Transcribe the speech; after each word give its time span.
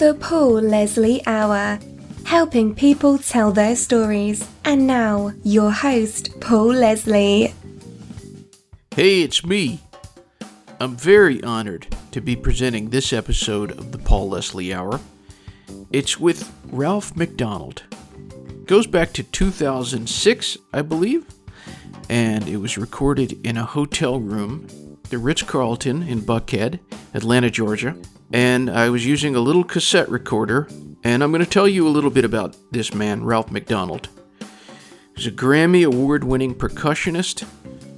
The 0.00 0.14
Paul 0.14 0.62
Leslie 0.62 1.20
Hour, 1.26 1.78
helping 2.24 2.74
people 2.74 3.18
tell 3.18 3.52
their 3.52 3.76
stories. 3.76 4.48
And 4.64 4.86
now, 4.86 5.34
your 5.44 5.70
host, 5.70 6.40
Paul 6.40 6.68
Leslie. 6.68 7.52
Hey, 8.96 9.20
it's 9.20 9.44
me. 9.44 9.82
I'm 10.80 10.96
very 10.96 11.42
honored 11.42 11.94
to 12.12 12.22
be 12.22 12.34
presenting 12.34 12.88
this 12.88 13.12
episode 13.12 13.72
of 13.72 13.92
the 13.92 13.98
Paul 13.98 14.30
Leslie 14.30 14.72
Hour. 14.72 15.00
It's 15.92 16.18
with 16.18 16.50
Ralph 16.72 17.14
MacDonald. 17.14 17.82
goes 18.64 18.86
back 18.86 19.12
to 19.12 19.22
2006, 19.22 20.56
I 20.72 20.80
believe, 20.80 21.26
and 22.08 22.48
it 22.48 22.56
was 22.56 22.78
recorded 22.78 23.38
in 23.46 23.58
a 23.58 23.66
hotel 23.66 24.18
room, 24.18 24.66
the 25.10 25.18
Ritz 25.18 25.42
Carlton 25.42 26.02
in 26.04 26.22
Buckhead, 26.22 26.80
Atlanta, 27.12 27.50
Georgia. 27.50 27.94
And 28.32 28.70
I 28.70 28.90
was 28.90 29.04
using 29.06 29.34
a 29.34 29.40
little 29.40 29.64
cassette 29.64 30.08
recorder, 30.08 30.68
and 31.02 31.22
I'm 31.22 31.32
going 31.32 31.44
to 31.44 31.50
tell 31.50 31.66
you 31.66 31.86
a 31.86 31.90
little 31.90 32.10
bit 32.10 32.24
about 32.24 32.56
this 32.70 32.94
man, 32.94 33.24
Ralph 33.24 33.50
MacDonald. 33.50 34.08
He's 35.16 35.26
a 35.26 35.32
Grammy 35.32 35.84
award 35.84 36.22
winning 36.22 36.54
percussionist, 36.54 37.44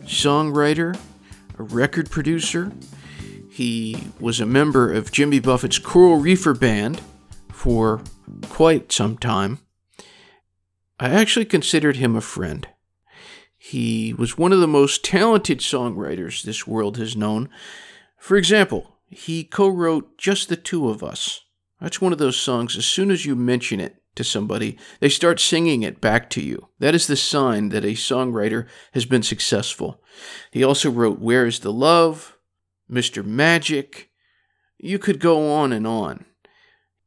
songwriter, 0.04 0.98
a 1.58 1.62
record 1.62 2.10
producer. 2.10 2.72
He 3.50 4.08
was 4.18 4.40
a 4.40 4.46
member 4.46 4.90
of 4.90 5.12
Jimmy 5.12 5.38
Buffett's 5.38 5.78
Coral 5.78 6.16
Reefer 6.16 6.54
Band 6.54 7.02
for 7.52 8.02
quite 8.48 8.90
some 8.90 9.18
time. 9.18 9.58
I 10.98 11.10
actually 11.10 11.44
considered 11.44 11.96
him 11.96 12.16
a 12.16 12.22
friend. 12.22 12.66
He 13.58 14.14
was 14.14 14.38
one 14.38 14.52
of 14.52 14.60
the 14.60 14.66
most 14.66 15.04
talented 15.04 15.58
songwriters 15.60 16.42
this 16.42 16.66
world 16.66 16.96
has 16.96 17.14
known. 17.14 17.50
For 18.18 18.36
example, 18.36 18.91
he 19.12 19.44
co 19.44 19.68
wrote 19.68 20.16
Just 20.18 20.48
the 20.48 20.56
Two 20.56 20.88
of 20.88 21.02
Us. 21.02 21.42
That's 21.80 22.00
one 22.00 22.12
of 22.12 22.18
those 22.18 22.36
songs, 22.36 22.76
as 22.76 22.86
soon 22.86 23.10
as 23.10 23.26
you 23.26 23.34
mention 23.34 23.80
it 23.80 23.96
to 24.14 24.24
somebody, 24.24 24.78
they 25.00 25.08
start 25.08 25.40
singing 25.40 25.82
it 25.82 26.00
back 26.00 26.28
to 26.30 26.42
you. 26.42 26.68
That 26.78 26.94
is 26.94 27.06
the 27.06 27.16
sign 27.16 27.70
that 27.70 27.84
a 27.84 27.92
songwriter 27.92 28.66
has 28.92 29.04
been 29.04 29.22
successful. 29.22 30.02
He 30.50 30.62
also 30.62 30.90
wrote 30.90 31.18
Where 31.18 31.46
is 31.46 31.60
the 31.60 31.72
Love, 31.72 32.36
Mr. 32.90 33.24
Magic. 33.24 34.10
You 34.78 34.98
could 34.98 35.18
go 35.18 35.52
on 35.52 35.72
and 35.72 35.86
on. 35.86 36.26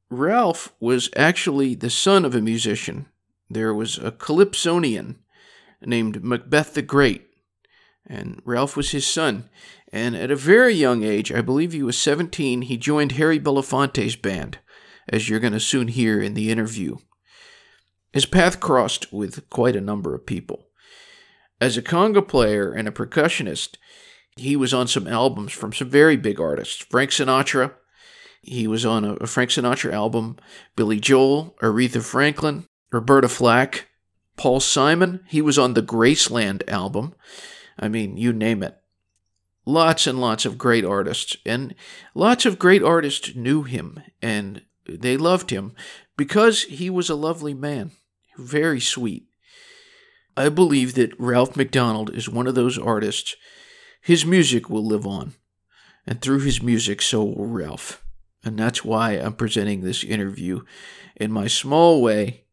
Ralph 0.10 0.74
was 0.80 1.10
actually 1.16 1.76
the 1.76 1.90
son 1.90 2.26
of 2.26 2.36
a 2.36 2.42
musician. 2.42 3.08
There 3.50 3.74
was 3.74 3.98
a 3.98 4.12
Calypsonian 4.12 5.18
named 5.82 6.24
MacBeth 6.24 6.74
the 6.74 6.82
Great, 6.82 7.30
and 8.08 8.42
Ralph 8.46 8.76
was 8.76 8.92
his 8.92 9.06
son. 9.06 9.50
And 9.92 10.16
at 10.16 10.32
a 10.32 10.36
very 10.36 10.74
young 10.74 11.04
age, 11.04 11.32
I 11.32 11.42
believe 11.42 11.72
he 11.72 11.84
was 11.84 11.98
17, 11.98 12.64
he 12.64 12.78
joined 12.78 13.14
Harry 13.14 13.40
Belafonte's 13.40 14.16
band, 14.16 14.60
as 15.08 15.30
you're 15.30 15.40
going 15.40 15.54
to 15.54 15.60
soon 15.60 15.88
hear 15.88 16.22
in 16.22 16.34
the 16.34 16.52
interview. 16.52 16.98
His 18.12 18.26
path 18.26 18.60
crossed 18.60 19.12
with 19.12 19.50
quite 19.50 19.76
a 19.76 19.82
number 19.82 20.16
of 20.16 20.26
people. 20.26 20.68
As 21.62 21.78
a 21.78 21.82
conga 21.82 22.28
player 22.28 22.72
and 22.72 22.88
a 22.88 22.92
percussionist, 22.92 23.76
he 24.36 24.56
was 24.56 24.74
on 24.74 24.88
some 24.88 25.08
albums 25.08 25.54
from 25.54 25.72
some 25.72 25.90
very 25.90 26.18
big 26.18 26.40
artists 26.40 26.86
Frank 26.90 27.12
Sinatra, 27.12 27.74
he 28.46 28.68
was 28.68 28.86
on 28.86 29.04
a, 29.04 29.28
Frank 29.28 29.50
Sinatra 29.50 29.92
album, 29.92 30.38
Billy 30.76 31.00
Joel, 31.00 31.56
Aretha 31.62 32.04
Franklin, 32.04 32.68
Roberta 32.92 33.28
Flack, 33.28 33.88
Paul 34.38 34.60
Simon. 34.60 35.22
He 35.28 35.42
was 35.42 35.58
on 35.58 35.74
the 35.74 35.82
Graceland 35.82 36.62
album. 36.70 37.16
I 37.78 37.88
mean, 37.88 38.18
you 38.18 38.34
name 38.34 38.64
it. 38.64 38.78
Lots 39.66 40.08
and 40.08 40.22
lots 40.22 40.46
of 40.46 40.58
great 40.58 40.86
artists. 40.86 41.36
And 41.46 41.76
lots 42.14 42.46
of 42.46 42.60
great 42.60 42.84
artists 42.84 43.36
knew 43.36 43.64
him 43.64 44.02
and 44.22 44.62
they 44.88 45.18
loved 45.18 45.50
him 45.50 45.74
because 46.18 46.64
he 46.64 46.90
was 46.90 47.10
a 47.10 47.16
lovely 47.16 47.54
man, 47.54 47.92
very 48.38 48.80
sweet. 48.80 49.28
I 50.38 50.50
believe 50.50 50.96
that 50.96 51.18
Ralph 51.20 51.56
MacDonald 51.56 52.14
is 52.14 52.30
one 52.30 52.48
of 52.48 52.56
those 52.56 52.78
artists. 52.78 53.36
His 54.02 54.26
music 54.26 54.70
will 54.70 54.86
live 54.86 55.08
on, 55.08 55.34
and 56.06 56.22
through 56.22 56.42
his 56.42 56.62
music, 56.62 57.02
so 57.02 57.24
will 57.24 57.48
Ralph. 57.48 58.04
And 58.44 58.60
that's 58.60 58.84
why 58.84 59.14
I'm 59.14 59.34
presenting 59.34 59.82
this 59.82 60.04
interview. 60.04 60.62
In 61.16 61.32
my 61.32 61.48
small 61.48 62.02
way, 62.02 62.44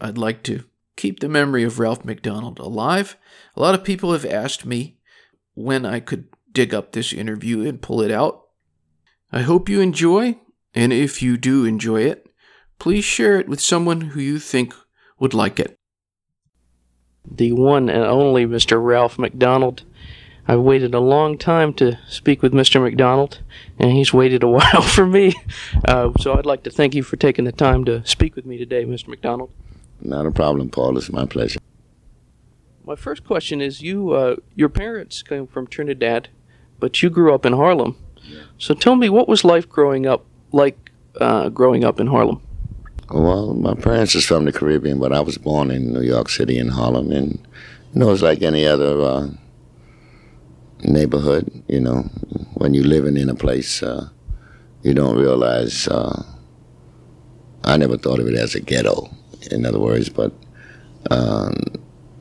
I'd 0.00 0.18
like 0.18 0.42
to 0.44 0.64
keep 1.00 1.20
the 1.20 1.28
memory 1.30 1.64
of 1.64 1.78
Ralph 1.78 2.04
MacDonald 2.04 2.58
alive. 2.58 3.16
A 3.56 3.60
lot 3.60 3.74
of 3.74 3.82
people 3.82 4.12
have 4.12 4.26
asked 4.26 4.66
me 4.66 4.98
when 5.54 5.86
I 5.86 5.98
could 5.98 6.26
dig 6.52 6.74
up 6.74 6.92
this 6.92 7.14
interview 7.14 7.66
and 7.66 7.80
pull 7.80 8.02
it 8.02 8.10
out. 8.10 8.42
I 9.32 9.40
hope 9.40 9.70
you 9.70 9.80
enjoy, 9.80 10.38
and 10.74 10.92
if 10.92 11.22
you 11.22 11.38
do 11.38 11.64
enjoy 11.64 12.02
it, 12.02 12.26
please 12.78 13.04
share 13.04 13.40
it 13.40 13.48
with 13.48 13.60
someone 13.60 14.02
who 14.02 14.20
you 14.20 14.38
think 14.38 14.74
would 15.18 15.32
like 15.32 15.58
it. 15.58 15.78
The 17.24 17.52
one 17.52 17.88
and 17.88 18.04
only 18.04 18.44
Mr. 18.44 18.82
Ralph 18.84 19.18
MacDonald. 19.18 19.84
I've 20.46 20.60
waited 20.60 20.94
a 20.94 21.00
long 21.00 21.38
time 21.38 21.72
to 21.74 21.98
speak 22.08 22.42
with 22.42 22.52
Mr. 22.52 22.82
MacDonald, 22.82 23.40
and 23.78 23.92
he's 23.92 24.12
waited 24.12 24.42
a 24.42 24.48
while 24.58 24.82
for 24.82 25.06
me. 25.06 25.32
Uh, 25.86 26.10
so 26.20 26.34
I'd 26.34 26.44
like 26.44 26.64
to 26.64 26.70
thank 26.70 26.94
you 26.94 27.02
for 27.02 27.16
taking 27.16 27.46
the 27.46 27.52
time 27.52 27.86
to 27.86 28.04
speak 28.06 28.36
with 28.36 28.44
me 28.44 28.58
today, 28.58 28.84
Mr. 28.84 29.08
MacDonald. 29.08 29.50
Not 30.02 30.26
a 30.26 30.30
problem, 30.30 30.70
Paul. 30.70 30.96
It's 30.96 31.10
my 31.10 31.26
pleasure. 31.26 31.60
My 32.84 32.96
first 32.96 33.24
question 33.24 33.60
is: 33.60 33.82
You, 33.82 34.12
uh, 34.12 34.36
your 34.54 34.68
parents 34.68 35.22
came 35.22 35.46
from 35.46 35.66
Trinidad, 35.66 36.28
but 36.78 37.02
you 37.02 37.10
grew 37.10 37.34
up 37.34 37.44
in 37.46 37.52
Harlem. 37.52 37.96
Yeah. 38.22 38.42
So 38.58 38.74
tell 38.74 38.96
me, 38.96 39.08
what 39.08 39.28
was 39.28 39.44
life 39.44 39.68
growing 39.68 40.06
up 40.06 40.24
like? 40.52 40.90
Uh, 41.20 41.48
growing 41.48 41.84
up 41.84 41.98
in 41.98 42.06
Harlem. 42.06 42.40
Well, 43.10 43.54
my 43.54 43.74
parents 43.74 44.14
is 44.14 44.24
from 44.24 44.44
the 44.44 44.52
Caribbean, 44.52 45.00
but 45.00 45.12
I 45.12 45.20
was 45.20 45.36
born 45.36 45.72
in 45.72 45.92
New 45.92 46.02
York 46.02 46.28
City 46.28 46.56
in 46.56 46.68
Harlem, 46.68 47.10
and 47.10 47.32
you 47.92 48.00
know, 48.00 48.12
it's 48.12 48.22
like 48.22 48.42
any 48.42 48.64
other 48.64 49.00
uh, 49.02 49.28
neighborhood. 50.82 51.64
You 51.66 51.80
know, 51.80 52.02
when 52.54 52.72
you're 52.72 52.84
living 52.84 53.16
in 53.16 53.28
a 53.28 53.34
place, 53.34 53.82
uh, 53.82 54.08
you 54.82 54.94
don't 54.94 55.16
realize. 55.16 55.88
Uh, 55.88 56.22
I 57.64 57.76
never 57.76 57.98
thought 57.98 58.20
of 58.20 58.26
it 58.26 58.34
as 58.34 58.54
a 58.54 58.60
ghetto, 58.60 59.10
in 59.50 59.66
other 59.66 59.78
words, 59.78 60.08
but 60.08 60.32
um, 61.10 61.54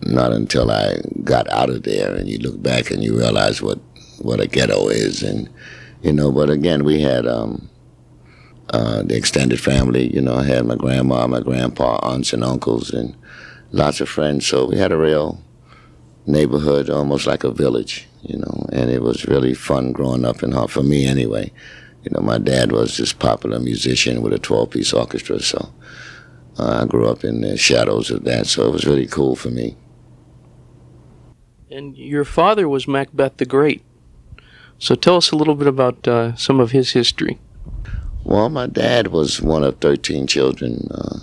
not 0.01 0.31
until 0.31 0.71
I 0.71 0.97
got 1.23 1.49
out 1.49 1.69
of 1.69 1.83
there 1.83 2.15
and 2.15 2.29
you 2.29 2.37
look 2.39 2.61
back 2.61 2.91
and 2.91 3.03
you 3.03 3.17
realize 3.17 3.61
what 3.61 3.79
what 4.19 4.41
a 4.41 4.47
ghetto 4.47 4.89
is, 4.89 5.23
and 5.23 5.49
you 6.01 6.11
know. 6.11 6.31
But 6.31 6.49
again, 6.49 6.83
we 6.83 7.01
had 7.01 7.25
um, 7.25 7.69
uh, 8.69 9.03
the 9.03 9.15
extended 9.15 9.59
family. 9.59 10.13
You 10.13 10.21
know, 10.21 10.35
I 10.35 10.45
had 10.45 10.65
my 10.65 10.75
grandma, 10.75 11.27
my 11.27 11.41
grandpa, 11.41 11.99
aunts 12.03 12.33
and 12.33 12.43
uncles, 12.43 12.91
and 12.91 13.15
lots 13.71 14.01
of 14.01 14.09
friends. 14.09 14.45
So 14.47 14.67
we 14.67 14.77
had 14.77 14.91
a 14.91 14.97
real 14.97 15.41
neighborhood, 16.25 16.89
almost 16.89 17.25
like 17.27 17.43
a 17.43 17.51
village 17.51 18.09
you 18.23 18.37
know, 18.37 18.65
and 18.71 18.89
it 18.89 19.01
was 19.01 19.25
really 19.25 19.53
fun 19.53 19.91
growing 19.91 20.25
up 20.25 20.43
in 20.43 20.67
for 20.67 20.83
me 20.83 21.05
anyway. 21.05 21.51
You 22.03 22.11
know, 22.11 22.21
my 22.21 22.37
dad 22.37 22.71
was 22.71 22.97
this 22.97 23.13
popular 23.13 23.59
musician 23.59 24.21
with 24.21 24.33
a 24.33 24.39
12 24.39 24.69
piece 24.69 24.93
orchestra, 24.93 25.39
so 25.39 25.71
uh, 26.59 26.81
I 26.83 26.85
grew 26.85 27.07
up 27.07 27.23
in 27.23 27.41
the 27.41 27.57
shadows 27.57 28.11
of 28.11 28.23
that, 28.25 28.47
so 28.47 28.67
it 28.67 28.71
was 28.71 28.85
really 28.85 29.07
cool 29.07 29.35
for 29.35 29.49
me. 29.49 29.77
And 31.71 31.97
your 31.97 32.25
father 32.25 32.67
was 32.67 32.85
MacBeth 32.85 33.37
the 33.37 33.45
Great. 33.45 33.83
So 34.77 34.95
tell 34.95 35.17
us 35.17 35.31
a 35.31 35.35
little 35.35 35.55
bit 35.55 35.67
about 35.67 36.07
uh, 36.07 36.35
some 36.35 36.59
of 36.59 36.71
his 36.71 36.91
history. 36.91 37.39
Well, 38.23 38.49
my 38.49 38.67
dad 38.67 39.07
was 39.07 39.41
one 39.41 39.63
of 39.63 39.79
13 39.79 40.27
children. 40.27 40.87
Uh, 40.91 41.19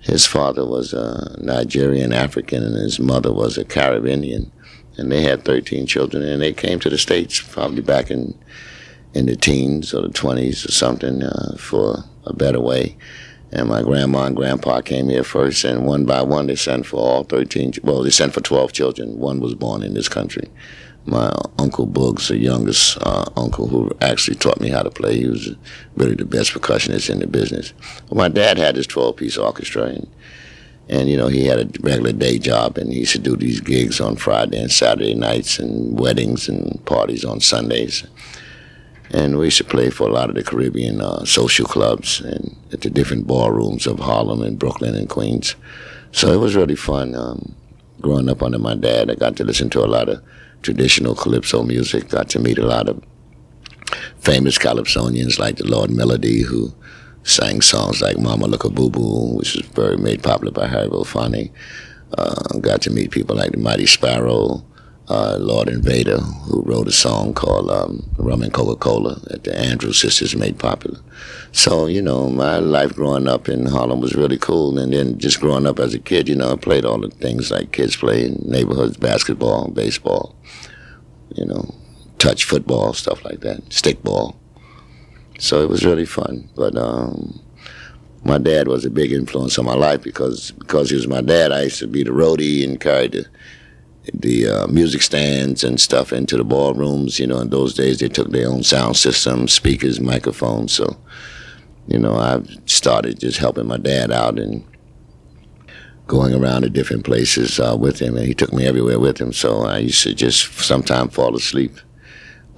his 0.00 0.26
father 0.26 0.66
was 0.66 0.92
a 0.92 1.36
Nigerian 1.40 2.12
African, 2.12 2.62
and 2.62 2.76
his 2.76 2.98
mother 2.98 3.32
was 3.32 3.56
a 3.58 3.64
Caribbean 3.64 4.50
and 4.96 5.10
they 5.10 5.22
had 5.22 5.44
13 5.44 5.86
children, 5.86 6.22
and 6.22 6.40
they 6.40 6.52
came 6.52 6.78
to 6.80 6.90
the 6.90 6.98
states 6.98 7.40
probably 7.40 7.82
back 7.82 8.10
in 8.10 8.34
in 9.12 9.26
the 9.26 9.36
teens 9.36 9.94
or 9.94 10.02
the 10.02 10.08
20s 10.08 10.68
or 10.68 10.72
something 10.72 11.22
uh, 11.22 11.56
for 11.56 12.02
a 12.24 12.32
better 12.32 12.60
way. 12.60 12.96
And 13.54 13.68
my 13.68 13.82
grandma 13.82 14.24
and 14.24 14.34
grandpa 14.34 14.80
came 14.80 15.08
here 15.08 15.22
first, 15.22 15.62
and 15.62 15.86
one 15.86 16.04
by 16.04 16.22
one 16.22 16.48
they 16.48 16.56
sent 16.56 16.86
for 16.86 16.96
all 16.96 17.22
13. 17.22 17.74
Well, 17.84 18.02
they 18.02 18.10
sent 18.10 18.34
for 18.34 18.40
12 18.40 18.72
children. 18.72 19.20
One 19.20 19.38
was 19.38 19.54
born 19.54 19.84
in 19.84 19.94
this 19.94 20.08
country. 20.08 20.50
My 21.06 21.32
uncle 21.56 21.86
Boogs, 21.86 22.28
the 22.28 22.38
youngest 22.38 22.98
uh, 23.02 23.26
uncle 23.36 23.68
who 23.68 23.92
actually 24.00 24.36
taught 24.36 24.60
me 24.60 24.70
how 24.70 24.82
to 24.82 24.90
play, 24.90 25.18
he 25.18 25.28
was 25.28 25.54
really 25.96 26.16
the 26.16 26.24
best 26.24 26.52
percussionist 26.52 27.08
in 27.08 27.20
the 27.20 27.28
business. 27.28 27.72
My 28.10 28.28
dad 28.28 28.58
had 28.58 28.74
his 28.74 28.88
12-piece 28.88 29.36
orchestra, 29.36 29.84
and 29.84 30.08
and 30.88 31.08
you 31.08 31.16
know 31.16 31.28
he 31.28 31.46
had 31.46 31.58
a 31.58 31.80
regular 31.80 32.12
day 32.12 32.38
job 32.38 32.76
and 32.76 32.92
he 32.92 33.00
used 33.00 33.12
to 33.12 33.18
do 33.18 33.36
these 33.36 33.60
gigs 33.60 34.00
on 34.00 34.16
friday 34.16 34.60
and 34.60 34.70
saturday 34.70 35.14
nights 35.14 35.58
and 35.58 35.98
weddings 35.98 36.48
and 36.48 36.84
parties 36.84 37.24
on 37.24 37.40
sundays 37.40 38.06
and 39.10 39.38
we 39.38 39.46
used 39.46 39.58
to 39.58 39.64
play 39.64 39.90
for 39.90 40.08
a 40.08 40.12
lot 40.12 40.28
of 40.28 40.34
the 40.34 40.42
caribbean 40.42 41.00
uh, 41.00 41.24
social 41.24 41.66
clubs 41.66 42.20
and 42.20 42.56
at 42.72 42.80
the 42.80 42.90
different 42.90 43.26
ballrooms 43.26 43.86
of 43.86 43.98
harlem 43.98 44.42
and 44.42 44.58
brooklyn 44.58 44.94
and 44.94 45.08
queens 45.08 45.56
so 46.12 46.32
it 46.32 46.38
was 46.38 46.56
really 46.56 46.76
fun 46.76 47.14
um, 47.14 47.54
growing 48.00 48.28
up 48.28 48.42
under 48.42 48.58
my 48.58 48.74
dad 48.74 49.10
i 49.10 49.14
got 49.14 49.36
to 49.36 49.44
listen 49.44 49.70
to 49.70 49.84
a 49.84 49.86
lot 49.86 50.08
of 50.08 50.22
traditional 50.62 51.14
calypso 51.14 51.62
music 51.62 52.08
got 52.08 52.28
to 52.28 52.38
meet 52.38 52.58
a 52.58 52.66
lot 52.66 52.88
of 52.88 53.02
famous 54.18 54.58
calypsonians 54.58 55.38
like 55.38 55.56
the 55.56 55.66
lord 55.66 55.90
melody 55.90 56.42
who 56.42 56.74
sang 57.24 57.62
songs 57.62 58.02
like 58.02 58.18
Mama 58.18 58.46
Look 58.46 58.64
a 58.64 58.70
Boo 58.70 58.90
Boo, 58.90 59.36
which 59.36 59.56
was 59.56 59.66
very 59.68 59.96
made 59.96 60.22
popular 60.22 60.52
by 60.52 60.68
Harry 60.68 60.88
Belafonte. 60.88 61.50
Uh, 62.16 62.58
got 62.58 62.82
to 62.82 62.90
meet 62.90 63.10
people 63.10 63.34
like 63.34 63.50
the 63.50 63.58
Mighty 63.58 63.86
Sparrow, 63.86 64.64
uh, 65.08 65.36
Lord 65.38 65.68
Invader, 65.68 66.18
who 66.18 66.62
wrote 66.62 66.88
a 66.88 66.92
song 66.92 67.34
called 67.34 67.70
um, 67.70 68.08
Rum 68.16 68.42
and 68.42 68.52
Coca-Cola 68.52 69.20
that 69.24 69.44
the 69.44 69.58
Andrews 69.58 70.00
sisters 70.00 70.34
made 70.34 70.58
popular. 70.58 70.98
So, 71.52 71.86
you 71.86 72.00
know, 72.00 72.30
my 72.30 72.58
life 72.58 72.94
growing 72.94 73.28
up 73.28 73.48
in 73.48 73.66
Harlem 73.66 74.00
was 74.00 74.14
really 74.14 74.38
cool. 74.38 74.78
And 74.78 74.92
then 74.92 75.18
just 75.18 75.40
growing 75.40 75.66
up 75.66 75.78
as 75.78 75.94
a 75.94 75.98
kid, 75.98 76.28
you 76.28 76.34
know, 76.34 76.52
I 76.52 76.56
played 76.56 76.84
all 76.84 76.98
the 76.98 77.10
things 77.10 77.50
like 77.50 77.72
kids 77.72 77.96
play 77.96 78.24
in 78.24 78.42
neighborhoods, 78.44 78.96
basketball, 78.96 79.68
baseball, 79.68 80.34
you 81.34 81.44
know, 81.44 81.74
touch 82.18 82.44
football, 82.44 82.94
stuff 82.94 83.24
like 83.24 83.40
that, 83.40 83.64
stickball. 83.66 84.36
So 85.38 85.62
it 85.62 85.68
was 85.68 85.84
really 85.84 86.06
fun. 86.06 86.48
But 86.56 86.76
um, 86.76 87.40
my 88.24 88.38
dad 88.38 88.68
was 88.68 88.86
a 88.86 88.90
big 88.90 89.12
influence 89.12 89.58
on 89.58 89.66
my 89.66 89.74
life 89.74 90.02
because 90.02 90.52
because 90.52 90.88
he 90.88 90.96
was 90.96 91.06
my 91.06 91.20
dad. 91.20 91.52
I 91.52 91.62
used 91.62 91.80
to 91.80 91.86
be 91.86 92.02
the 92.02 92.10
roadie 92.10 92.64
and 92.64 92.80
carry 92.80 93.08
the 93.08 93.26
the 94.12 94.48
uh, 94.48 94.66
music 94.66 95.02
stands 95.02 95.64
and 95.64 95.80
stuff 95.80 96.12
into 96.12 96.36
the 96.36 96.44
ballrooms. 96.44 97.18
You 97.18 97.26
know, 97.26 97.40
in 97.40 97.50
those 97.50 97.74
days 97.74 97.98
they 97.98 98.08
took 98.08 98.30
their 98.30 98.48
own 98.48 98.62
sound 98.62 98.96
system, 98.96 99.48
speakers, 99.48 100.00
microphones. 100.00 100.72
So, 100.72 100.96
you 101.86 101.98
know, 101.98 102.16
I 102.16 102.42
started 102.66 103.20
just 103.20 103.38
helping 103.38 103.66
my 103.66 103.78
dad 103.78 104.10
out 104.10 104.38
and 104.38 104.64
going 106.06 106.34
around 106.34 106.62
to 106.62 106.70
different 106.70 107.04
places 107.04 107.58
uh, 107.58 107.76
with 107.78 107.98
him, 107.98 108.16
and 108.16 108.26
he 108.26 108.34
took 108.34 108.52
me 108.52 108.66
everywhere 108.66 108.98
with 108.98 109.18
him. 109.20 109.32
So 109.32 109.64
I 109.64 109.78
used 109.78 110.02
to 110.02 110.14
just 110.14 110.52
sometimes 110.58 111.14
fall 111.14 111.34
asleep 111.34 111.72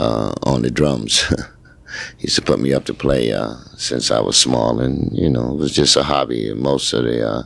uh, 0.01 0.33
on 0.43 0.63
the 0.63 0.71
drums. 0.71 1.21
he 2.19 2.25
used 2.25 2.37
to 2.37 2.43
put 2.43 2.59
me 2.59 2.73
up 2.73 2.85
to 2.87 2.95
play 2.95 3.33
uh, 3.33 3.55
since 3.77 4.11
I 4.11 4.21
was 4.21 4.37
small, 4.37 4.81
and 4.81 5.17
you 5.17 5.31
know, 5.31 5.53
it 5.53 5.57
was 5.57 5.75
just 5.75 5.97
a 5.97 6.03
hobby. 6.03 6.53
Most 6.55 6.93
of 6.93 7.05
the 7.05 7.29
uh, 7.29 7.43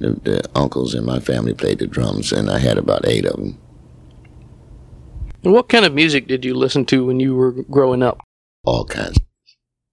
the, 0.00 0.12
the 0.22 0.50
uncles 0.54 0.94
in 0.94 1.04
my 1.04 1.20
family 1.20 1.54
played 1.54 1.78
the 1.78 1.86
drums, 1.86 2.32
and 2.32 2.50
I 2.50 2.58
had 2.58 2.78
about 2.78 3.06
eight 3.06 3.26
of 3.26 3.36
them. 3.36 3.58
And 5.44 5.52
what 5.52 5.68
kind 5.68 5.84
of 5.84 5.94
music 5.94 6.26
did 6.26 6.44
you 6.44 6.54
listen 6.54 6.84
to 6.86 7.06
when 7.06 7.20
you 7.20 7.34
were 7.34 7.52
growing 7.52 8.02
up? 8.02 8.20
All 8.64 8.84
kinds, 8.84 9.18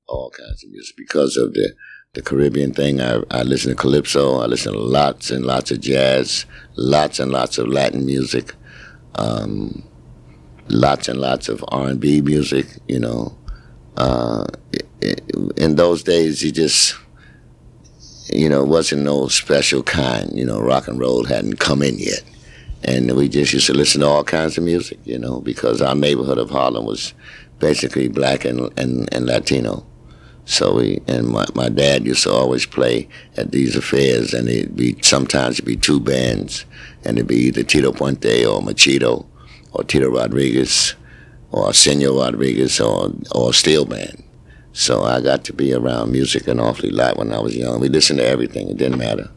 all 0.07 0.29
kinds 0.31 0.63
of 0.63 0.71
music 0.71 0.95
because 0.97 1.37
of 1.37 1.53
the 1.53 1.73
the 2.13 2.21
Caribbean 2.21 2.73
thing. 2.73 2.99
I 2.99 3.21
I 3.29 3.43
listen 3.43 3.69
to 3.71 3.75
calypso. 3.75 4.39
I 4.39 4.45
listen 4.45 4.73
to 4.73 4.79
lots 4.79 5.29
and 5.29 5.45
lots 5.45 5.71
of 5.71 5.81
jazz, 5.81 6.45
lots 6.75 7.19
and 7.19 7.31
lots 7.31 7.57
of 7.57 7.67
Latin 7.67 8.05
music, 8.05 8.55
um, 9.15 9.83
lots 10.67 11.07
and 11.07 11.19
lots 11.19 11.47
of 11.47 11.63
R 11.67 11.89
and 11.89 11.99
B 11.99 12.21
music. 12.21 12.67
You 12.87 12.99
know, 12.99 13.37
uh, 13.95 14.45
in 15.55 15.75
those 15.75 16.03
days, 16.03 16.43
you 16.43 16.51
just 16.51 16.95
you 18.29 18.49
know, 18.49 18.63
it 18.63 18.67
wasn't 18.67 19.03
no 19.03 19.27
special 19.27 19.83
kind. 19.83 20.31
You 20.37 20.45
know, 20.45 20.59
rock 20.59 20.87
and 20.87 20.99
roll 20.99 21.25
hadn't 21.25 21.59
come 21.59 21.81
in 21.81 21.97
yet. 21.97 22.23
And 22.83 23.15
we 23.15 23.27
just 23.27 23.53
used 23.53 23.67
to 23.67 23.73
listen 23.73 24.01
to 24.01 24.07
all 24.07 24.23
kinds 24.23 24.57
of 24.57 24.63
music, 24.63 24.99
you 25.03 25.17
know, 25.17 25.41
because 25.41 25.81
our 25.81 25.95
neighborhood 25.95 26.37
of 26.37 26.49
Harlem 26.49 26.85
was 26.85 27.13
basically 27.59 28.07
black 28.07 28.45
and, 28.45 28.71
and, 28.77 29.11
and 29.13 29.25
Latino. 29.25 29.85
So 30.45 30.75
we, 30.75 31.01
and 31.07 31.27
my, 31.27 31.45
my 31.55 31.67
dad 31.67 32.05
used 32.05 32.23
to 32.23 32.31
always 32.31 32.65
play 32.65 33.09
at 33.35 33.51
these 33.51 33.75
affairs, 33.75 34.33
and 34.33 34.47
it'd 34.47 34.77
be, 34.77 34.95
sometimes 35.01 35.55
it'd 35.55 35.65
be 35.65 35.75
two 35.75 35.99
bands, 35.99 36.65
and 37.03 37.17
it'd 37.17 37.27
be 37.27 37.35
either 37.35 37.63
Tito 37.63 37.91
Puente 37.91 38.45
or 38.45 38.61
Machito, 38.61 39.25
or 39.73 39.83
Tito 39.83 40.09
Rodriguez, 40.09 40.95
or 41.51 41.73
Senor 41.73 42.17
Rodriguez, 42.17 42.79
or, 42.79 43.11
or 43.33 43.53
steel 43.53 43.85
band. 43.85 44.23
So 44.77 45.05
I 45.05 45.21
got 45.21 45.43
to 45.45 45.53
be 45.53 45.73
around 45.73 46.11
music 46.11 46.47
an 46.47 46.59
awfully 46.59 46.91
lot 46.91 47.17
when 47.17 47.33
I 47.33 47.39
was 47.39 47.57
young. 47.57 47.79
We 47.79 47.89
listened 47.89 48.19
to 48.19 48.27
everything. 48.27 48.69
It 48.69 48.77
didn't 48.77 48.99
matter. 48.99 49.27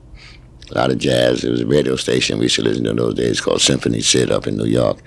A 0.71 0.75
lot 0.75 0.91
of 0.91 0.99
jazz. 0.99 1.41
There 1.41 1.51
was 1.51 1.63
a 1.63 1.67
radio 1.67 1.97
station 1.97 2.37
we 2.37 2.45
used 2.45 2.57
to 2.57 2.63
listen 2.63 2.85
to 2.85 2.91
in 2.91 2.97
those 2.97 3.15
days 3.15 3.41
called 3.41 3.63
Symphony 3.63 4.03
Sid 4.03 4.31
up 4.31 4.47
in 4.47 4.59
New 4.59 4.67
York. 4.67 4.99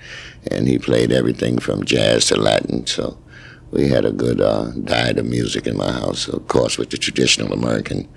And 0.50 0.66
he 0.66 0.76
played 0.76 1.12
everything 1.12 1.60
from 1.60 1.84
jazz 1.84 2.26
to 2.26 2.36
Latin. 2.36 2.84
So 2.84 3.16
we 3.70 3.86
had 3.86 4.04
a 4.04 4.10
good 4.10 4.40
uh, 4.40 4.72
diet 4.82 5.18
of 5.18 5.26
music 5.26 5.68
in 5.68 5.76
my 5.76 5.92
house, 5.92 6.26
of 6.26 6.48
course, 6.48 6.78
with 6.78 6.90
the 6.90 6.98
traditional 6.98 7.52
American 7.52 8.08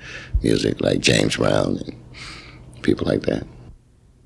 music 0.42 0.82
like 0.82 1.02
James 1.02 1.36
Brown 1.36 1.78
and 1.86 2.82
people 2.82 3.06
like 3.06 3.22
that. 3.28 3.46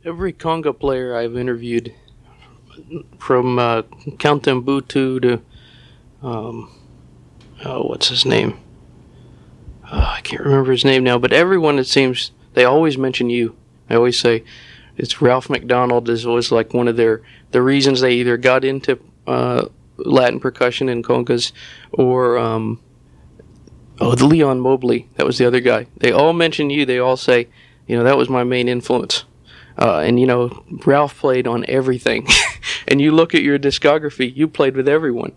Every 0.06 0.32
conga 0.32 0.80
player 0.80 1.14
I've 1.14 1.36
interviewed, 1.36 1.94
from 3.20 3.60
uh, 3.60 3.82
Count 4.18 4.44
M'Butu 4.44 5.22
to 5.22 5.42
um, 6.26 6.72
oh, 7.66 7.84
what's 7.84 8.10
his 8.10 8.26
name? 8.26 8.60
Oh, 9.92 10.14
I 10.18 10.22
can't 10.22 10.44
remember 10.44 10.72
his 10.72 10.86
name 10.86 11.04
now, 11.04 11.18
but 11.18 11.34
everyone 11.34 11.80
it 11.80 11.88
seems 11.88 12.32
they 12.54 12.64
always 12.64 12.98
mention 12.98 13.30
you. 13.30 13.56
I 13.90 13.96
always 13.96 14.20
say 14.20 14.44
it's 14.98 15.22
Ralph 15.22 15.50
MacDonald 15.50 16.10
is 16.10 16.26
always 16.26 16.52
like 16.52 16.74
one 16.74 16.88
of 16.88 16.96
their 16.98 17.22
the 17.52 17.62
reasons 17.62 18.02
they 18.02 18.14
either 18.14 18.38
got 18.38 18.64
into 18.64 19.00
uh, 19.28 19.66
Latin 19.98 20.40
percussion 20.40 20.90
and 20.90 21.04
congas 21.04 21.52
or 21.92 22.38
um, 22.38 22.80
oh 24.00 24.16
the 24.16 24.26
Leon 24.26 24.60
Mobley 24.60 25.10
that 25.16 25.26
was 25.26 25.38
the 25.38 25.46
other 25.46 25.60
guy. 25.60 25.88
They 25.98 26.12
all 26.12 26.34
mention 26.34 26.70
you. 26.70 26.86
They 26.86 27.00
all 27.00 27.18
say 27.18 27.48
you 27.88 27.98
know 27.98 28.04
that 28.04 28.18
was 28.18 28.30
my 28.30 28.44
main 28.44 28.70
influence. 28.70 29.26
Uh, 29.78 30.00
and 30.00 30.20
you 30.20 30.28
know 30.28 30.64
Ralph 30.86 31.18
played 31.18 31.48
on 31.48 31.66
everything. 31.68 32.28
and 32.88 33.02
you 33.02 33.12
look 33.12 33.34
at 33.36 33.42
your 33.42 33.60
discography, 33.60 34.34
you 34.34 34.48
played 34.48 34.76
with 34.76 34.88
everyone. 34.88 35.34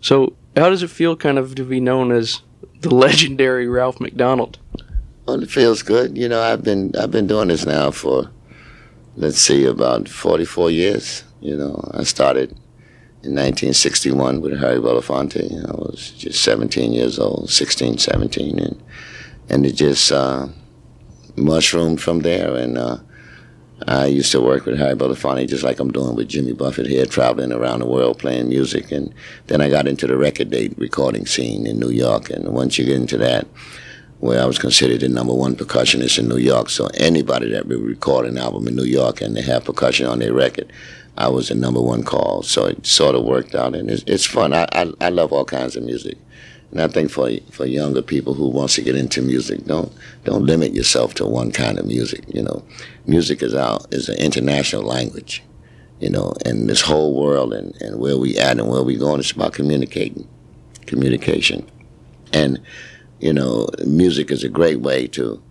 So 0.00 0.36
how 0.56 0.70
does 0.70 0.82
it 0.82 0.90
feel, 0.90 1.16
kind 1.16 1.38
of, 1.38 1.54
to 1.56 1.64
be 1.64 1.80
known 1.80 2.12
as 2.12 2.42
the 2.80 2.94
legendary 2.94 3.68
Ralph 3.68 4.00
MacDonald? 4.00 4.58
Well, 5.26 5.42
it 5.42 5.50
feels 5.50 5.82
good. 5.82 6.16
You 6.16 6.28
know, 6.28 6.40
I've 6.40 6.64
been 6.64 6.92
I've 6.96 7.10
been 7.10 7.26
doing 7.26 7.48
this 7.48 7.66
now 7.66 7.90
for 7.90 8.30
let's 9.16 9.38
see 9.38 9.64
about 9.64 10.08
44 10.08 10.70
years. 10.70 11.24
You 11.40 11.56
know, 11.56 11.90
I 11.92 12.04
started 12.04 12.52
in 13.22 13.34
1961 13.34 14.40
with 14.40 14.58
Harry 14.58 14.78
Belafonte. 14.78 15.68
I 15.68 15.72
was 15.72 16.12
just 16.16 16.42
17 16.42 16.92
years 16.92 17.18
old, 17.18 17.50
16, 17.50 17.98
17, 17.98 18.58
and 18.58 18.82
and 19.50 19.66
it 19.66 19.72
just 19.72 20.10
uh, 20.12 20.48
mushroomed 21.36 22.00
from 22.00 22.20
there. 22.20 22.56
And 22.56 22.78
uh, 22.78 22.98
I 23.86 24.06
used 24.06 24.32
to 24.32 24.40
work 24.40 24.64
with 24.66 24.78
Harry 24.78 24.96
Belafonte 24.96 25.48
just 25.48 25.62
like 25.62 25.78
I'm 25.78 25.92
doing 25.92 26.16
with 26.16 26.28
Jimmy 26.28 26.52
Buffett 26.52 26.86
here, 26.86 27.06
traveling 27.06 27.52
around 27.52 27.80
the 27.80 27.86
world 27.86 28.18
playing 28.18 28.48
music. 28.48 28.90
And 28.90 29.14
then 29.46 29.60
I 29.60 29.70
got 29.70 29.86
into 29.86 30.06
the 30.06 30.16
record 30.16 30.50
date 30.50 30.74
recording 30.76 31.26
scene 31.26 31.66
in 31.66 31.78
New 31.78 31.90
York. 31.90 32.30
And 32.30 32.48
once 32.48 32.76
you 32.76 32.84
get 32.84 32.96
into 32.96 33.16
that, 33.18 33.46
where 34.18 34.42
I 34.42 34.46
was 34.46 34.58
considered 34.58 35.00
the 35.00 35.08
number 35.08 35.32
one 35.32 35.54
percussionist 35.54 36.18
in 36.18 36.28
New 36.28 36.38
York, 36.38 36.70
so 36.70 36.88
anybody 36.94 37.52
that 37.52 37.66
would 37.68 37.80
record 37.80 38.26
an 38.26 38.36
album 38.36 38.66
in 38.66 38.74
New 38.74 38.82
York 38.82 39.20
and 39.20 39.36
they 39.36 39.42
have 39.42 39.64
percussion 39.64 40.06
on 40.06 40.18
their 40.18 40.32
record, 40.34 40.72
I 41.16 41.28
was 41.28 41.48
the 41.48 41.54
number 41.54 41.80
one 41.80 42.02
call. 42.02 42.42
So 42.42 42.66
it 42.66 42.84
sort 42.84 43.14
of 43.14 43.24
worked 43.24 43.54
out, 43.54 43.76
and 43.76 43.88
it's, 43.88 44.02
it's 44.08 44.26
fun. 44.26 44.52
I, 44.52 44.66
I, 44.72 44.92
I 45.00 45.08
love 45.10 45.32
all 45.32 45.44
kinds 45.44 45.76
of 45.76 45.84
music. 45.84 46.18
And 46.70 46.82
I 46.82 46.88
think 46.88 47.10
for 47.10 47.30
for 47.50 47.66
younger 47.66 48.02
people 48.02 48.34
who 48.34 48.48
wants 48.48 48.74
to 48.74 48.82
get 48.82 48.96
into 48.96 49.22
music, 49.22 49.64
don't 49.64 49.92
don't 50.24 50.44
limit 50.44 50.74
yourself 50.74 51.14
to 51.14 51.26
one 51.26 51.50
kind 51.50 51.78
of 51.78 51.86
music. 51.86 52.24
You 52.28 52.42
know, 52.42 52.62
music 53.06 53.42
is 53.42 53.54
out 53.54 53.86
is 53.92 54.08
an 54.08 54.18
international 54.18 54.82
language. 54.82 55.42
You 56.00 56.10
know, 56.10 56.34
and 56.44 56.68
this 56.68 56.82
whole 56.82 57.20
world 57.20 57.52
and, 57.52 57.74
and 57.82 57.98
where 57.98 58.16
we 58.16 58.38
at 58.38 58.58
and 58.58 58.68
where 58.68 58.84
we 58.84 58.96
going, 58.96 59.18
it's 59.18 59.32
about 59.32 59.52
communicating, 59.52 60.28
communication, 60.86 61.68
and 62.32 62.60
you 63.18 63.32
know, 63.32 63.68
music 63.84 64.30
is 64.30 64.44
a 64.44 64.48
great 64.48 64.80
way 64.80 65.08
to 65.08 65.42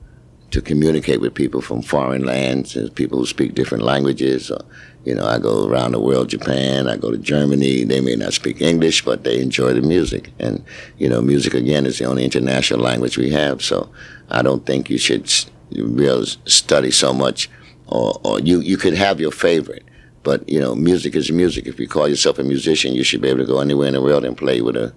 to 0.52 0.62
communicate 0.62 1.20
with 1.20 1.34
people 1.34 1.62
from 1.62 1.82
foreign 1.82 2.24
lands 2.24 2.76
and 2.76 2.96
people 2.96 3.18
who 3.20 3.26
speak 3.26 3.54
different 3.54 3.84
languages. 3.84 4.50
Or, 4.50 4.64
you 5.08 5.16
know, 5.16 5.26
I 5.26 5.40
go 5.40 5.66
around 5.66 5.94
the 5.94 6.02
world, 6.02 6.28
Japan, 6.28 6.90
I 6.90 6.98
go 6.98 7.12
to 7.12 7.18
Germany. 7.18 7.86
They 7.86 8.02
may 8.02 8.18
not 8.18 8.34
speak 8.34 8.60
English, 8.60 9.06
but 9.06 9.24
they 9.24 9.42
enjoy 9.42 9.74
the 9.74 9.82
music. 9.82 10.34
And, 10.38 10.62
you 10.98 11.08
know, 11.08 11.22
music, 11.22 11.54
again, 11.54 11.86
is 11.86 11.98
the 11.98 12.04
only 12.04 12.26
international 12.26 12.82
language 12.82 13.18
we 13.18 13.30
have. 13.30 13.62
So 13.62 13.90
I 14.30 14.42
don't 14.42 14.66
think 14.66 14.90
you 14.90 14.98
should 14.98 15.32
really 15.72 16.26
study 16.44 16.92
so 16.92 17.14
much, 17.14 17.50
or, 17.88 18.20
or 18.26 18.42
you, 18.42 18.60
you 18.60 18.76
could 18.76 18.96
have 18.96 19.22
your 19.22 19.32
favorite. 19.32 19.86
But, 20.24 20.50
you 20.50 20.60
know, 20.60 20.76
music 20.76 21.16
is 21.16 21.32
music. 21.32 21.68
If 21.68 21.80
you 21.80 21.88
call 21.88 22.10
yourself 22.10 22.38
a 22.38 22.44
musician, 22.44 22.94
you 22.94 23.06
should 23.06 23.22
be 23.22 23.30
able 23.30 23.40
to 23.40 23.46
go 23.46 23.62
anywhere 23.62 23.88
in 23.88 23.94
the 23.94 24.02
world 24.02 24.26
and 24.26 24.36
play 24.36 24.60
with 24.62 24.76
a, 24.76 24.94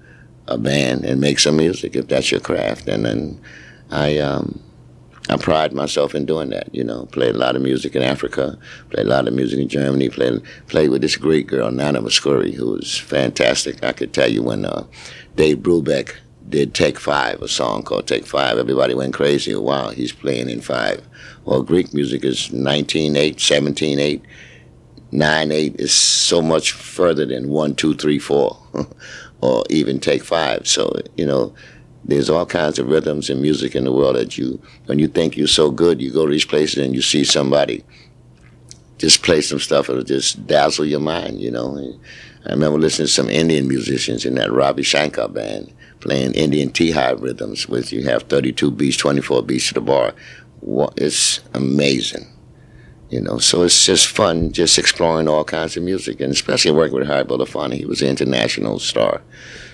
a 0.49 0.59
band 0.59 1.05
and 1.05 1.21
make 1.21 1.39
some 1.39 1.57
music 1.57 1.95
if 1.95 2.09
that's 2.09 2.33
your 2.33 2.41
craft. 2.41 2.89
And 2.89 3.05
then 3.05 3.41
I, 3.93 4.19
um, 4.19 4.61
I 5.31 5.37
pride 5.37 5.73
myself 5.73 6.15
in 6.15 6.27
doing 6.27 6.51
that. 6.51 6.75
You 6.75 6.85
know, 6.85 7.07
played 7.07 7.35
a 7.35 7.39
lot 7.39 7.57
of 7.57 7.63
music 7.63 7.95
in 7.95 8.03
Africa, 8.03 8.59
played 8.91 9.07
a 9.07 9.11
lot 9.11 9.29
of 9.29 9.35
music 9.35 9.61
in 9.61 9.69
Germany, 9.69 10.09
played 10.09 10.43
played 10.67 10.91
with 10.91 11.03
this 11.03 11.17
great 11.17 11.47
girl 11.47 11.71
Nana 11.71 12.03
Mouskouri, 12.03 12.55
who 12.55 12.73
was 12.73 12.97
fantastic. 12.97 13.83
I 13.85 13.93
could 13.93 14.13
tell 14.13 14.31
you 14.31 14.43
when 14.43 14.65
uh, 14.65 14.87
Dave 15.37 15.59
Brubeck 15.59 16.17
did 16.49 16.75
Take 16.75 16.99
Five, 16.99 17.41
a 17.43 17.49
song 17.49 17.83
called 17.83 18.09
Take 18.09 18.27
Five, 18.27 18.59
everybody 18.59 18.95
went 18.95 19.15
crazy. 19.15 19.55
Wow, 19.55 19.91
he's 19.91 20.13
playing 20.13 20.51
in 20.51 20.61
five. 20.61 21.07
Well, 21.45 21.63
Greek 21.63 21.95
music 21.95 22.25
is 22.25 22.49
19-8, 22.49 23.37
17-8. 23.37 24.23
9-8 25.13 25.81
is 25.81 25.93
so 25.93 26.41
much 26.41 26.73
further 26.73 27.27
than 27.27 27.49
1, 27.49 27.75
2, 27.75 27.95
3, 27.95 28.19
4, 28.19 28.59
or 29.41 29.65
even 29.71 29.99
Take 29.99 30.23
Five. 30.23 30.67
So, 30.69 30.93
you 31.17 31.27
know, 31.27 31.55
there's 32.05 32.31
all 32.31 32.47
kinds 32.47 32.79
of 32.79 32.89
rhythms 32.89 33.31
and 33.31 33.43
music 33.43 33.75
in 33.75 33.85
the 33.85 33.93
world 33.93 34.17
that 34.17 34.39
you, 34.39 34.61
when 34.87 34.99
you 34.99 35.09
think 35.09 35.37
you're 35.37 35.47
so 35.47 35.71
good, 35.71 36.01
you 36.01 36.13
go 36.13 36.27
to 36.27 36.33
these 36.33 36.45
places 36.45 36.85
and 36.85 36.95
you 36.95 37.03
see 37.03 37.25
somebody 37.25 37.85
just 38.99 39.23
play 39.23 39.41
some 39.41 39.59
stuff 39.59 39.87
that'll 39.87 40.03
just 40.03 40.47
dazzle 40.47 40.85
your 40.85 41.01
mind, 41.01 41.41
you 41.41 41.51
know. 41.51 41.99
I 42.47 42.51
remember 42.51 42.79
listening 42.79 43.07
to 43.07 43.13
some 43.13 43.29
Indian 43.29 43.69
musicians 43.69 44.25
in 44.25 44.35
that 44.37 44.53
Ravi 44.53 44.83
Shankar 44.83 45.29
band 45.29 45.73
playing 46.01 46.33
Indian 46.33 46.71
Tihai 46.71 47.21
rhythms, 47.21 47.69
which 47.69 47.93
you 47.93 48.05
have 48.05 48.23
32 48.25 48.71
beats, 48.71 48.97
24 48.97 49.43
beats 49.43 49.69
to 49.69 49.75
the 49.75 49.81
bar. 49.81 50.15
It's 50.97 51.41
amazing, 51.55 52.27
you 53.11 53.21
know. 53.21 53.39
So 53.39 53.63
it's 53.63 53.85
just 53.85 54.09
fun, 54.09 54.53
just 54.53 54.79
exploring 54.79 55.29
all 55.29 55.45
kinds 55.45 55.77
of 55.77 55.83
music, 55.83 56.21
and 56.21 56.33
especially 56.33 56.73
working 56.73 56.99
with 56.99 57.07
Harry 57.07 57.25
Belafonte. 57.25 57.75
He 57.75 57.87
was 57.87 58.03
an 58.03 58.09
international 58.09 58.79
star. 58.79 59.23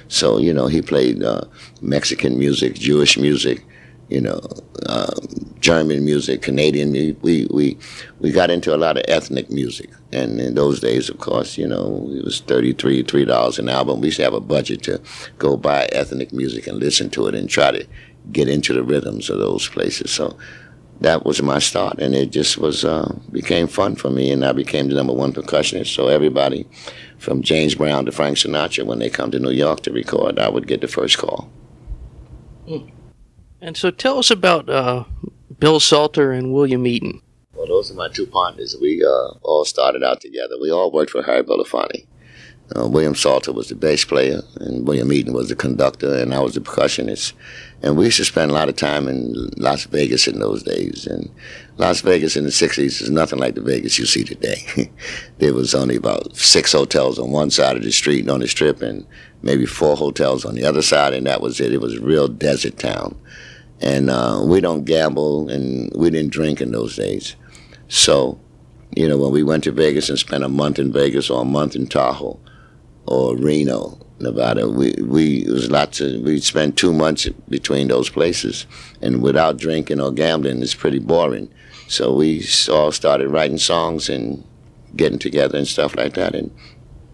So, 0.09 0.39
you 0.39 0.53
know, 0.53 0.67
he 0.67 0.83
played 0.83 1.23
uh, 1.23 1.43
Mexican 1.81 2.39
music, 2.39 2.75
Jewish 2.75 3.19
music, 3.19 3.65
you 4.09 4.21
know, 4.21 4.41
um, 4.89 5.55
German 5.61 6.05
music, 6.05 6.43
Canadian 6.43 6.93
music. 6.93 7.17
We, 7.23 7.47
we, 7.51 7.77
we 8.21 8.31
got 8.31 8.51
into 8.51 8.75
a 8.75 8.79
lot 8.79 8.97
of 8.97 9.05
ethnic 9.09 9.51
music. 9.51 9.91
And 10.13 10.41
in 10.41 10.55
those 10.55 10.81
days, 10.81 11.09
of 11.09 11.19
course, 11.19 11.59
you 11.59 11.67
know, 11.67 12.09
it 12.13 12.25
was 12.25 12.41
33, 12.41 13.03
$3 13.03 13.59
an 13.59 13.69
album. 13.69 14.01
We 14.01 14.09
used 14.09 14.19
to 14.19 14.25
have 14.25 14.35
a 14.35 14.41
budget 14.41 14.83
to 14.85 15.01
go 15.39 15.57
buy 15.57 15.87
ethnic 15.87 16.33
music 16.33 16.67
and 16.67 16.79
listen 16.79 17.11
to 17.11 17.27
it 17.27 17.35
and 17.35 17.51
try 17.51 17.73
to 17.73 17.87
get 18.31 18.49
into 18.49 18.73
the 18.73 18.83
rhythms 18.83 19.29
of 19.29 19.39
those 19.39 19.69
places. 19.69 20.13
So 20.13 20.37
that 21.01 21.25
was 21.25 21.43
my 21.43 21.59
start. 21.59 21.99
And 21.99 22.15
it 22.15 22.31
just 22.31 22.59
was, 22.59 22.85
uh, 22.85 23.13
became 23.33 23.67
fun 23.67 23.97
for 23.97 24.11
me. 24.11 24.31
And 24.31 24.45
I 24.45 24.53
became 24.53 24.89
the 24.89 24.95
number 24.95 25.13
one 25.13 25.33
percussionist. 25.33 25.95
So 25.95 26.07
everybody 26.07 26.69
from 27.19 27.43
James 27.43 27.75
Brown 27.75 28.07
to 28.07 28.13
Frank 28.13 28.37
Sinatra, 28.37 28.85
when 28.85 28.99
they 28.99 29.11
come 29.11 29.31
to 29.31 29.39
New 29.39 29.51
York 29.51 29.81
to 29.83 29.93
record, 29.93 30.39
I 30.39 30.49
would 30.49 30.67
get 30.67 30.81
the 30.81 30.89
first 30.89 31.19
call. 31.19 31.51
Mm. 32.69 32.91
And 33.61 33.77
so 33.77 33.91
tell 33.91 34.19
us 34.19 34.31
about 34.31 34.69
uh, 34.69 35.05
Bill 35.59 35.81
Salter 35.81 36.33
and 36.33 36.53
William 36.53 36.87
Eaton. 36.87 37.23
Well, 37.55 37.67
those 37.67 37.91
are 37.91 37.95
my 37.95 38.09
two 38.09 38.27
partners. 38.27 38.77
We 38.81 39.03
uh, 39.03 39.39
all 39.43 39.65
started 39.65 40.03
out 40.03 40.21
together. 40.21 40.57
We 40.61 40.71
all 40.71 40.93
worked 40.93 41.11
for 41.11 41.23
Harry 41.23 41.43
Belafonte. 41.43 42.07
Uh, 42.75 42.89
William 42.89 43.15
Salter 43.15 43.53
was 43.53 43.69
the 43.69 43.77
bass 43.77 44.05
player, 44.05 44.41
and 44.57 44.87
William 44.87 45.13
Eaton 45.13 45.33
was 45.33 45.49
the 45.49 45.55
conductor, 45.55 46.17
and 46.17 46.35
I 46.35 46.41
was 46.41 46.55
the 46.55 46.61
percussionist. 46.61 47.33
And 47.83 47.97
we 47.97 48.07
used 48.07 48.17
to 48.17 48.25
spend 48.25 48.51
a 48.51 48.55
lot 48.55 48.69
of 48.69 48.75
time 48.75 49.07
in 49.07 49.51
Las 49.57 49.85
Vegas 49.85 50.27
in 50.27 50.41
those 50.41 50.65
days. 50.65 51.07
And 51.07 51.31
Las 51.77 52.01
Vegas 52.01 52.37
in 52.37 52.43
the 52.43 52.51
60s 52.51 53.01
is 53.01 53.11
nothing 53.11 53.39
like 53.39 53.55
the 53.55 53.61
Vegas 53.61 53.99
you 53.99 54.07
see 54.07 54.25
today. 54.25 54.91
there 55.39 55.55
was 55.55 55.75
only 55.75 55.95
about 55.95 56.35
six 56.35 56.73
hotels 56.73 57.21
on 57.21 57.31
one 57.31 57.51
side 57.51 57.77
of 57.77 57.85
the 57.85 57.93
street 57.93 58.21
and 58.21 58.31
on 58.31 58.41
the 58.41 58.49
strip, 58.49 58.83
and 58.83 59.07
maybe 59.43 59.65
four 59.65 59.97
hotels 59.97 60.45
on 60.45 60.57
the 60.57 60.65
other 60.65 60.83
side, 60.83 61.13
and 61.13 61.27
that 61.27 61.41
was 61.41 61.61
it. 61.61 61.73
It 61.73 61.81
was 61.81 61.95
a 61.95 62.01
real 62.01 62.27
desert 62.27 62.79
town. 62.79 63.17
And 63.81 64.11
uh, 64.11 64.43
we 64.45 64.61
don't 64.61 64.85
gamble, 64.85 65.49
and 65.51 65.93
we 65.95 66.11
didn't 66.11 66.33
drink 66.33 66.61
in 66.61 66.73
those 66.73 66.97
days. 66.97 67.37
So, 67.87 68.41
you 68.97 69.09
know, 69.09 69.19
when 69.19 69.31
we 69.31 69.45
went 69.45 69.63
to 69.65 69.73
Vegas 69.73 70.09
and 70.09 70.19
spent 70.19 70.43
a 70.43 70.49
month 70.49 70.81
in 70.81 70.93
Vegas 70.93 71.31
or 71.31 71.43
a 71.43 71.45
month 71.45 71.77
in 71.77 71.87
Tahoe, 71.87 72.41
or 73.07 73.37
Reno, 73.37 73.99
Nevada. 74.19 74.69
We 74.69 74.95
we 75.03 75.45
was 75.49 75.71
lots 75.71 76.01
of 76.01 76.21
we 76.23 76.41
spent 76.41 76.77
two 76.77 76.93
months 76.93 77.29
between 77.49 77.89
those 77.89 78.11
places, 78.11 78.67
and 79.01 79.23
without 79.23 79.57
drinking 79.57 80.01
or 80.01 80.13
gambling, 80.13 80.63
it's 80.63 80.75
pretty 80.75 80.99
boring. 80.99 81.49
So 81.89 82.15
we 82.15 82.45
all 82.71 82.93
started 82.93 83.29
writing 83.29 83.59
songs 83.59 84.09
and 84.09 84.45
getting 84.97 85.19
together 85.19 85.59
and 85.59 85.69
stuff 85.69 85.97
like 85.97 86.15
that, 86.15 86.35
and 86.35 86.51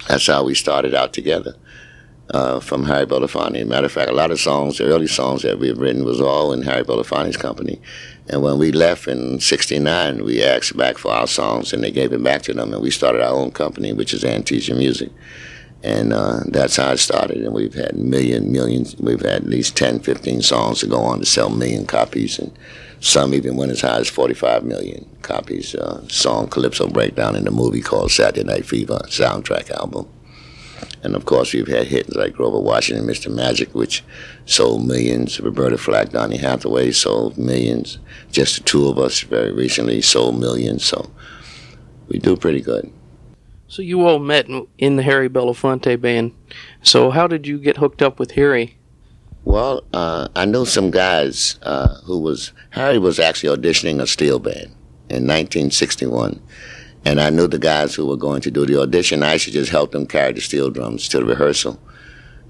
that's 0.09 0.27
how 0.27 0.45
we 0.45 0.55
started 0.55 0.95
out 0.95 1.13
together. 1.13 1.55
Uh, 2.31 2.61
from 2.61 2.85
Harry 2.85 3.05
Belafonte. 3.05 3.67
Matter 3.67 3.87
of 3.87 3.93
fact, 3.93 4.09
a 4.09 4.15
lot 4.15 4.31
of 4.31 4.41
songs, 4.41 4.79
the 4.79 4.85
early 4.85 5.09
songs 5.09 5.43
that 5.43 5.59
we've 5.59 5.77
written, 5.77 6.03
was 6.03 6.19
all 6.19 6.53
in 6.53 6.63
Harry 6.63 6.83
Belafonte's 6.83 7.37
company. 7.37 7.79
And 8.29 8.43
when 8.43 8.59
we 8.59 8.73
left 8.73 9.07
in 9.07 9.39
'69, 9.39 10.25
we 10.25 10.43
asked 10.43 10.75
back 10.75 10.97
for 10.97 11.13
our 11.13 11.27
songs, 11.27 11.75
and 11.75 11.83
they 11.83 11.91
gave 11.91 12.11
it 12.11 12.23
back 12.23 12.41
to 12.43 12.55
them, 12.55 12.73
and 12.73 12.81
we 12.81 12.91
started 12.91 13.21
our 13.21 13.35
own 13.35 13.51
company, 13.51 13.93
which 13.93 14.15
is 14.15 14.23
Antisia 14.23 14.75
Music 14.75 15.11
and 15.83 16.13
uh, 16.13 16.41
that's 16.47 16.77
how 16.77 16.93
it 16.93 16.99
started. 16.99 17.39
And 17.39 17.53
we've 17.53 17.75
had 17.75 17.97
million, 17.97 18.53
millions. 18.53 18.97
We've 18.97 19.21
had 19.21 19.43
at 19.43 19.47
least 19.47 19.77
10, 19.77 20.01
15 20.01 20.43
songs 20.43 20.81
to 20.81 20.87
go 20.87 21.01
on 21.01 21.21
to 21.21 21.27
sell 21.27 21.51
million 21.51 21.87
copies, 21.87 22.39
and 22.39 22.57
some 23.01 23.35
even 23.35 23.57
went 23.57 23.73
as 23.73 23.81
high 23.81 23.99
as 23.99 24.09
45 24.09 24.65
million 24.65 25.09
copies. 25.23 25.75
Uh, 25.75 26.07
song 26.09 26.49
Calypso 26.49 26.89
Breakdown 26.89 27.35
in 27.35 27.45
the 27.45 27.51
movie 27.51 27.81
called 27.81 28.13
Saturday 28.13 28.45
Night 28.45 28.65
Fever 28.65 29.01
soundtrack 29.07 29.71
album. 29.71 30.09
And 31.03 31.17
of 31.17 31.25
course, 31.25 31.53
we've 31.53 31.67
had 31.67 31.89
hits 31.89 32.15
like 32.15 32.35
Grover 32.35 32.61
Washington, 32.61 33.07
Mr. 33.07 33.33
Magic, 33.33 33.75
which 33.75 34.05
sold 34.47 34.87
millions. 34.87 35.41
Roberta 35.41 35.77
Flack, 35.77 36.11
Donny 36.11 36.37
Hathaway 36.37 36.93
sold 36.93 37.37
millions. 37.37 37.99
Just 38.31 38.59
the 38.59 38.63
two 38.63 38.89
of 38.89 38.99
us 38.99 39.21
very 39.21 39.53
recently 39.53 40.01
sold 40.01 40.39
millions. 40.39 40.85
So 40.85 41.11
we 42.09 42.19
do 42.19 42.37
pretty 42.37 42.61
good. 42.61 42.93
So 43.73 43.81
you 43.81 44.07
all 44.07 44.19
met 44.19 44.51
in 44.77 44.97
the 44.97 45.03
Harry 45.03 45.31
Belafonte 45.31 45.99
band. 45.99 46.35
So 46.83 47.09
how 47.09 47.27
did 47.27 47.47
you 47.47 47.59
get 47.59 47.79
hooked 47.79 48.03
up 48.03 48.19
with 48.19 48.33
Harry? 48.33 48.77
Well, 49.47 49.83
uh, 49.95 50.29
I 50.37 50.45
know 50.45 50.67
some 50.67 50.91
guys 50.91 51.59
uh, 51.63 51.95
who 52.03 52.19
was 52.19 52.53
Harry 52.73 52.99
was 52.99 53.19
actually 53.19 53.57
auditioning 53.57 53.99
a 53.99 54.07
steel 54.07 54.39
band 54.39 54.77
in 55.09 55.25
1961, 55.25 56.39
and 57.07 57.19
I 57.19 57.31
knew 57.31 57.47
the 57.47 57.59
guys 57.59 57.95
who 57.95 58.05
were 58.05 58.19
going 58.19 58.43
to 58.43 58.51
do 58.51 58.67
the 58.67 58.79
audition. 58.79 59.23
I 59.23 59.39
should 59.39 59.55
just 59.55 59.71
help 59.71 59.93
them 59.93 60.05
carry 60.05 60.35
the 60.35 60.43
steel 60.43 60.69
drums 60.69 61.09
to 61.09 61.21
the 61.21 61.25
rehearsal. 61.25 61.81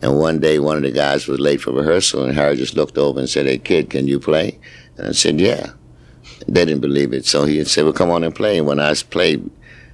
And 0.00 0.18
one 0.18 0.40
day, 0.40 0.58
one 0.58 0.78
of 0.78 0.82
the 0.82 0.90
guys 0.90 1.28
was 1.28 1.38
late 1.38 1.60
for 1.60 1.70
rehearsal, 1.70 2.24
and 2.24 2.34
Harry 2.34 2.56
just 2.56 2.74
looked 2.74 2.98
over 2.98 3.20
and 3.20 3.30
said, 3.30 3.46
"Hey, 3.46 3.58
kid, 3.58 3.90
can 3.90 4.08
you 4.08 4.18
play?" 4.18 4.58
And 4.96 5.06
I 5.06 5.12
said, 5.12 5.40
"Yeah." 5.40 5.70
They 6.48 6.64
didn't 6.64 6.80
believe 6.80 7.12
it, 7.12 7.26
so 7.26 7.44
he 7.44 7.62
said, 7.62 7.84
"Well, 7.84 7.92
come 7.92 8.10
on 8.10 8.24
and 8.24 8.34
play." 8.34 8.58
And 8.58 8.66
when 8.66 8.80
I 8.80 8.92
played 8.94 9.48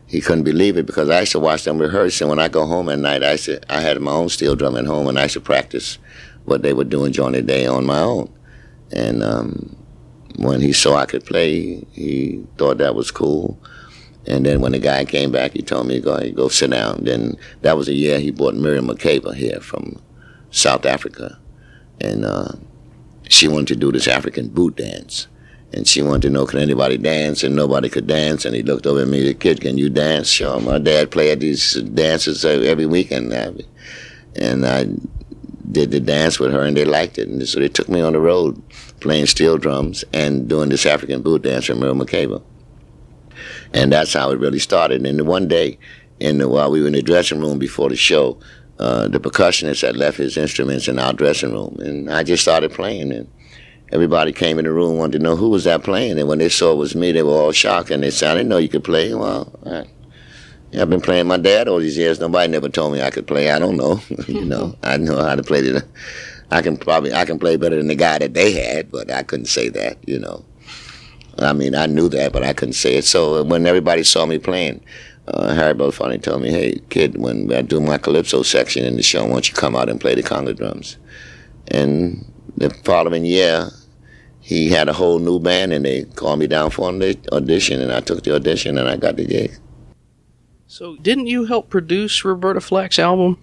he 0.09 0.23
couldn't 0.23 0.45
believe 0.45 0.79
it 0.79 0.87
because 0.87 1.11
I 1.11 1.21
used 1.21 1.33
to 1.33 1.39
watch 1.39 1.65
them 1.65 1.79
rehearse, 1.79 2.21
and 2.21 2.31
when 2.31 2.39
I 2.39 2.49
go 2.49 2.67
home 2.67 2.89
at 2.89 2.99
night, 2.99 3.23
I 3.23 3.37
said 3.37 3.67
I 3.69 3.83
had 3.83 4.01
my 4.01 4.13
own 4.13 4.31
steel 4.31 4.57
drum 4.57 4.77
at 4.77 4.87
home, 4.87 5.07
and 5.07 5.19
I 5.19 5.25
used 5.25 5.35
to 5.35 5.41
practice 5.41 5.99
what 6.47 6.63
they 6.63 6.73
were 6.73 6.85
doing 6.85 7.13
during 7.13 7.33
the 7.33 7.43
day 7.43 7.67
on 7.67 7.85
my 7.85 8.01
own. 8.01 8.33
And 8.91 9.23
um, 9.23 9.77
when 10.37 10.63
he 10.63 10.73
saw 10.73 10.97
I 10.97 11.05
could 11.05 11.27
play, 11.27 11.85
he 11.93 12.43
thought 12.57 12.79
that 12.79 12.95
was 12.95 13.11
cool. 13.11 13.61
And 14.27 14.47
then 14.47 14.63
when 14.63 14.73
the 14.73 14.79
guy 14.79 15.05
came 15.05 15.31
back, 15.31 15.53
he 15.53 15.61
told 15.61 15.87
me, 15.87 16.01
"Go, 16.01 16.19
go 16.33 16.49
sit 16.49 16.71
down." 16.71 17.05
Then 17.05 17.37
that 17.61 17.77
was 17.77 17.89
a 17.89 17.95
year 17.95 18.19
he 18.19 18.31
brought 18.31 18.55
Miriam 18.55 18.89
Makeba 18.89 19.35
here 19.35 19.61
from 19.61 20.01
South 20.51 20.87
Africa, 20.87 21.39
and 22.01 22.25
uh, 22.25 22.53
she 23.29 23.47
wanted 23.47 23.69
to 23.69 23.77
do 23.77 23.93
this 23.93 24.09
African 24.09 24.49
boot 24.49 24.77
dance 24.77 25.29
and 25.73 25.87
she 25.87 26.03
wanted 26.03 26.23
to 26.23 26.31
know 26.31 26.47
can 26.47 26.61
anybody 26.61 26.97
dance, 26.97 27.43
and 27.43 27.55
nobody 27.55 27.89
could 27.89 28.07
dance. 28.07 28.45
And 28.45 28.55
he 28.55 28.63
looked 28.63 28.87
over 28.87 29.03
at 29.03 29.09
me, 29.09 29.23
the 29.23 29.35
kid, 29.35 29.61
can 29.61 29.79
you 29.79 29.91
dance? 29.91 30.29
Sure. 30.29 30.61
My 30.61 30.79
dad 30.79 31.11
played 31.11 31.41
these 31.41 31.75
dances 31.75 32.45
every 32.45 32.87
weekend, 32.87 33.33
and 33.33 34.67
I 34.67 34.87
did 35.71 35.91
the 35.91 36.01
dance 36.01 36.39
with 36.39 36.53
her, 36.53 36.63
and 36.63 36.77
they 36.77 36.85
liked 36.85 37.19
it, 37.19 37.29
and 37.29 37.47
so 37.47 37.61
they 37.61 37.69
took 37.69 37.89
me 37.89 38.01
on 38.01 38.15
the 38.15 38.21
road 38.21 38.63
playing 39.01 39.27
steel 39.27 39.59
drums 39.59 40.05
and 40.13 40.49
doing 40.49 40.71
this 40.71 40.87
African 40.87 41.23
boot 41.23 41.43
dance 41.43 41.69
with 41.69 41.79
Miriam 41.79 42.01
Makeba. 42.01 42.43
And 43.73 43.93
that's 43.93 44.15
how 44.15 44.31
it 44.31 44.39
really 44.39 44.59
started. 44.59 45.07
And 45.07 45.27
one 45.27 45.47
day, 45.47 45.79
in 46.21 46.39
the, 46.39 46.49
while 46.49 46.71
we 46.71 46.81
were 46.81 46.89
in 46.89 46.95
the 46.95 47.03
dressing 47.03 47.41
room 47.41 47.59
before 47.59 47.91
the 47.91 47.97
show, 47.97 48.39
uh, 48.79 49.09
the 49.09 49.21
percussionist 49.21 49.83
had 49.83 49.97
left 49.97 50.19
his 50.19 50.37
instruments 50.37 50.89
in 50.89 50.99
our 50.99 51.13
dressing 51.13 51.53
room, 51.53 51.77
and 51.81 52.11
I 52.11 52.23
just 52.23 52.43
started 52.43 52.73
playing. 52.73 53.13
And 53.13 53.31
everybody 53.93 54.33
came 54.33 54.59
in 54.59 54.65
the 54.65 54.73
room 54.73 54.99
wanted 54.99 55.19
to 55.19 55.25
know 55.25 55.37
who 55.37 55.49
was 55.49 55.65
that 55.65 55.83
playing. 55.83 56.19
And 56.19 56.29
when 56.29 56.39
they 56.39 56.49
saw 56.49 56.73
it 56.73 56.77
was 56.77 56.95
me, 56.95 57.13
they 57.13 57.23
were 57.23 57.33
all 57.33 57.53
shocked. 57.53 57.91
And 57.91 58.03
they 58.03 58.11
said, 58.11 58.31
I 58.31 58.35
didn't 58.35 58.49
know 58.49 58.59
you 58.59 58.69
could 58.69 58.85
play. 58.85 59.15
Well, 59.15 59.53
I, 59.67 59.85
I've 60.79 60.91
been 60.91 61.01
playing 61.01 61.27
my 61.27 61.39
dad 61.39 61.69
all 61.69 61.79
these 61.79 61.97
years. 61.97 62.21
Nobody 62.21 62.51
never 62.51 62.69
told 62.69 62.93
me 62.93 63.01
I 63.01 63.11
could 63.11 63.27
play. 63.27 63.51
I 63.51 63.59
don't 63.59 63.77
know. 63.77 64.01
you 64.29 64.45
know, 64.45 64.77
I 64.83 64.97
know 64.99 65.23
how 65.23 65.35
to 65.35 65.43
play 65.43 65.63
the. 65.63 65.87
I 66.51 66.63
can 66.63 66.77
probably 66.77 67.13
I 67.13 67.25
can 67.25 67.39
play 67.39 67.57
better 67.57 67.77
than 67.77 67.89
the 67.89 67.95
guy 67.95 68.19
that 68.19 68.35
they 68.35 68.53
had, 68.53 68.91
but 68.91 69.11
I 69.11 69.23
couldn't 69.23 69.47
say 69.47 69.69
that. 69.71 69.99
You 70.07 70.19
know, 70.19 70.45
I 71.39 71.53
mean 71.53 71.75
I 71.75 71.87
knew 71.87 72.09
that, 72.11 72.33
but 72.33 72.43
I 72.43 72.55
couldn't 72.55 72.75
say 72.75 72.97
it. 72.97 73.05
So 73.05 73.43
when 73.45 73.67
everybody 73.67 74.03
saw 74.03 74.25
me 74.25 74.39
playing, 74.39 74.83
uh, 75.27 75.55
Harry 75.55 75.75
Belafonte 75.75 76.23
told 76.23 76.41
me, 76.41 76.51
"Hey 76.51 76.81
kid, 76.89 77.19
when 77.19 77.53
I 77.53 77.61
do 77.61 77.81
my 77.81 77.99
calypso 77.99 78.43
section 78.43 78.85
in 78.87 78.97
the 78.97 79.03
show, 79.03 79.25
why 79.25 79.33
don't 79.33 79.49
you 79.49 79.55
come 79.55 79.77
out 79.77 79.91
and 79.91 80.01
play 80.01 80.15
the 80.15 80.23
conga 80.23 80.57
drums?" 80.57 80.97
And 81.71 82.25
the 82.57 82.71
following 82.71 83.27
year, 83.27 83.69
he 84.49 84.71
had 84.71 84.89
a 84.89 84.95
whole 84.95 85.19
new 85.19 85.39
band, 85.39 85.75
and 85.75 85.85
they 85.85 86.05
called 86.05 86.39
me 86.39 86.47
down 86.47 86.71
for 86.71 86.89
an 86.89 87.03
audition, 87.33 87.83
and 87.83 87.93
I 87.93 88.01
took 88.01 88.23
the 88.23 88.35
audition, 88.35 88.79
and 88.79 88.89
I 88.89 88.97
got 88.97 89.17
the 89.17 89.27
gig. 89.27 89.55
So, 90.67 90.97
didn't 90.97 91.27
you 91.27 91.45
help 91.45 91.69
produce 91.69 92.25
Roberta 92.25 92.63
Flack's 92.63 92.99
album? 92.99 93.37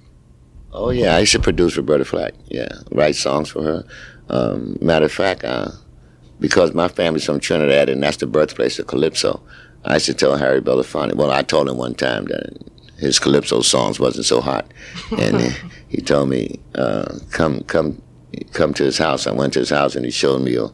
Oh 0.74 0.90
yeah, 0.90 1.16
I 1.16 1.20
used 1.20 1.34
to 1.34 1.40
produce 1.40 1.78
Roberta 1.78 2.06
Flack. 2.06 2.34
Yeah, 2.48 2.70
write 2.92 3.16
songs 3.16 3.50
for 3.50 3.62
her. 3.62 3.86
Um, 4.30 4.80
matter 4.82 5.06
of 5.06 5.12
fact, 5.12 5.44
uh, 5.44 5.74
because 6.40 6.74
my 6.74 6.88
family's 6.88 7.26
from 7.26 7.40
Trinidad, 7.40 7.88
and 7.88 8.02
that's 8.02 8.18
the 8.18 8.26
birthplace 8.26 8.80
of 8.80 8.88
calypso, 8.88 9.44
I 9.84 9.94
used 9.94 10.08
to 10.08 10.16
tell 10.16 10.38
Harry 10.38 10.60
Belafonte. 10.60 11.14
Well, 11.14 11.30
I 11.30 11.44
told 11.44 11.70
him 11.70 11.78
one 11.78 11.94
time 11.94 12.26
that 12.26 12.58
his 12.98 13.20
calypso 13.20 13.62
songs 13.62 14.00
wasn't 14.00 14.26
so 14.26 14.42
hot, 14.42 14.72
and 15.20 15.56
he 15.88 16.02
told 16.02 16.30
me, 16.30 16.60
uh, 16.74 17.20
"Come, 17.30 17.62
come 17.66 18.02
come 18.54 18.74
to 18.74 18.84
his 18.84 18.98
house. 18.98 19.28
I 19.28 19.32
went 19.32 19.54
to 19.54 19.60
his 19.60 19.70
house 19.70 19.96
and 19.96 20.06
he 20.06 20.12
showed 20.12 20.42
me 20.42 20.56
a, 20.56 20.66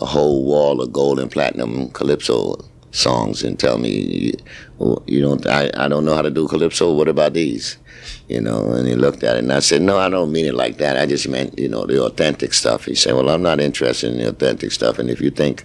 a 0.00 0.06
whole 0.06 0.44
wall 0.44 0.80
of 0.80 0.92
gold 0.92 1.18
and 1.18 1.30
platinum 1.30 1.90
calypso 1.90 2.56
songs 2.92 3.42
and 3.42 3.58
tell 3.58 3.78
me, 3.78 4.34
you 5.06 5.20
don't, 5.20 5.46
I, 5.46 5.70
I 5.74 5.88
don't 5.88 6.04
know 6.04 6.14
how 6.14 6.22
to 6.22 6.30
do 6.30 6.46
calypso. 6.46 6.92
What 6.92 7.08
about 7.08 7.32
these? 7.32 7.78
You 8.28 8.40
know, 8.40 8.72
and 8.72 8.86
he 8.86 8.94
looked 8.94 9.22
at 9.22 9.36
it 9.36 9.44
and 9.44 9.52
I 9.52 9.60
said, 9.60 9.82
no, 9.82 9.98
I 9.98 10.08
don't 10.08 10.32
mean 10.32 10.46
it 10.46 10.54
like 10.54 10.78
that. 10.78 10.96
I 10.96 11.06
just 11.06 11.28
meant, 11.28 11.58
you 11.58 11.68
know, 11.68 11.86
the 11.86 12.02
authentic 12.02 12.52
stuff. 12.52 12.84
He 12.84 12.94
said, 12.94 13.14
well, 13.14 13.30
I'm 13.30 13.42
not 13.42 13.60
interested 13.60 14.12
in 14.12 14.18
the 14.18 14.28
authentic 14.28 14.72
stuff. 14.72 14.98
And 14.98 15.08
if 15.10 15.20
you 15.20 15.30
think 15.30 15.64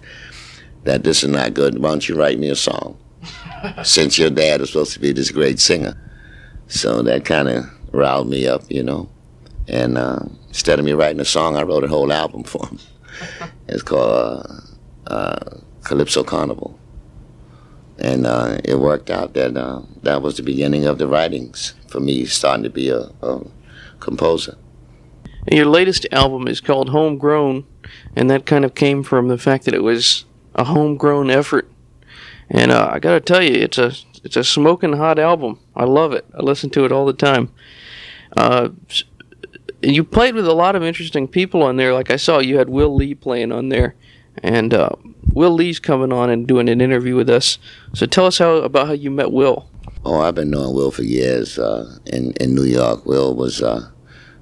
that 0.84 1.04
this 1.04 1.24
is 1.24 1.30
not 1.30 1.54
good, 1.54 1.80
why 1.80 1.90
don't 1.90 2.08
you 2.08 2.16
write 2.16 2.40
me 2.40 2.50
a 2.50 2.56
song? 2.56 2.98
Since 3.84 4.18
your 4.18 4.30
dad 4.30 4.62
is 4.62 4.70
supposed 4.70 4.94
to 4.94 5.00
be 5.00 5.12
this 5.12 5.32
great 5.32 5.60
singer. 5.60 5.96
So 6.68 7.02
that 7.02 7.26
kind 7.26 7.50
of 7.50 7.66
riled 7.92 8.30
me 8.30 8.48
up, 8.48 8.64
you 8.70 8.84
know. 8.84 9.10
And 9.68 9.98
uh, 9.98 10.20
instead 10.48 10.80
of 10.80 10.86
me 10.86 10.94
writing 10.94 11.20
a 11.20 11.26
song, 11.26 11.58
I 11.58 11.64
wrote 11.64 11.84
a 11.84 11.88
whole 11.88 12.12
album 12.12 12.44
for 12.44 12.66
him. 12.68 12.80
it's 13.68 13.84
called 13.84 14.46
uh, 15.08 15.12
uh, 15.12 15.60
Calypso 15.84 16.24
Carnival. 16.24 16.80
And 18.00 18.28
uh, 18.28 18.60
it 18.64 18.80
worked 18.80 19.10
out 19.10 19.34
that 19.34 19.58
uh, 19.58 19.82
that 20.04 20.22
was 20.22 20.38
the 20.38 20.44
beginning 20.44 20.86
of 20.86 21.00
the 21.00 21.08
writings 21.08 21.74
for 21.88 22.00
me 22.00 22.26
starting 22.26 22.64
to 22.64 22.70
be 22.70 22.90
a, 22.90 23.10
a 23.22 23.44
composer. 24.00 24.56
And 25.48 25.58
your 25.58 25.66
latest 25.66 26.06
album 26.12 26.48
is 26.48 26.62
called 26.62 26.90
Homegrown, 26.90 27.66
and 28.16 28.30
that 28.30 28.46
kind 28.46 28.66
of 28.66 28.76
came 28.76 29.02
from 29.02 29.30
the 29.30 29.38
fact 29.38 29.66
that 29.66 29.74
it 29.74 29.82
was 29.82 30.26
a 30.54 30.66
homegrown 30.66 31.32
effort. 31.32 31.72
And 32.50 32.72
uh, 32.72 32.90
I 32.92 33.00
got 33.00 33.14
to 33.14 33.20
tell 33.20 33.42
you, 33.42 33.56
it's 33.56 33.78
a 33.78 33.94
it's 34.24 34.36
a 34.36 34.44
smoking 34.44 34.94
hot 34.94 35.18
album. 35.18 35.60
I 35.76 35.86
love 35.86 36.14
it. 36.14 36.26
I 36.38 36.42
listen 36.42 36.70
to 36.72 36.86
it 36.86 36.92
all 36.92 37.06
the 37.06 37.14
time. 37.14 37.52
Uh, 38.36 38.70
you 39.82 40.04
played 40.04 40.36
with 40.36 40.48
a 40.48 40.54
lot 40.54 40.76
of 40.76 40.84
interesting 40.84 41.28
people 41.28 41.64
on 41.64 41.78
there. 41.78 41.94
Like 41.94 42.10
I 42.10 42.16
saw, 42.16 42.40
you 42.40 42.58
had 42.58 42.70
Will 42.70 42.94
Lee 42.94 43.16
playing 43.16 43.52
on 43.52 43.70
there, 43.70 43.96
and 44.42 44.74
uh, 44.74 44.90
Will 45.34 45.52
Lee's 45.52 45.80
coming 45.80 46.12
on 46.12 46.30
and 46.30 46.48
doing 46.48 46.70
an 46.70 46.82
interview 46.82 47.16
with 47.16 47.30
us. 47.30 47.60
So 47.94 48.06
tell 48.06 48.26
us 48.26 48.38
how 48.38 48.56
about 48.58 48.88
how 48.88 48.94
you 48.94 49.12
met 49.12 49.32
Will. 49.32 49.70
Oh, 50.04 50.22
I've 50.22 50.36
been 50.36 50.50
knowing 50.50 50.76
Will 50.76 50.92
for 50.92 51.04
years 51.04 51.60
uh, 51.60 51.98
in 52.06 52.32
in 52.34 52.56
New 52.56 52.64
York. 52.64 53.06
Will 53.06 53.36
was 53.36 53.62
uh, 53.62 53.90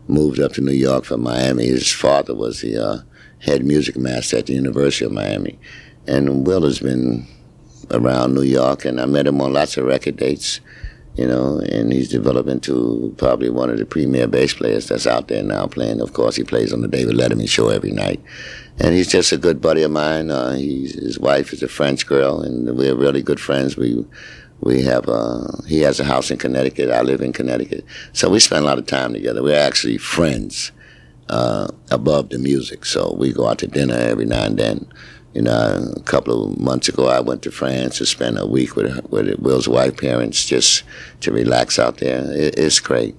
moved 0.07 0.39
up 0.39 0.53
to 0.53 0.61
New 0.61 0.71
York 0.71 1.05
from 1.05 1.23
Miami. 1.23 1.67
His 1.67 1.91
father 1.91 2.35
was 2.35 2.61
the 2.61 2.77
uh, 2.77 2.97
head 3.39 3.65
music 3.65 3.97
master 3.97 4.37
at 4.37 4.45
the 4.45 4.53
University 4.53 5.05
of 5.05 5.11
Miami, 5.11 5.59
and 6.07 6.45
Will 6.45 6.63
has 6.63 6.79
been 6.79 7.27
around 7.91 8.33
New 8.33 8.43
York, 8.43 8.85
and 8.85 8.99
I 8.99 9.05
met 9.05 9.27
him 9.27 9.41
on 9.41 9.53
lots 9.53 9.77
of 9.77 9.85
record 9.85 10.17
dates, 10.17 10.59
you 11.15 11.25
know, 11.25 11.59
and 11.59 11.93
he's 11.93 12.09
developed 12.09 12.49
into 12.49 13.13
probably 13.17 13.49
one 13.49 13.69
of 13.69 13.77
the 13.77 13.85
premier 13.85 14.27
bass 14.27 14.53
players 14.53 14.87
that's 14.87 15.07
out 15.07 15.27
there 15.29 15.43
now 15.43 15.65
playing. 15.67 16.01
Of 16.01 16.13
course, 16.13 16.35
he 16.35 16.43
plays 16.43 16.73
on 16.73 16.81
the 16.81 16.87
David 16.87 17.15
Letterman 17.15 17.49
show 17.49 17.69
every 17.69 17.91
night. 17.91 18.21
And 18.79 18.93
he's 18.93 19.07
just 19.07 19.31
a 19.31 19.37
good 19.37 19.61
buddy 19.61 19.83
of 19.83 19.91
mine. 19.91 20.29
Uh, 20.29 20.51
his 20.51 21.17
wife 21.17 21.53
is 21.53 21.63
a 21.63 21.69
French 21.69 22.05
girl, 22.05 22.41
and 22.41 22.77
we're 22.77 22.95
really 22.95 23.21
good 23.21 23.39
friends. 23.39 23.77
We 23.77 24.05
we 24.59 24.81
have 24.83 25.07
uh, 25.07 25.47
he 25.67 25.79
has 25.81 25.99
a 25.99 26.03
house 26.03 26.31
in 26.31 26.37
Connecticut. 26.37 26.91
I 26.91 27.01
live 27.01 27.21
in 27.21 27.31
Connecticut, 27.31 27.85
so 28.11 28.29
we 28.29 28.41
spend 28.41 28.65
a 28.65 28.67
lot 28.67 28.77
of 28.77 28.85
time 28.85 29.13
together. 29.13 29.41
We're 29.41 29.55
actually 29.55 29.97
friends 29.97 30.73
uh, 31.29 31.69
above 31.89 32.29
the 32.29 32.37
music, 32.37 32.85
so 32.85 33.15
we 33.17 33.31
go 33.31 33.47
out 33.47 33.59
to 33.59 33.67
dinner 33.67 33.95
every 33.95 34.25
now 34.25 34.43
and 34.43 34.57
then. 34.57 34.87
You 35.35 35.41
know, 35.41 35.91
a 35.93 35.99
couple 36.03 36.45
of 36.45 36.57
months 36.57 36.87
ago, 36.87 37.07
I 37.07 37.19
went 37.19 37.41
to 37.41 37.51
France 37.51 37.97
to 37.97 38.05
spend 38.05 38.39
a 38.39 38.47
week 38.47 38.77
with 38.77 39.05
with 39.09 39.37
Will's 39.37 39.67
wife 39.67 39.97
parents 39.97 40.45
just 40.45 40.83
to 41.19 41.33
relax 41.33 41.77
out 41.77 41.97
there. 41.97 42.23
It, 42.31 42.57
it's 42.57 42.79
great. 42.79 43.17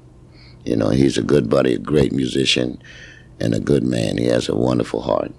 You 0.64 0.76
know, 0.76 0.88
he's 0.88 1.18
a 1.18 1.22
good 1.22 1.50
buddy, 1.50 1.74
a 1.74 1.78
great 1.78 2.12
musician, 2.12 2.82
and 3.38 3.52
a 3.52 3.60
good 3.60 3.84
man. 3.84 4.16
He 4.16 4.28
has 4.28 4.48
a 4.48 4.56
wonderful 4.56 5.02
heart. 5.02 5.32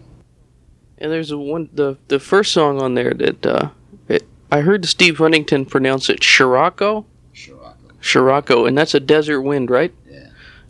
And 0.99 1.11
there's 1.11 1.31
a 1.31 1.37
one 1.39 1.67
the 1.73 1.97
the 2.09 2.19
first 2.19 2.53
song 2.53 2.79
on 2.79 2.93
there 2.93 3.15
that 3.15 3.43
uh, 3.43 3.69
it, 4.07 4.27
I 4.51 4.61
heard 4.61 4.85
Steve 4.85 5.17
Huntington 5.17 5.65
pronounce 5.65 6.11
it 6.11 6.23
Scirocco. 6.23 7.07
Scirocco. 7.33 7.75
Scirocco, 8.01 8.65
and 8.65 8.77
that's 8.77 8.93
a 8.93 8.99
desert 8.99 9.41
wind, 9.41 9.71
right? 9.71 9.95
Yeah. 10.07 10.29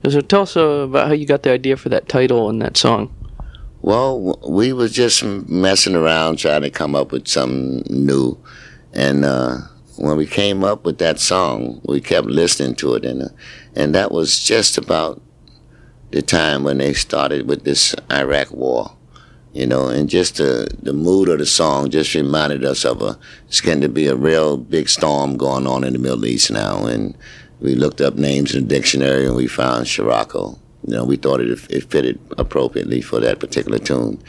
So 0.10 0.22
tell 0.22 0.44
us 0.44 0.56
uh, 0.56 0.88
about 0.88 1.08
how 1.08 1.14
you 1.14 1.26
got 1.26 1.44
the 1.44 1.52
idea 1.52 1.76
for 1.76 1.90
that 1.90 2.08
title 2.08 2.50
and 2.50 2.62
that 2.62 2.78
song. 2.78 3.14
Well, 3.82 4.40
we 4.48 4.74
was 4.74 4.92
just 4.92 5.24
messing 5.24 5.96
around 5.96 6.38
trying 6.38 6.64
to 6.64 6.70
come 6.72 6.96
up 6.96 7.12
with 7.12 7.28
something 7.28 7.84
new, 7.88 8.38
and 8.92 9.24
uh, 9.24 9.60
when 9.98 10.18
we 10.18 10.26
came 10.26 10.64
up 10.64 10.84
with 10.84 10.98
that 10.98 11.20
song, 11.20 11.80
we 11.86 12.02
kept 12.02 12.28
listening 12.28 12.76
to 12.76 12.96
it, 12.96 13.06
and 13.06 13.22
uh, 13.22 13.30
and 13.76 13.94
that 13.94 14.12
was 14.12 14.44
just 14.44 14.80
about 14.80 15.22
the 16.10 16.24
time 16.24 16.64
when 16.64 16.80
they 16.80 16.94
started 16.94 17.48
with 17.48 17.66
this 17.66 17.94
Iraq 18.12 18.50
war, 18.52 18.96
you 19.54 19.68
know, 19.68 19.90
and 19.90 20.10
just 20.10 20.38
the 20.38 20.68
the 20.82 20.94
mood 20.94 21.30
of 21.30 21.38
the 21.38 21.46
song 21.46 21.92
just 21.92 22.16
reminded 22.16 22.66
us 22.66 22.84
of 22.84 23.04
a 23.04 23.18
it's 23.48 23.62
going 23.62 23.82
to 23.82 23.90
be 23.90 24.08
a 24.08 24.16
real 24.16 24.58
big 24.58 24.90
storm 24.90 25.38
going 25.38 25.68
on 25.68 25.84
in 25.84 25.94
the 25.94 26.00
Middle 26.00 26.26
East 26.26 26.50
now, 26.50 26.88
and 26.88 27.16
we 27.60 27.76
looked 27.76 28.02
up 28.02 28.16
names 28.16 28.56
in 28.56 28.64
the 28.64 28.76
dictionary 28.76 29.28
and 29.28 29.36
we 29.36 29.48
found 29.48 29.88
Scirocco 29.88 30.58
you 30.86 30.94
know, 30.94 31.06
we 31.06 31.16
thought 31.16 31.42
it, 31.42 31.50
it 31.70 31.90
fitted 31.90 32.20
appropriately 32.38 33.02
for 33.02 33.20
that 33.20 33.40
particular 33.40 33.80
tune. 33.80 34.22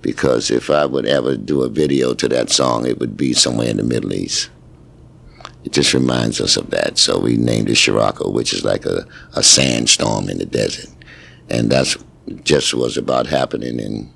Because 0.00 0.50
if 0.50 0.68
I 0.68 0.84
would 0.84 1.06
ever 1.06 1.36
do 1.36 1.62
a 1.62 1.68
video 1.68 2.12
to 2.14 2.28
that 2.28 2.50
song, 2.50 2.86
it 2.86 2.98
would 2.98 3.16
be 3.16 3.32
somewhere 3.32 3.68
in 3.68 3.76
the 3.76 3.84
Middle 3.84 4.12
East. 4.12 4.50
It 5.64 5.72
just 5.72 5.94
reminds 5.94 6.40
us 6.40 6.56
of 6.56 6.70
that. 6.70 6.98
So 6.98 7.20
we 7.20 7.36
named 7.36 7.70
it 7.70 7.76
Scirocco, 7.76 8.30
which 8.30 8.52
is 8.52 8.64
like 8.64 8.84
a, 8.84 9.06
a 9.34 9.44
sandstorm 9.44 10.28
in 10.28 10.38
the 10.38 10.46
desert. 10.46 10.90
And 11.48 11.70
that's 11.70 11.96
just 12.42 12.74
was 12.74 12.96
about 12.96 13.26
happening 13.26 13.78
in, 13.78 14.12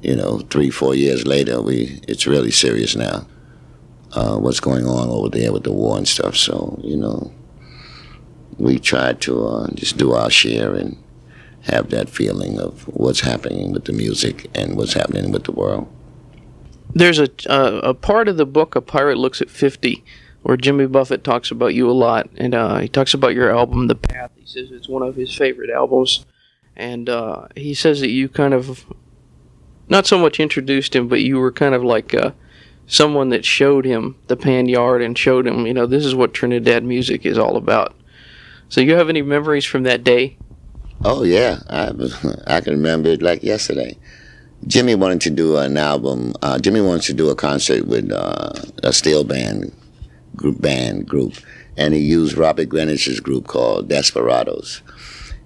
you 0.00 0.16
know, 0.16 0.38
three, 0.50 0.70
four 0.70 0.94
years 0.94 1.26
later. 1.26 1.60
We 1.60 2.00
It's 2.08 2.26
really 2.26 2.50
serious 2.50 2.96
now. 2.96 3.26
Uh, 4.12 4.36
what's 4.36 4.60
going 4.60 4.86
on 4.86 5.08
over 5.08 5.28
there 5.28 5.52
with 5.52 5.64
the 5.64 5.72
war 5.72 5.96
and 5.98 6.08
stuff. 6.08 6.36
So, 6.36 6.78
you 6.82 6.96
know, 6.96 7.32
we 8.58 8.78
try 8.78 9.12
to 9.14 9.46
uh, 9.46 9.70
just 9.74 9.96
do 9.96 10.12
our 10.12 10.30
share 10.30 10.74
and 10.74 10.96
have 11.62 11.90
that 11.90 12.08
feeling 12.08 12.58
of 12.58 12.82
what's 12.88 13.20
happening 13.20 13.72
with 13.72 13.84
the 13.84 13.92
music 13.92 14.50
and 14.54 14.76
what's 14.76 14.94
happening 14.94 15.30
with 15.30 15.44
the 15.44 15.52
world. 15.52 15.88
There's 16.94 17.18
a 17.18 17.28
uh, 17.48 17.80
a 17.82 17.94
part 17.94 18.28
of 18.28 18.36
the 18.36 18.44
book, 18.44 18.74
A 18.74 18.80
Pirate 18.80 19.16
Looks 19.16 19.40
at 19.40 19.48
50, 19.48 20.04
where 20.42 20.56
Jimmy 20.56 20.86
Buffett 20.86 21.24
talks 21.24 21.50
about 21.50 21.74
you 21.74 21.90
a 21.90 21.92
lot, 21.92 22.28
and 22.36 22.54
uh, 22.54 22.78
he 22.78 22.88
talks 22.88 23.14
about 23.14 23.34
your 23.34 23.50
album, 23.50 23.86
The 23.86 23.94
Path. 23.94 24.32
He 24.36 24.46
says 24.46 24.70
it's 24.70 24.88
one 24.88 25.02
of 25.02 25.16
his 25.16 25.34
favorite 25.34 25.70
albums, 25.70 26.26
and 26.76 27.08
uh, 27.08 27.46
he 27.54 27.72
says 27.72 28.00
that 28.00 28.10
you 28.10 28.28
kind 28.28 28.52
of 28.52 28.84
not 29.88 30.06
so 30.06 30.18
much 30.18 30.40
introduced 30.40 30.94
him, 30.94 31.08
but 31.08 31.22
you 31.22 31.38
were 31.38 31.52
kind 31.52 31.74
of 31.74 31.82
like 31.82 32.14
uh, 32.14 32.32
someone 32.86 33.30
that 33.30 33.44
showed 33.44 33.84
him 33.84 34.16
the 34.26 34.36
pan 34.36 34.68
yard 34.68 35.02
and 35.02 35.16
showed 35.16 35.46
him, 35.46 35.66
you 35.66 35.74
know, 35.74 35.86
this 35.86 36.04
is 36.04 36.14
what 36.14 36.34
Trinidad 36.34 36.84
music 36.84 37.24
is 37.24 37.38
all 37.38 37.56
about. 37.56 37.94
So 38.72 38.80
you 38.80 38.94
have 38.94 39.10
any 39.10 39.20
memories 39.20 39.66
from 39.66 39.82
that 39.82 40.02
day? 40.02 40.38
Oh 41.04 41.24
yeah, 41.24 41.58
I 41.68 41.92
I 42.46 42.62
can 42.62 42.72
remember 42.72 43.10
it 43.10 43.20
like 43.20 43.42
yesterday. 43.42 43.98
Jimmy 44.66 44.94
wanted 44.94 45.20
to 45.22 45.30
do 45.30 45.58
an 45.58 45.76
album. 45.76 46.32
Uh, 46.40 46.58
Jimmy 46.58 46.80
wanted 46.80 47.02
to 47.02 47.12
do 47.12 47.28
a 47.28 47.34
concert 47.34 47.86
with 47.86 48.10
uh, 48.10 48.54
a 48.82 48.94
steel 48.94 49.24
band 49.24 49.72
group, 50.36 50.62
band 50.62 51.06
group, 51.06 51.34
and 51.76 51.92
he 51.92 52.00
used 52.00 52.38
Robert 52.38 52.70
Greenidge's 52.70 53.20
group 53.20 53.46
called 53.46 53.90
Desperados. 53.90 54.80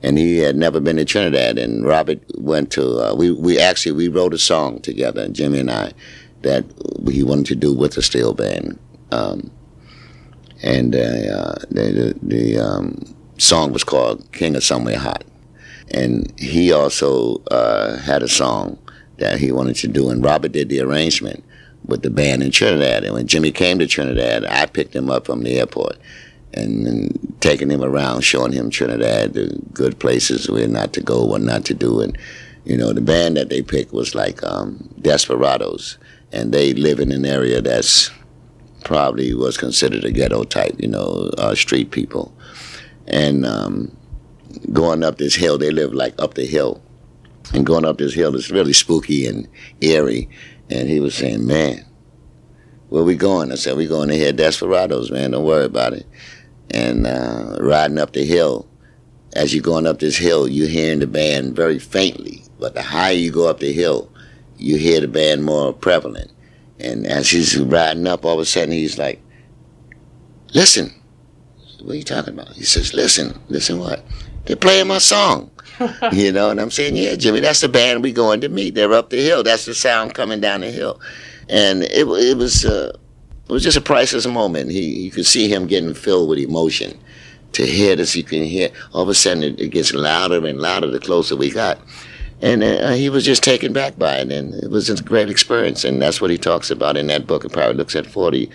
And 0.05 0.19
he 0.19 0.39
had 0.39 0.55
never 0.55 0.79
been 0.79 0.95
to 0.95 1.05
Trinidad, 1.05 1.59
and 1.59 1.85
Robert 1.85 2.21
went 2.39 2.71
to. 2.73 3.11
Uh, 3.11 3.15
we 3.17 3.33
we 3.33 3.59
actually 3.59 3.91
we 3.91 4.07
wrote 4.07 4.35
a 4.35 4.39
song 4.39 4.79
together, 4.83 5.29
Jimmy 5.31 5.59
and 5.59 5.71
I, 5.73 5.95
that 6.43 6.65
he 7.11 7.25
wanted 7.25 7.47
to 7.47 7.57
do 7.57 7.75
with 7.75 7.95
the 7.95 8.03
steel 8.03 8.35
band. 8.35 8.79
Um, 9.11 9.51
and 10.63 10.95
uh, 10.95 11.55
the 11.71 12.15
the, 12.19 12.19
the 12.23 12.59
um, 12.59 13.16
song 13.39 13.73
was 13.73 13.85
called 13.85 14.31
"King 14.33 14.57
of 14.57 14.65
Somewhere 14.65 14.99
Hot." 14.99 15.25
And 15.91 16.33
he 16.39 16.73
also 16.73 17.43
uh, 17.51 17.99
had 17.99 18.23
a 18.23 18.29
song 18.29 18.79
that 19.19 19.39
he 19.39 19.53
wanted 19.53 19.77
to 19.77 19.89
do, 19.89 20.11
and 20.11 20.25
Robert 20.25 20.53
did 20.53 20.69
the 20.69 20.81
arrangement 20.81 21.45
with 21.87 22.03
the 22.03 22.11
band 22.11 22.43
in 22.43 22.51
Trinidad. 22.51 23.05
And 23.05 23.15
when 23.15 23.27
Jimmy 23.27 23.53
came 23.53 23.79
to 23.79 23.87
Trinidad, 23.87 24.45
I 24.45 24.67
picked 24.67 24.95
him 24.95 25.09
up 25.11 25.27
from 25.27 25.43
the 25.43 25.59
airport 25.59 25.97
and, 26.53 26.87
and 26.87 27.37
taking 27.41 27.71
him 27.71 27.83
around, 27.83 28.23
showing 28.23 28.53
him 28.53 28.71
Trinidad, 28.71 29.35
the 29.35 29.59
good 29.73 29.99
places 29.99 30.51
where 30.51 30.67
not 30.67 30.93
to 30.95 31.01
go, 31.01 31.25
what 31.25 31.43
not 31.43 31.65
to 31.67 31.75
do. 31.75 32.01
And, 32.01 32.19
you 32.65 32.77
know, 32.77 32.93
the 32.93 33.01
band 33.01 33.37
that 33.37 33.49
they 33.49 33.63
picked 33.63 33.93
was 33.93 34.15
like 34.15 34.43
um, 34.43 34.89
Desperados, 35.01 35.99
and 36.33 36.53
they 36.53 36.75
live 36.75 36.99
in 36.99 37.13
an 37.13 37.25
area 37.25 37.61
that's 37.61 38.11
probably 38.85 39.35
was 39.35 39.57
considered 39.57 40.05
a 40.05 40.11
ghetto 40.11 40.45
type, 40.45 40.75
you 40.79 40.89
know, 40.89 41.31
uh, 41.39 41.55
street 41.55 41.91
people. 41.91 42.33
And 43.07 43.47
um, 43.47 43.97
going 44.73 45.03
up 45.03 45.19
this 45.19 45.35
hill. 45.35 45.59
They 45.59 45.71
live 45.71 45.93
like 45.93 46.15
up 46.19 46.35
the 46.35 46.47
hill. 46.47 46.83
And 47.55 47.65
going 47.65 47.85
up 47.85 47.99
this 47.99 48.15
hill 48.15 48.35
is 48.35 48.51
really 48.51 48.73
spooky 48.73 49.27
and 49.27 49.49
eerie. 49.81 50.29
And 50.69 50.89
he 50.89 51.01
was 51.01 51.15
saying, 51.15 51.47
man, 51.47 51.85
where 52.89 53.05
we 53.05 53.15
going? 53.15 53.53
I 53.53 53.57
said, 53.57 53.77
we 53.77 53.87
going 53.87 54.09
to 54.09 54.17
hear 54.17 54.33
Desperados, 54.33 55.11
man. 55.11 55.31
Don't 55.33 55.45
worry 55.45 55.65
about 55.65 55.93
it. 55.93 56.07
And 56.71 57.07
uh, 57.07 57.57
riding 57.61 57.99
up 57.99 58.13
the 58.13 58.25
hill, 58.25 58.69
as 59.35 59.55
you're 59.55 59.63
going 59.63 59.87
up 59.87 60.01
this 60.01 60.17
hill, 60.17 60.49
you're 60.49 60.69
hearing 60.69 61.01
the 61.01 61.07
band 61.07 61.55
very 61.55 61.79
faintly 61.79 62.43
But 62.59 62.75
the 62.75 62.83
higher 62.83 63.13
you 63.13 63.31
go 63.31 63.49
up 63.49 63.61
the 63.61 63.73
hill, 63.73 64.11
you 64.57 64.77
hear 64.77 65.01
the 65.01 65.09
band 65.09 65.45
more 65.45 65.73
prevalent. 65.73 66.33
And 66.81 67.07
as 67.07 67.31
he's 67.31 67.59
riding 67.59 68.07
up, 68.07 68.25
all 68.25 68.35
of 68.35 68.41
a 68.41 68.45
sudden 68.45 68.73
he's 68.73 68.99
like, 68.99 69.23
"Listen, 70.53 70.93
what 71.87 71.95
are 71.95 71.99
you 71.99 72.05
talking 72.05 72.35
about?" 72.35 72.55
He 72.55 72.65
says, 72.65 72.95
"Listen, 72.95 73.39
listen 73.49 73.79
what? 73.79 74.05
They're 74.45 74.57
playing 74.57 74.89
my 74.89 74.99
song." 74.99 75.51
you 76.13 76.33
know, 76.33 76.51
and 76.51 76.61
I'm 76.61 76.71
saying, 76.71 76.97
"Yeah, 76.97 77.17
Jimmy, 77.17 77.41
that's 77.41 77.61
the 77.61 77.69
band 77.69 78.03
we 78.03 78.13
going 78.13 78.41
to 78.43 78.49
meet. 78.49 78.75
They're 78.75 78.93
up 78.93 79.11
the 79.11 79.23
hill. 79.23 79.43
That's 79.43 79.67
the 79.67 79.75
sound 79.75 80.15
coming 80.15 80.41
down 80.41 80.61
the 80.61 80.71
hill." 80.71 81.01
And 81.49 81.83
it 81.85 82.07
it 82.07 82.37
was 82.37 82.65
uh, 82.65 82.97
it 83.49 83.53
was 83.53 83.63
just 83.63 83.77
a 83.77 83.83
priceless 83.83 84.27
moment. 84.27 84.71
He 84.71 85.05
you 85.05 85.11
could 85.11 85.27
see 85.27 85.53
him 85.53 85.67
getting 85.67 85.95
filled 85.95 86.29
with 86.29 86.39
emotion. 86.39 86.99
To 87.53 87.65
hear 87.65 87.97
this, 87.97 88.15
you 88.15 88.23
can 88.23 88.43
hear 88.43 88.69
all 88.93 89.03
of 89.03 89.09
a 89.09 89.15
sudden 89.15 89.43
it, 89.43 89.59
it 89.59 89.69
gets 89.69 89.95
louder 89.95 90.45
and 90.47 90.61
louder 90.61 90.91
the 90.91 91.01
closer 91.01 91.37
we 91.37 91.51
got 91.51 91.79
and 92.43 92.63
uh, 92.63 92.91
he 92.91 93.09
was 93.09 93.25
just 93.25 93.43
taken 93.43 93.73
back 93.73 93.99
by 93.99 94.17
it, 94.17 94.31
and 94.31 94.55
it 94.55 94.71
was 94.71 94.91
a 94.91 95.03
great 95.03 95.31
experience. 95.31 95.85
And 95.85 96.01
that's 96.01 96.21
what 96.21 96.31
he 96.31 96.39
talks 96.39 96.71
about 96.71 96.97
in 96.97 97.07
that 97.07 97.27
book. 97.27 97.45
It 97.45 97.53
probably 97.53 97.75
looks 97.75 97.97
at 97.97 98.07
forty 98.07 98.51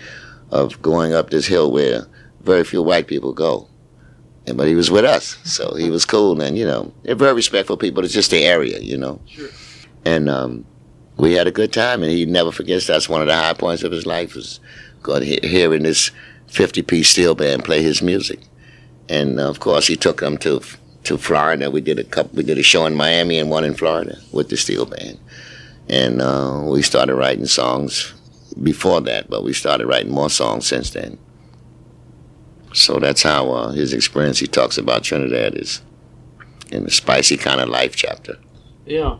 of 0.50 0.80
going 0.82 1.14
up 1.14 1.30
this 1.30 1.46
hill 1.46 1.72
where 1.72 2.06
very 2.44 2.64
few 2.64 2.82
white 2.82 3.06
people 3.06 3.32
go. 3.32 3.68
And, 4.46 4.56
but 4.56 4.66
he 4.66 4.74
was 4.74 4.90
with 4.90 5.04
us, 5.04 5.38
so 5.44 5.74
he 5.74 5.88
was 5.88 6.04
cool, 6.04 6.40
and 6.40 6.58
you 6.58 6.64
know, 6.64 6.92
they're 7.04 7.14
very 7.14 7.34
respectful 7.34 7.76
people. 7.76 8.04
It's 8.04 8.12
just 8.12 8.32
the 8.32 8.42
area, 8.42 8.80
you 8.80 8.98
know. 8.98 9.20
Sure. 9.28 9.48
And 10.04 10.28
um, 10.28 10.64
we 11.16 11.34
had 11.34 11.46
a 11.46 11.52
good 11.52 11.72
time, 11.72 12.02
and 12.02 12.10
he 12.10 12.26
never 12.26 12.50
forgets. 12.50 12.88
That's 12.88 13.08
one 13.08 13.20
of 13.20 13.28
the 13.28 13.36
high 13.36 13.52
points 13.52 13.84
of 13.84 13.92
his 13.92 14.04
life 14.04 14.34
was 14.34 14.58
going 15.02 15.22
he- 15.22 15.38
hearing 15.44 15.84
this 15.84 16.10
fifty-piece 16.48 17.10
steel 17.10 17.36
band 17.36 17.64
play 17.64 17.82
his 17.82 18.02
music. 18.02 18.40
And 19.08 19.38
uh, 19.38 19.48
of 19.48 19.60
course, 19.60 19.86
he 19.86 19.94
took 19.94 20.18
them 20.18 20.36
to 20.38 20.60
to 21.04 21.18
Florida. 21.18 21.70
We 21.70 21.80
did 21.80 22.00
a 22.00 22.04
couple. 22.04 22.36
We 22.36 22.42
did 22.42 22.58
a 22.58 22.64
show 22.64 22.84
in 22.86 22.96
Miami 22.96 23.38
and 23.38 23.48
one 23.48 23.64
in 23.64 23.74
Florida 23.74 24.18
with 24.32 24.48
the 24.48 24.56
steel 24.56 24.86
band, 24.86 25.20
and 25.88 26.20
uh, 26.20 26.62
we 26.64 26.82
started 26.82 27.14
writing 27.14 27.46
songs 27.46 28.12
before 28.60 29.00
that. 29.02 29.30
But 29.30 29.44
we 29.44 29.52
started 29.52 29.86
writing 29.86 30.10
more 30.10 30.30
songs 30.30 30.66
since 30.66 30.90
then. 30.90 31.16
So 32.74 32.98
that's 32.98 33.22
how 33.22 33.50
uh, 33.50 33.70
his 33.72 33.92
experience. 33.92 34.38
He 34.38 34.46
talks 34.46 34.78
about 34.78 35.02
Trinidad 35.02 35.54
is 35.56 35.82
in 36.70 36.84
the 36.84 36.90
spicy 36.90 37.36
kind 37.36 37.60
of 37.60 37.68
life 37.68 37.94
chapter. 37.96 38.36
Yeah. 38.86 39.18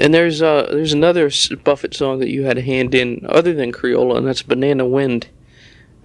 And 0.00 0.14
there's 0.14 0.40
uh 0.42 0.66
there's 0.70 0.92
another 0.92 1.26
s- 1.26 1.48
Buffett 1.48 1.94
song 1.94 2.18
that 2.20 2.30
you 2.30 2.44
had 2.44 2.56
a 2.58 2.62
hand 2.62 2.94
in 2.94 3.24
other 3.28 3.52
than 3.52 3.72
Creola, 3.72 4.16
and 4.18 4.26
that's 4.26 4.42
Banana 4.42 4.86
Wind. 4.86 5.28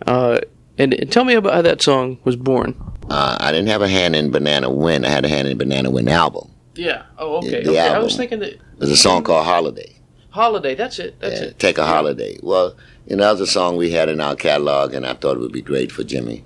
Uh, 0.05 0.39
and, 0.77 0.93
and 0.93 1.11
tell 1.11 1.23
me 1.25 1.33
about 1.33 1.53
how 1.53 1.61
that 1.61 1.81
song 1.81 2.17
was 2.23 2.35
born. 2.35 2.75
Uh, 3.09 3.37
I 3.39 3.51
didn't 3.51 3.67
have 3.67 3.81
a 3.81 3.87
hand 3.87 4.15
in 4.15 4.31
Banana 4.31 4.69
Wind. 4.69 5.05
I 5.05 5.09
had 5.09 5.25
a 5.25 5.29
hand 5.29 5.47
in 5.47 5.57
Banana 5.57 5.89
Wind 5.89 6.09
album. 6.09 6.51
Yeah. 6.75 7.03
Oh, 7.17 7.37
okay. 7.37 7.63
The 7.63 7.71
okay. 7.71 7.79
I 7.79 7.99
was 7.99 8.15
thinking 8.15 8.39
that 8.39 8.59
There's 8.77 8.91
a 8.91 8.97
song 8.97 9.23
called 9.23 9.45
Holiday. 9.45 9.95
Holiday. 10.29 10.75
That's 10.75 10.99
it. 10.99 11.19
That's 11.19 11.41
Yeah, 11.41 11.47
it. 11.47 11.59
Take 11.59 11.77
a 11.77 11.85
holiday. 11.85 12.37
Well, 12.43 12.75
you 13.07 13.15
know, 13.15 13.23
that 13.25 13.31
was 13.39 13.41
a 13.41 13.47
song 13.51 13.75
we 13.77 13.91
had 13.91 14.07
in 14.09 14.21
our 14.21 14.35
catalog, 14.35 14.93
and 14.93 15.05
I 15.05 15.13
thought 15.15 15.35
it 15.37 15.39
would 15.39 15.51
be 15.51 15.61
great 15.61 15.91
for 15.91 16.03
Jimmy. 16.03 16.43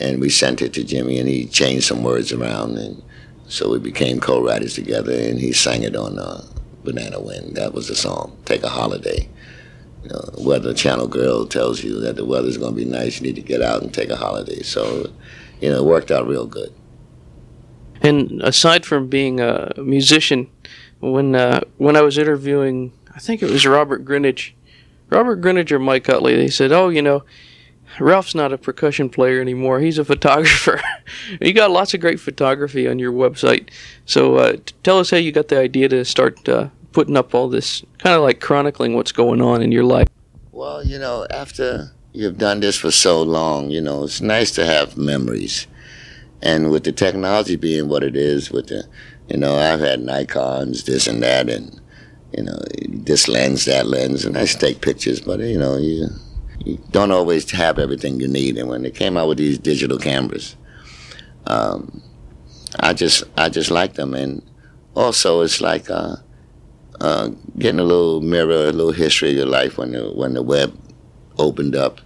And 0.00 0.20
we 0.20 0.30
sent 0.30 0.62
it 0.62 0.72
to 0.74 0.84
Jimmy, 0.84 1.18
and 1.18 1.28
he 1.28 1.46
changed 1.46 1.86
some 1.86 2.02
words 2.02 2.32
around, 2.32 2.78
and 2.78 3.02
so 3.48 3.70
we 3.70 3.78
became 3.78 4.18
co-writers 4.18 4.74
together. 4.74 5.12
And 5.12 5.38
he 5.38 5.52
sang 5.52 5.82
it 5.82 5.94
on 5.94 6.18
uh, 6.18 6.42
Banana 6.84 7.20
Wind. 7.20 7.56
That 7.56 7.74
was 7.74 7.88
the 7.88 7.94
song. 7.94 8.36
Take 8.46 8.62
a 8.62 8.68
holiday. 8.68 9.28
You 10.02 10.08
know, 10.08 10.30
Weather 10.38 10.72
Channel 10.72 11.08
girl 11.08 11.46
tells 11.46 11.84
you 11.84 12.00
that 12.00 12.16
the 12.16 12.24
weather's 12.24 12.56
going 12.56 12.74
to 12.74 12.84
be 12.84 12.90
nice. 12.90 13.20
You 13.20 13.26
need 13.26 13.36
to 13.36 13.42
get 13.42 13.60
out 13.60 13.82
and 13.82 13.92
take 13.92 14.08
a 14.08 14.16
holiday. 14.16 14.62
So, 14.62 15.10
you 15.60 15.70
know, 15.70 15.78
it 15.78 15.84
worked 15.84 16.10
out 16.10 16.26
real 16.26 16.46
good. 16.46 16.72
And 18.00 18.40
aside 18.42 18.86
from 18.86 19.08
being 19.08 19.40
a 19.40 19.74
musician, 19.76 20.48
when 21.00 21.34
uh, 21.34 21.60
when 21.76 21.96
I 21.96 22.00
was 22.00 22.16
interviewing, 22.16 22.92
I 23.14 23.18
think 23.18 23.42
it 23.42 23.50
was 23.50 23.66
Robert 23.66 24.06
Greenidge, 24.06 24.52
Robert 25.10 25.42
Greenidge 25.42 25.70
or 25.70 25.78
Mike 25.78 26.08
Utley, 26.08 26.34
they 26.34 26.48
said, 26.48 26.72
"Oh, 26.72 26.88
you 26.88 27.02
know, 27.02 27.24
Ralph's 27.98 28.34
not 28.34 28.52
a 28.52 28.58
percussion 28.58 29.10
player 29.10 29.40
anymore. 29.40 29.80
He's 29.80 29.98
a 29.98 30.04
photographer. 30.14 30.80
you 31.40 31.52
got 31.52 31.70
lots 31.70 31.94
of 31.94 32.00
great 32.00 32.20
photography 32.20 32.86
on 32.86 32.98
your 32.98 33.12
website. 33.12 33.70
So 34.06 34.36
uh, 34.36 34.52
t- 34.52 34.74
tell 34.82 34.98
us 34.98 35.10
how 35.10 35.16
you 35.16 35.32
got 35.32 35.48
the 35.48 35.58
idea 35.58 35.88
to 35.88 36.04
start 36.04 36.48
uh, 36.48 36.68
putting 36.92 37.16
up 37.16 37.34
all 37.34 37.48
this, 37.48 37.84
kind 37.98 38.14
of 38.14 38.22
like 38.22 38.40
chronicling 38.40 38.94
what's 38.94 39.12
going 39.12 39.40
on 39.40 39.62
in 39.62 39.72
your 39.72 39.84
life." 39.84 40.08
Well, 40.52 40.84
you 40.84 40.98
know, 40.98 41.26
after 41.30 41.92
you've 42.12 42.38
done 42.38 42.60
this 42.60 42.76
for 42.76 42.90
so 42.90 43.22
long, 43.22 43.70
you 43.70 43.80
know, 43.80 44.04
it's 44.04 44.20
nice 44.20 44.50
to 44.52 44.66
have 44.66 44.96
memories. 44.96 45.66
And 46.42 46.70
with 46.70 46.84
the 46.84 46.92
technology 46.92 47.56
being 47.56 47.88
what 47.88 48.02
it 48.02 48.16
is, 48.16 48.50
with 48.50 48.68
the, 48.68 48.84
you 49.28 49.36
know, 49.36 49.56
I've 49.56 49.80
had 49.80 50.00
Nikons, 50.00 50.84
this 50.84 51.06
and 51.06 51.22
that, 51.22 51.50
and, 51.50 51.80
you 52.36 52.42
know, 52.42 52.58
this 52.88 53.28
lens, 53.28 53.66
that 53.66 53.86
lens, 53.86 54.24
and 54.24 54.36
I 54.36 54.46
take 54.46 54.80
pictures, 54.80 55.20
but, 55.20 55.40
you 55.40 55.58
know, 55.58 55.76
you, 55.76 56.08
you 56.64 56.78
don't 56.90 57.10
always 57.10 57.50
have 57.50 57.78
everything 57.78 58.20
you 58.20 58.28
need. 58.28 58.58
And 58.58 58.68
when 58.68 58.82
they 58.82 58.90
came 58.90 59.16
out 59.16 59.28
with 59.28 59.38
these 59.38 59.58
digital 59.58 59.98
cameras, 59.98 60.56
um, 61.46 62.02
I 62.78 62.92
just, 62.92 63.24
I 63.36 63.48
just 63.48 63.70
like 63.70 63.94
them. 63.94 64.14
And 64.14 64.42
also, 64.94 65.40
it's 65.42 65.60
like, 65.60 65.90
uh, 65.90 66.16
uh, 67.00 67.30
getting 67.58 67.80
a 67.80 67.84
little 67.84 68.20
mirror, 68.20 68.68
a 68.68 68.72
little 68.72 68.92
history 68.92 69.30
of 69.30 69.36
your 69.36 69.46
life 69.46 69.78
when 69.78 69.92
the 69.92 70.10
when 70.12 70.34
the 70.34 70.42
web 70.42 70.78
opened 71.38 71.74
up, 71.74 72.00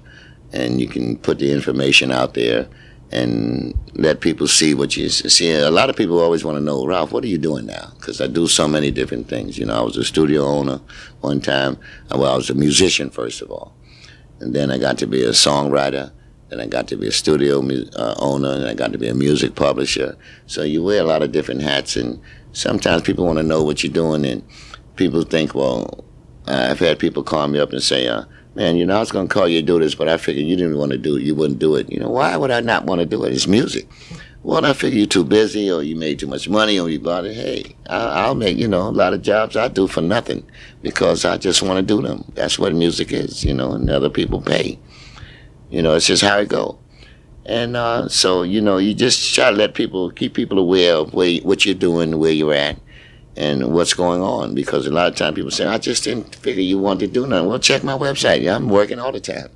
and 0.52 0.80
you 0.80 0.86
can 0.86 1.16
put 1.18 1.38
the 1.40 1.52
information 1.52 2.12
out 2.12 2.34
there 2.34 2.68
and 3.10 3.74
let 3.94 4.20
people 4.20 4.46
see 4.46 4.74
what 4.74 4.96
you 4.96 5.08
see. 5.08 5.50
A 5.52 5.70
lot 5.70 5.90
of 5.90 5.96
people 5.96 6.20
always 6.20 6.44
want 6.44 6.56
to 6.58 6.64
know, 6.64 6.86
Ralph, 6.86 7.12
what 7.12 7.24
are 7.24 7.28
you 7.28 7.38
doing 7.38 7.66
now? 7.66 7.92
Because 7.98 8.20
I 8.20 8.26
do 8.26 8.46
so 8.46 8.66
many 8.66 8.90
different 8.90 9.28
things. 9.28 9.58
You 9.58 9.66
know, 9.66 9.74
I 9.74 9.82
was 9.82 9.96
a 9.96 10.04
studio 10.04 10.44
owner 10.44 10.80
one 11.20 11.40
time. 11.40 11.78
Well, 12.10 12.32
I 12.32 12.36
was 12.36 12.50
a 12.50 12.54
musician 12.54 13.10
first 13.10 13.42
of 13.42 13.50
all, 13.50 13.74
and 14.44 14.54
then 14.54 14.70
I 14.70 14.76
got 14.76 14.98
to 14.98 15.06
be 15.06 15.22
a 15.22 15.30
songwriter. 15.30 16.12
Then 16.50 16.60
I 16.60 16.66
got 16.66 16.86
to 16.88 16.96
be 16.96 17.08
a 17.08 17.12
studio 17.12 17.62
mu- 17.62 17.86
uh, 17.96 18.14
owner, 18.18 18.52
and 18.52 18.66
I 18.66 18.74
got 18.74 18.92
to 18.92 18.98
be 18.98 19.08
a 19.08 19.14
music 19.14 19.54
publisher. 19.54 20.18
So 20.46 20.62
you 20.62 20.82
wear 20.82 21.00
a 21.00 21.06
lot 21.06 21.22
of 21.22 21.32
different 21.32 21.62
hats, 21.62 21.96
and 21.96 22.20
sometimes 22.52 23.00
people 23.02 23.24
want 23.24 23.38
to 23.38 23.42
know 23.42 23.62
what 23.64 23.82
you're 23.82 23.92
doing, 23.92 24.26
and 24.26 24.42
people 24.96 25.22
think, 25.22 25.54
well, 25.54 26.04
I've 26.46 26.78
had 26.78 26.98
people 26.98 27.22
call 27.22 27.48
me 27.48 27.58
up 27.58 27.72
and 27.72 27.82
say, 27.82 28.06
uh, 28.06 28.24
man, 28.54 28.76
you 28.76 28.84
know, 28.84 28.96
I 28.96 29.00
was 29.00 29.10
going 29.10 29.28
to 29.28 29.32
call 29.32 29.48
you 29.48 29.62
to 29.62 29.66
do 29.66 29.78
this, 29.78 29.94
but 29.94 30.10
I 30.10 30.18
figured 30.18 30.46
you 30.46 30.56
didn't 30.56 30.76
want 30.76 30.92
to 30.92 30.98
do 30.98 31.16
it. 31.16 31.22
You 31.22 31.34
wouldn't 31.34 31.58
do 31.58 31.74
it. 31.76 31.90
You 31.90 32.00
know, 32.00 32.10
why 32.10 32.36
would 32.36 32.50
I 32.50 32.60
not 32.60 32.84
want 32.84 33.00
to 33.00 33.06
do 33.06 33.24
it? 33.24 33.32
It's 33.32 33.46
music. 33.46 33.88
Well, 34.44 34.66
I 34.66 34.74
figure 34.74 34.98
you're 34.98 35.06
too 35.06 35.24
busy 35.24 35.72
or 35.72 35.82
you 35.82 35.96
made 35.96 36.18
too 36.18 36.26
much 36.26 36.50
money 36.50 36.78
or 36.78 36.90
you 36.90 37.00
bought 37.00 37.24
it. 37.24 37.34
Hey, 37.34 37.74
I'll, 37.88 38.08
I'll 38.08 38.34
make, 38.34 38.58
you 38.58 38.68
know, 38.68 38.82
a 38.82 38.90
lot 38.90 39.14
of 39.14 39.22
jobs 39.22 39.56
I 39.56 39.68
do 39.68 39.86
for 39.86 40.02
nothing 40.02 40.44
because 40.82 41.24
I 41.24 41.38
just 41.38 41.62
want 41.62 41.78
to 41.78 41.82
do 41.82 42.02
them. 42.06 42.30
That's 42.34 42.58
what 42.58 42.74
music 42.74 43.10
is, 43.10 43.42
you 43.42 43.54
know, 43.54 43.72
and 43.72 43.88
other 43.88 44.10
people 44.10 44.42
pay. 44.42 44.78
You 45.70 45.80
know, 45.80 45.94
it's 45.94 46.06
just 46.06 46.22
how 46.22 46.38
it 46.40 46.50
go. 46.50 46.78
And 47.46 47.74
uh, 47.74 48.10
so, 48.10 48.42
you 48.42 48.60
know, 48.60 48.76
you 48.76 48.92
just 48.92 49.34
try 49.34 49.50
to 49.50 49.56
let 49.56 49.72
people, 49.72 50.10
keep 50.10 50.34
people 50.34 50.58
aware 50.58 50.96
of 50.96 51.14
where, 51.14 51.38
what 51.38 51.64
you're 51.64 51.74
doing, 51.74 52.18
where 52.18 52.30
you're 52.30 52.52
at 52.52 52.76
and 53.36 53.72
what's 53.72 53.94
going 53.94 54.20
on 54.20 54.54
because 54.54 54.86
a 54.86 54.90
lot 54.90 55.08
of 55.08 55.16
time 55.16 55.32
people 55.32 55.50
say 55.50 55.64
I 55.64 55.78
just 55.78 56.04
didn't 56.04 56.34
figure 56.36 56.62
you 56.62 56.78
wanted 56.78 57.06
to 57.06 57.12
do 57.12 57.26
nothing. 57.26 57.48
Well, 57.48 57.58
check 57.58 57.82
my 57.82 57.96
website. 57.96 58.42
Yeah, 58.42 58.56
I'm 58.56 58.68
working 58.68 58.98
all 58.98 59.10
the 59.10 59.20
time, 59.20 59.48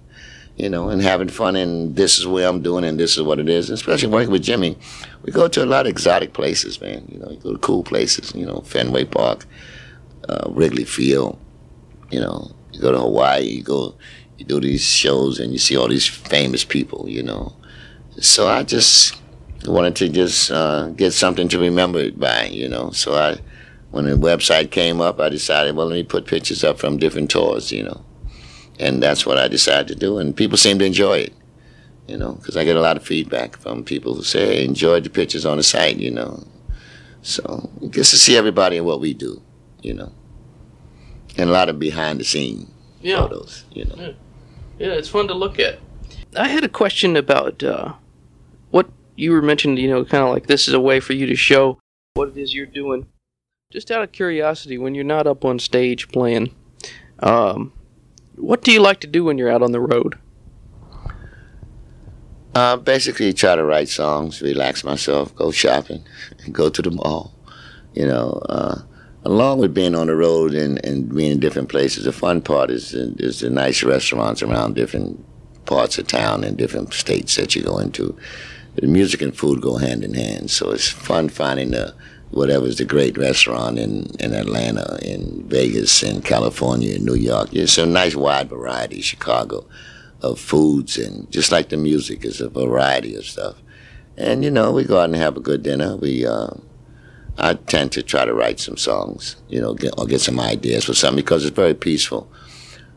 you 0.58 0.68
know, 0.68 0.88
and 0.88 1.00
having 1.00 1.28
fun. 1.28 1.56
And 1.56 1.94
this 1.96 2.18
is 2.18 2.26
where 2.26 2.48
I'm 2.48 2.62
doing, 2.62 2.84
and 2.84 2.98
this 2.98 3.16
is 3.16 3.22
what 3.22 3.38
it 3.38 3.48
is. 3.48 3.70
And 3.70 3.78
especially 3.78 4.08
working 4.08 4.32
with 4.32 4.42
Jimmy, 4.42 4.76
we 5.22 5.32
go 5.32 5.48
to 5.48 5.64
a 5.64 5.66
lot 5.66 5.86
of 5.86 5.90
exotic 5.90 6.32
places, 6.32 6.80
man. 6.80 7.08
You 7.10 7.18
know, 7.18 7.30
you 7.30 7.38
go 7.38 7.52
to 7.52 7.58
cool 7.58 7.84
places. 7.84 8.34
You 8.34 8.44
know, 8.44 8.60
Fenway 8.62 9.04
Park, 9.04 9.46
uh, 10.28 10.48
Wrigley 10.50 10.84
Field. 10.84 11.38
You 12.10 12.20
know, 12.20 12.50
you 12.72 12.80
go 12.80 12.92
to 12.92 12.98
Hawaii. 12.98 13.44
You 13.44 13.62
go, 13.62 13.94
you 14.36 14.44
do 14.44 14.60
these 14.60 14.84
shows, 14.84 15.38
and 15.38 15.52
you 15.52 15.58
see 15.58 15.76
all 15.76 15.88
these 15.88 16.06
famous 16.06 16.64
people. 16.64 17.08
You 17.08 17.22
know, 17.22 17.56
so 18.18 18.48
I 18.48 18.64
just 18.64 19.20
wanted 19.64 19.96
to 19.96 20.08
just 20.08 20.50
uh, 20.50 20.88
get 20.88 21.12
something 21.12 21.48
to 21.48 21.58
remember 21.58 22.00
it 22.00 22.18
by. 22.18 22.46
You 22.46 22.68
know, 22.68 22.90
so 22.90 23.14
I 23.14 23.38
when 23.90 24.04
the 24.04 24.16
website 24.16 24.70
came 24.70 25.00
up, 25.00 25.18
I 25.18 25.28
decided, 25.28 25.74
well, 25.74 25.86
let 25.86 25.94
me 25.94 26.02
put 26.02 26.26
pictures 26.26 26.62
up 26.62 26.78
from 26.78 26.98
different 26.98 27.30
tours, 27.30 27.72
you 27.72 27.84
know. 27.84 28.04
And 28.78 29.02
that's 29.02 29.26
what 29.26 29.38
I 29.38 29.48
decided 29.48 29.88
to 29.88 29.94
do. 29.94 30.18
And 30.18 30.36
people 30.36 30.56
seem 30.56 30.78
to 30.78 30.84
enjoy 30.84 31.18
it, 31.18 31.32
you 32.06 32.16
know, 32.16 32.32
because 32.34 32.56
I 32.56 32.64
get 32.64 32.76
a 32.76 32.80
lot 32.80 32.96
of 32.96 33.02
feedback 33.04 33.56
from 33.56 33.84
people 33.84 34.14
who 34.14 34.22
say, 34.22 34.46
hey, 34.56 34.64
enjoyed 34.64 35.04
the 35.04 35.10
pictures 35.10 35.44
on 35.44 35.56
the 35.56 35.62
site, 35.62 35.96
you 35.96 36.10
know. 36.10 36.46
So 37.22 37.68
it 37.82 37.90
gets 37.90 38.10
to 38.10 38.16
see 38.16 38.36
everybody 38.36 38.76
and 38.76 38.86
what 38.86 39.00
we 39.00 39.14
do, 39.14 39.42
you 39.82 39.94
know. 39.94 40.12
And 41.36 41.50
a 41.50 41.52
lot 41.52 41.68
of 41.68 41.78
behind 41.78 42.20
the 42.20 42.24
scene 42.24 42.70
Yeah. 43.02 43.22
photos, 43.22 43.64
you 43.72 43.84
know. 43.84 44.14
Yeah, 44.78 44.92
it's 44.92 45.08
fun 45.08 45.26
to 45.28 45.34
look 45.34 45.58
at. 45.58 45.80
I 46.36 46.48
had 46.48 46.62
a 46.62 46.68
question 46.68 47.16
about 47.16 47.62
uh, 47.64 47.94
what 48.70 48.88
you 49.16 49.32
were 49.32 49.42
mentioning, 49.42 49.76
you 49.78 49.88
know, 49.88 50.04
kind 50.04 50.22
of 50.22 50.30
like 50.30 50.46
this 50.46 50.68
is 50.68 50.74
a 50.74 50.80
way 50.80 51.00
for 51.00 51.14
you 51.14 51.26
to 51.26 51.34
show 51.34 51.78
what 52.14 52.28
it 52.28 52.36
is 52.36 52.54
you're 52.54 52.66
doing. 52.66 53.06
Just 53.72 53.90
out 53.90 54.02
of 54.02 54.12
curiosity, 54.12 54.78
when 54.78 54.94
you're 54.94 55.04
not 55.04 55.26
up 55.26 55.44
on 55.44 55.58
stage 55.58 56.08
playing, 56.08 56.54
um, 57.20 57.72
what 58.38 58.62
do 58.62 58.72
you 58.72 58.80
like 58.80 59.00
to 59.00 59.06
do 59.06 59.24
when 59.24 59.38
you're 59.38 59.50
out 59.50 59.62
on 59.62 59.72
the 59.72 59.80
road? 59.80 60.18
Uh, 62.54 62.76
basically, 62.76 63.32
try 63.32 63.54
to 63.54 63.64
write 63.64 63.88
songs, 63.88 64.42
relax 64.42 64.82
myself, 64.82 65.34
go 65.36 65.50
shopping, 65.50 66.04
and 66.44 66.54
go 66.54 66.68
to 66.68 66.82
the 66.82 66.90
mall. 66.90 67.34
You 67.94 68.06
know, 68.06 68.42
uh, 68.48 68.82
along 69.24 69.58
with 69.58 69.74
being 69.74 69.94
on 69.94 70.06
the 70.06 70.16
road 70.16 70.54
and, 70.54 70.84
and 70.84 71.14
being 71.14 71.32
in 71.32 71.40
different 71.40 71.68
places, 71.68 72.04
the 72.04 72.12
fun 72.12 72.40
part 72.40 72.70
is 72.70 72.94
is 72.94 73.40
the 73.40 73.50
nice 73.50 73.82
restaurants 73.82 74.42
around 74.42 74.74
different 74.74 75.24
parts 75.66 75.98
of 75.98 76.06
town 76.06 76.44
and 76.44 76.56
different 76.56 76.94
states 76.94 77.36
that 77.36 77.54
you 77.54 77.62
go 77.62 77.78
into. 77.78 78.16
The 78.76 78.86
music 78.86 79.22
and 79.22 79.36
food 79.36 79.60
go 79.60 79.76
hand 79.76 80.04
in 80.04 80.14
hand, 80.14 80.50
so 80.50 80.70
it's 80.70 80.88
fun 80.88 81.28
finding 81.28 81.72
the 81.72 81.94
whatever's 82.30 82.76
the 82.76 82.84
great 82.84 83.16
restaurant 83.16 83.78
in, 83.78 84.10
in 84.20 84.34
Atlanta, 84.34 84.98
in 85.02 85.44
Vegas, 85.48 86.02
in 86.02 86.22
California, 86.22 86.96
in 86.96 87.04
New 87.04 87.14
York. 87.14 87.48
It's 87.52 87.78
a 87.78 87.86
nice 87.86 88.14
wide 88.14 88.48
variety, 88.48 89.00
Chicago, 89.00 89.66
of 90.20 90.38
foods 90.38 90.98
and 90.98 91.30
just 91.30 91.52
like 91.52 91.68
the 91.68 91.76
music, 91.76 92.24
is 92.24 92.40
a 92.40 92.48
variety 92.48 93.14
of 93.14 93.24
stuff. 93.24 93.56
And 94.16 94.42
you 94.42 94.50
know, 94.50 94.72
we 94.72 94.84
go 94.84 94.98
out 94.98 95.04
and 95.04 95.16
have 95.16 95.36
a 95.36 95.40
good 95.40 95.62
dinner. 95.62 95.96
We 95.96 96.26
uh, 96.26 96.50
I 97.38 97.54
tend 97.54 97.92
to 97.92 98.02
try 98.02 98.24
to 98.24 98.34
write 98.34 98.58
some 98.58 98.76
songs, 98.76 99.36
you 99.48 99.60
know, 99.60 99.74
get, 99.74 99.94
or 99.96 100.06
get 100.06 100.20
some 100.20 100.40
ideas 100.40 100.84
for 100.84 100.94
something 100.94 101.22
because 101.22 101.44
it's 101.44 101.54
very 101.54 101.74
peaceful. 101.74 102.30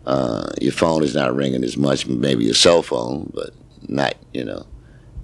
Uh, 0.03 0.49
your 0.59 0.71
phone 0.71 1.03
is 1.03 1.13
not 1.13 1.35
ringing 1.35 1.63
as 1.63 1.77
much, 1.77 2.07
maybe 2.07 2.45
your 2.45 2.55
cell 2.55 2.81
phone, 2.81 3.31
but 3.35 3.51
not, 3.87 4.15
you 4.33 4.43
know, 4.43 4.65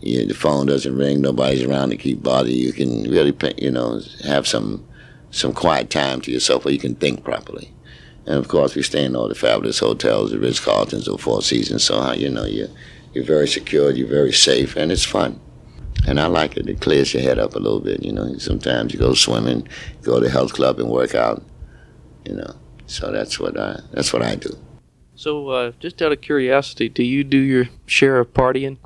you, 0.02 0.26
the 0.26 0.34
phone 0.34 0.68
doesn't 0.68 0.96
ring, 0.96 1.22
nobody's 1.22 1.64
around 1.64 1.90
to 1.90 1.98
keep 1.98 2.22
bothering 2.22 2.56
you. 2.56 2.68
You 2.68 2.74
can 2.74 3.04
really, 3.10 3.36
you 3.58 3.72
know, 3.72 4.02
have 4.24 4.48
some 4.48 4.86
some 5.30 5.54
quiet 5.54 5.90
time 5.90 6.22
to 6.22 6.32
yourself 6.32 6.66
where 6.66 6.74
you 6.74 6.80
can 6.80 6.96
think 6.96 7.24
properly. 7.24 7.74
And 8.26 8.36
of 8.36 8.48
course, 8.48 8.76
we 8.76 8.82
stay 8.82 9.06
in 9.06 9.16
all 9.16 9.28
the 9.28 9.36
fabulous 9.36 9.80
hotels, 9.80 10.32
the 10.32 10.40
Ritz 10.40 10.60
Carltons 10.60 11.08
or 11.08 11.18
Four 11.18 11.42
Seasons, 11.42 11.84
so 11.84 12.12
you 12.14 12.30
know 12.30 12.46
you're 12.46 12.70
you're 13.14 13.24
very 13.24 13.48
secure, 13.48 13.92
you're 13.92 14.08
very 14.08 14.34
safe, 14.34 14.76
and 14.76 14.92
it's 14.92 15.06
fun. 15.06 15.40
And 16.08 16.20
I 16.20 16.28
like 16.28 16.56
it. 16.58 16.70
It 16.70 16.82
clears 16.82 17.14
your 17.14 17.24
head 17.24 17.40
up 17.40 17.56
a 17.56 17.60
little 17.60 17.80
bit. 17.80 18.04
You 18.04 18.12
know, 18.12 18.38
sometimes 18.38 18.94
you 18.94 19.00
go 19.00 19.14
swimming, 19.14 19.68
go 20.04 20.20
to 20.20 20.26
the 20.26 20.32
health 20.32 20.54
club 20.54 20.80
and 20.80 20.90
work 20.90 21.16
out. 21.16 21.44
You 22.26 22.36
know, 22.36 22.56
so 22.86 23.12
that's 23.12 23.40
what 23.40 23.60
I 23.60 23.80
that's 23.92 24.14
what 24.14 24.22
I 24.22 24.36
do. 24.36 24.58
So, 25.16 25.50
uh, 25.50 25.72
just 25.80 26.00
out 26.02 26.12
of 26.12 26.22
curiosity, 26.22 26.90
do 26.90 27.04
you 27.04 27.24
do 27.24 27.38
your 27.38 27.70
share 27.88 28.20
of 28.20 28.34
partying? 28.34 28.78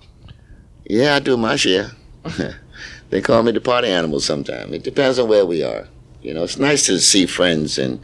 Yeah, 0.92 1.16
I 1.16 1.20
do 1.20 1.38
my 1.38 1.56
share. 1.56 1.92
they 3.12 3.22
call 3.22 3.44
me 3.44 3.54
the 3.54 3.62
party 3.62 3.88
animal 3.88 4.20
sometimes. 4.20 4.74
It 4.74 4.84
depends 4.84 5.20
on 5.20 5.30
where 5.30 5.46
we 5.46 5.64
are. 5.64 5.88
You 6.22 6.34
know, 6.34 6.44
it's 6.44 6.58
nice 6.58 6.86
to 6.88 7.00
see 7.00 7.26
friends 7.28 7.78
and 7.78 7.98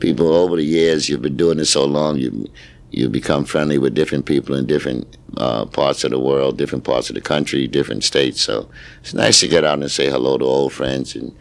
people 0.00 0.34
over 0.34 0.56
the 0.56 0.64
years. 0.64 1.08
You've 1.08 1.22
been 1.22 1.36
doing 1.36 1.58
this 1.58 1.70
so 1.70 1.84
long, 1.84 2.18
you 2.18 2.50
you 2.90 3.08
become 3.08 3.44
friendly 3.44 3.78
with 3.78 3.94
different 3.94 4.26
people 4.26 4.56
in 4.56 4.66
different 4.66 5.16
uh, 5.36 5.66
parts 5.66 6.02
of 6.02 6.10
the 6.10 6.18
world, 6.18 6.58
different 6.58 6.82
parts 6.82 7.08
of 7.08 7.14
the 7.14 7.20
country, 7.20 7.68
different 7.68 8.02
states. 8.02 8.42
So 8.42 8.68
it's 9.02 9.14
nice 9.14 9.38
to 9.38 9.46
get 9.46 9.64
out 9.64 9.78
and 9.78 9.88
say 9.88 10.10
hello 10.10 10.36
to 10.36 10.44
old 10.44 10.72
friends 10.72 11.14
and 11.14 11.32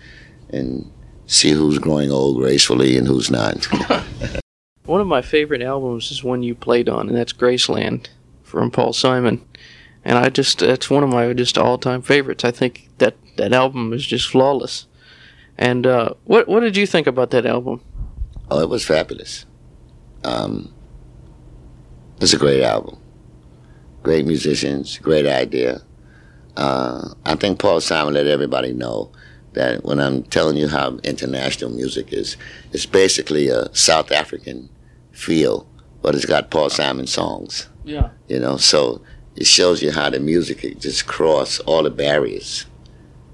and 0.51 0.87
see 1.25 1.49
who's 1.49 1.79
growing 1.79 2.11
old 2.11 2.37
gracefully 2.37 2.95
and 2.95 3.07
who's 3.07 3.31
not. 3.31 3.65
one 4.85 5.01
of 5.01 5.07
my 5.07 5.23
favorite 5.23 5.63
albums 5.63 6.11
is 6.11 6.23
one 6.23 6.43
you 6.43 6.53
played 6.53 6.87
on, 6.87 7.09
and 7.09 7.17
that's 7.17 7.33
Graceland 7.33 8.09
from 8.43 8.69
Paul 8.69 8.93
Simon. 8.93 9.43
And 10.03 10.17
I 10.17 10.29
just 10.29 10.61
it's 10.61 10.89
one 10.89 11.03
of 11.03 11.09
my 11.09 11.33
just 11.33 11.57
all 11.57 11.77
time 11.77 12.01
favorites. 12.01 12.43
I 12.43 12.51
think 12.51 12.89
that 12.97 13.15
that 13.37 13.53
album 13.53 13.93
is 13.93 14.05
just 14.05 14.29
flawless. 14.29 14.87
And 15.57 15.85
uh, 15.85 16.13
what 16.23 16.47
what 16.47 16.61
did 16.61 16.75
you 16.75 16.87
think 16.87 17.07
about 17.07 17.31
that 17.31 17.45
album? 17.45 17.81
Oh, 18.49 18.59
it 18.59 18.69
was 18.69 18.83
fabulous. 18.85 19.45
Um, 20.23 20.73
it's 22.19 22.33
a 22.33 22.37
great 22.37 22.63
album. 22.63 22.99
Great 24.03 24.25
musicians, 24.25 24.97
great 24.97 25.27
idea. 25.27 25.81
Uh, 26.57 27.13
I 27.25 27.35
think 27.35 27.59
Paul 27.59 27.79
Simon 27.81 28.13
let 28.13 28.27
everybody 28.27 28.73
know 28.73 29.11
that 29.53 29.83
when 29.83 29.99
I'm 29.99 30.23
telling 30.23 30.57
you 30.57 30.67
how 30.67 30.97
international 31.03 31.71
music 31.71 32.11
is, 32.11 32.37
it's 32.71 32.85
basically 32.85 33.47
a 33.49 33.73
South 33.75 34.11
African 34.11 34.69
feel, 35.11 35.67
but 36.01 36.15
it's 36.15 36.25
got 36.25 36.51
Paul 36.51 36.69
Simon 36.69 37.07
songs. 37.07 37.69
Yeah. 37.83 38.09
You 38.27 38.39
know, 38.39 38.57
so 38.57 39.01
it 39.35 39.47
shows 39.47 39.81
you 39.81 39.91
how 39.91 40.09
the 40.09 40.19
music 40.19 40.61
just 40.79 41.07
cross 41.07 41.59
all 41.61 41.83
the 41.83 41.89
barriers, 41.89 42.65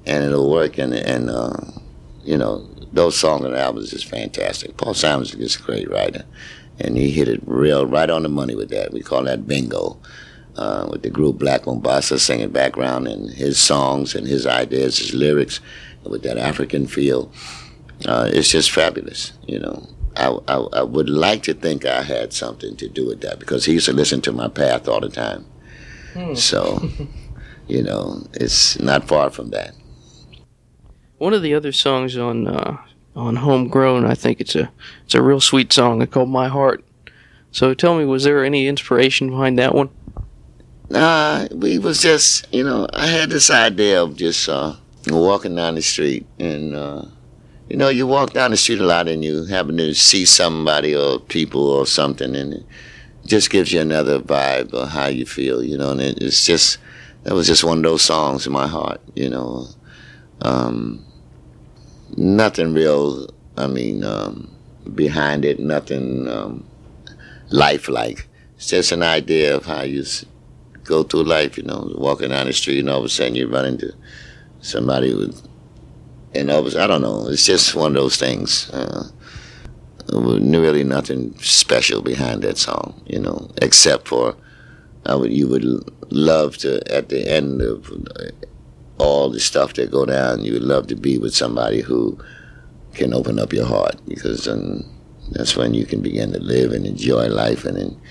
and 0.05 0.23
it'll 0.23 0.51
work. 0.51 0.77
And 0.77 0.93
and 0.93 1.29
uh, 1.29 1.57
you 2.23 2.37
know, 2.37 2.67
those 2.93 3.17
songs 3.17 3.45
and 3.45 3.55
albums 3.55 3.93
is 3.93 4.03
fantastic. 4.03 4.77
Paul 4.77 4.93
Simon's 4.93 5.33
is 5.35 5.55
a 5.55 5.61
great 5.61 5.89
writer 5.89 6.25
and 6.79 6.97
he 6.97 7.11
hit 7.11 7.27
it 7.27 7.41
real 7.45 7.85
right 7.85 8.09
on 8.09 8.23
the 8.23 8.29
money 8.29 8.55
with 8.55 8.69
that. 8.69 8.93
We 8.93 9.01
call 9.01 9.23
that 9.23 9.47
bingo. 9.47 9.99
Uh, 10.55 10.87
with 10.89 11.03
the 11.03 11.09
group 11.11 11.37
Black 11.37 11.63
Mambazo 11.63 12.19
singing 12.19 12.49
background 12.49 13.07
and 13.07 13.29
his 13.29 13.59
songs 13.59 14.15
and 14.15 14.25
his 14.25 14.47
ideas, 14.47 14.97
his 14.97 15.13
lyrics, 15.13 15.59
with 16.03 16.23
that 16.23 16.39
African 16.39 16.87
feel, 16.87 17.31
uh, 18.07 18.27
it's 18.33 18.49
just 18.49 18.71
fabulous. 18.71 19.33
You 19.45 19.59
know, 19.59 19.87
I, 20.15 20.35
I, 20.47 20.55
I 20.55 20.81
would 20.81 21.09
like 21.09 21.43
to 21.43 21.53
think 21.53 21.85
I 21.85 22.01
had 22.01 22.33
something 22.33 22.75
to 22.77 22.89
do 22.89 23.05
with 23.05 23.21
that 23.21 23.37
because 23.37 23.65
he 23.65 23.73
used 23.73 23.85
to 23.85 23.93
listen 23.93 24.19
to 24.21 24.31
my 24.31 24.47
path 24.47 24.87
all 24.87 24.99
the 24.99 25.09
time. 25.09 25.45
Hmm. 26.17 26.33
So, 26.33 26.89
you 27.67 27.83
know, 27.83 28.25
it's 28.33 28.79
not 28.79 29.07
far 29.07 29.29
from 29.29 29.51
that. 29.51 29.75
One 31.19 31.33
of 31.33 31.43
the 31.43 31.53
other 31.53 31.71
songs 31.71 32.17
on 32.17 32.47
uh, 32.47 32.77
on 33.15 33.35
Homegrown. 33.37 34.05
I 34.05 34.15
think 34.15 34.41
it's 34.41 34.55
a 34.55 34.71
it's 35.05 35.13
a 35.13 35.21
real 35.21 35.39
sweet 35.39 35.71
song. 35.71 36.01
It's 36.01 36.11
called 36.11 36.29
My 36.29 36.47
Heart. 36.47 36.83
So 37.51 37.73
tell 37.73 37.97
me, 37.97 38.05
was 38.05 38.23
there 38.23 38.43
any 38.43 38.67
inspiration 38.67 39.29
behind 39.29 39.59
that 39.59 39.75
one? 39.75 39.89
Nah, 40.89 41.47
we 41.51 41.77
was 41.77 42.01
just 42.01 42.51
you 42.51 42.63
know 42.63 42.87
I 42.93 43.07
had 43.07 43.29
this 43.29 43.51
idea 43.51 44.01
of 44.01 44.15
just 44.15 44.49
uh, 44.49 44.75
walking 45.09 45.55
down 45.55 45.75
the 45.75 45.81
street 45.83 46.25
and 46.39 46.73
uh, 46.73 47.05
you 47.69 47.77
know 47.77 47.89
you 47.89 48.07
walk 48.07 48.33
down 48.33 48.51
the 48.51 48.57
street 48.57 48.79
a 48.79 48.85
lot 48.85 49.07
and 49.07 49.23
you 49.23 49.45
happen 49.45 49.77
to 49.77 49.93
see 49.93 50.25
somebody 50.25 50.95
or 50.95 51.19
people 51.19 51.67
or 51.67 51.85
something 51.85 52.35
and 52.35 52.53
it 52.53 52.65
just 53.27 53.49
gives 53.49 53.71
you 53.71 53.81
another 53.81 54.19
vibe 54.19 54.73
of 54.73 54.89
how 54.89 55.07
you 55.07 55.25
feel 55.25 55.63
you 55.63 55.77
know 55.77 55.91
and 55.91 56.01
it, 56.01 56.21
it's 56.21 56.45
just 56.45 56.77
that 57.23 57.33
was 57.33 57.47
just 57.47 57.63
one 57.63 57.77
of 57.77 57.83
those 57.83 58.01
songs 58.01 58.47
in 58.47 58.53
my 58.53 58.67
heart 58.67 59.01
you 59.15 59.29
know. 59.29 59.67
Um, 60.41 61.03
nothing 62.15 62.73
real. 62.73 63.29
I 63.57 63.67
mean, 63.67 64.03
um, 64.03 64.55
behind 64.93 65.45
it, 65.45 65.59
nothing 65.59 66.27
um, 66.27 66.65
lifelike. 67.49 68.27
It's 68.55 68.67
just 68.67 68.91
an 68.91 69.03
idea 69.03 69.55
of 69.55 69.65
how 69.65 69.81
you 69.81 70.03
go 70.83 71.03
through 71.03 71.23
life. 71.23 71.57
You 71.57 71.63
know, 71.63 71.91
walking 71.95 72.29
down 72.29 72.47
the 72.47 72.53
street, 72.53 72.79
and 72.79 72.89
all 72.89 72.99
of 72.99 73.05
a 73.05 73.09
sudden 73.09 73.35
you 73.35 73.47
run 73.47 73.65
into 73.65 73.93
somebody 74.61 75.13
with, 75.13 75.47
and 76.33 76.51
all 76.51 76.65
of 76.65 76.73
a, 76.73 76.81
I 76.81 76.87
don't 76.87 77.01
know. 77.01 77.27
It's 77.27 77.45
just 77.45 77.75
one 77.75 77.95
of 77.95 78.01
those 78.01 78.17
things. 78.17 78.69
Uh, 78.69 79.09
really 80.11 80.83
nothing 80.83 81.37
special 81.39 82.01
behind 82.01 82.41
that 82.43 82.57
song, 82.57 83.01
you 83.05 83.19
know, 83.19 83.49
except 83.61 84.07
for 84.07 84.35
I 85.05 85.15
would 85.15 85.31
you 85.31 85.47
would 85.47 85.63
love 86.11 86.57
to 86.57 86.81
at 86.93 87.09
the 87.09 87.29
end 87.29 87.61
of 87.61 87.91
uh, 87.91 88.31
all 88.97 89.29
the 89.29 89.39
stuff 89.39 89.73
that 89.73 89.91
go 89.91 90.05
down, 90.05 90.43
you 90.43 90.53
would 90.53 90.63
love 90.63 90.87
to 90.87 90.95
be 90.95 91.17
with 91.17 91.35
somebody 91.35 91.81
who 91.81 92.17
can 92.93 93.13
open 93.13 93.39
up 93.39 93.53
your 93.53 93.65
heart 93.65 93.95
because 94.07 94.45
then 94.45 94.83
that's 95.31 95.55
when 95.55 95.73
you 95.73 95.85
can 95.85 96.01
begin 96.01 96.31
to 96.31 96.39
live 96.39 96.71
and 96.71 96.85
enjoy 96.85 97.27
life. 97.27 97.65
And, 97.65 97.77
then, 97.77 98.01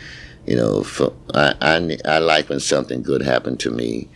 you 0.46 0.56
know, 0.56 0.82
for, 0.82 1.12
I, 1.34 1.54
I, 1.60 1.98
I 2.04 2.18
like 2.18 2.48
when 2.48 2.60
something 2.60 3.02
good 3.02 3.22
happened 3.22 3.58
to 3.60 3.70
me 3.70 4.08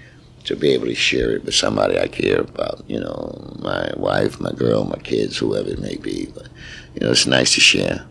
to 0.44 0.56
be 0.56 0.70
able 0.70 0.86
to 0.86 0.94
share 0.94 1.32
it 1.32 1.44
with 1.44 1.54
somebody 1.54 1.98
I 1.98 2.08
care 2.08 2.40
about, 2.40 2.82
you 2.86 2.98
know, 2.98 3.56
my 3.60 3.92
wife, 3.96 4.40
my 4.40 4.52
girl, 4.52 4.84
my 4.84 4.98
kids, 4.98 5.36
whoever 5.36 5.68
it 5.68 5.80
may 5.80 5.96
be. 5.96 6.30
But, 6.34 6.48
you 6.94 7.00
know, 7.00 7.10
it's 7.10 7.26
nice 7.26 7.54
to 7.54 7.60
share. 7.60 8.06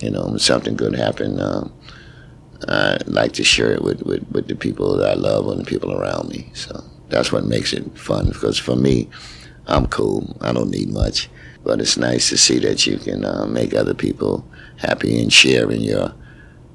You 0.00 0.10
know, 0.10 0.26
when 0.26 0.38
something 0.38 0.76
good 0.76 0.94
happened, 0.94 1.40
um, 1.40 1.72
I 2.68 2.98
like 3.06 3.32
to 3.34 3.44
share 3.44 3.72
it 3.72 3.82
with, 3.82 4.02
with, 4.02 4.26
with 4.30 4.48
the 4.48 4.54
people 4.54 4.96
that 4.96 5.10
I 5.10 5.14
love 5.14 5.48
and 5.48 5.60
the 5.60 5.64
people 5.64 5.92
around 5.92 6.28
me. 6.28 6.50
So 6.54 6.84
that's 7.08 7.32
what 7.32 7.44
makes 7.44 7.72
it 7.72 7.96
fun. 7.96 8.28
Because 8.28 8.58
for 8.58 8.76
me, 8.76 9.08
I'm 9.66 9.86
cool. 9.86 10.36
I 10.40 10.52
don't 10.52 10.70
need 10.70 10.90
much, 10.90 11.28
but 11.64 11.80
it's 11.80 11.96
nice 11.96 12.28
to 12.30 12.36
see 12.36 12.58
that 12.60 12.86
you 12.86 12.98
can 12.98 13.24
uh, 13.24 13.46
make 13.46 13.74
other 13.74 13.94
people 13.94 14.44
happy 14.76 15.20
and 15.22 15.32
share 15.32 15.70
in 15.70 15.80
your 15.80 16.14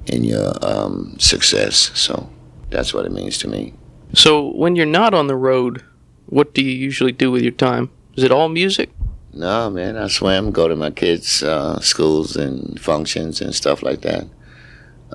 in 0.06 0.24
your 0.24 0.54
um, 0.66 1.18
success. 1.20 1.92
So 1.94 2.30
that's 2.70 2.94
what 2.94 3.06
it 3.06 3.12
means 3.12 3.38
to 3.40 3.50
me. 3.50 3.74
So 4.14 4.52
when 4.52 4.76
you're 4.76 4.86
not 4.86 5.14
on 5.14 5.28
the 5.28 5.36
road, 5.36 5.84
what 6.26 6.54
do 6.54 6.64
you 6.64 6.72
usually 6.72 7.12
do 7.12 7.32
with 7.32 7.44
your 7.44 7.52
time? 7.52 7.90
Is 8.16 8.24
it 8.24 8.32
all 8.32 8.50
music? 8.50 8.90
No, 9.34 9.70
man. 9.70 9.98
I 9.98 10.08
swim, 10.08 10.52
go 10.52 10.68
to 10.68 10.76
my 10.76 10.90
kids' 10.90 11.44
uh, 11.44 11.80
schools 11.80 12.36
and 12.36 12.80
functions 12.80 13.42
and 13.42 13.54
stuff 13.54 13.84
like 13.84 14.02
that. 14.02 14.26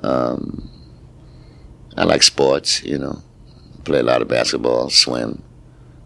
Um, 0.01 0.69
I 1.97 2.03
like 2.05 2.23
sports, 2.23 2.83
you 2.83 2.97
know 2.97 3.21
play 3.83 3.99
a 3.99 4.03
lot 4.03 4.21
of 4.21 4.27
basketball, 4.27 4.89
swim. 4.89 5.41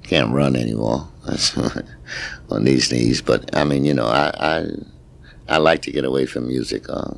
Can't 0.04 0.32
run 0.32 0.56
anymore 0.56 1.10
on 2.50 2.64
these 2.64 2.92
knees. 2.92 3.22
But 3.22 3.56
I 3.56 3.64
mean, 3.64 3.86
you 3.86 3.94
know, 3.94 4.08
I 4.08 4.32
I, 4.40 4.66
I 5.50 5.58
like 5.58 5.82
to 5.84 5.92
get 5.92 6.06
away 6.06 6.26
from 6.26 6.48
music. 6.48 6.86
Uh, 6.90 7.16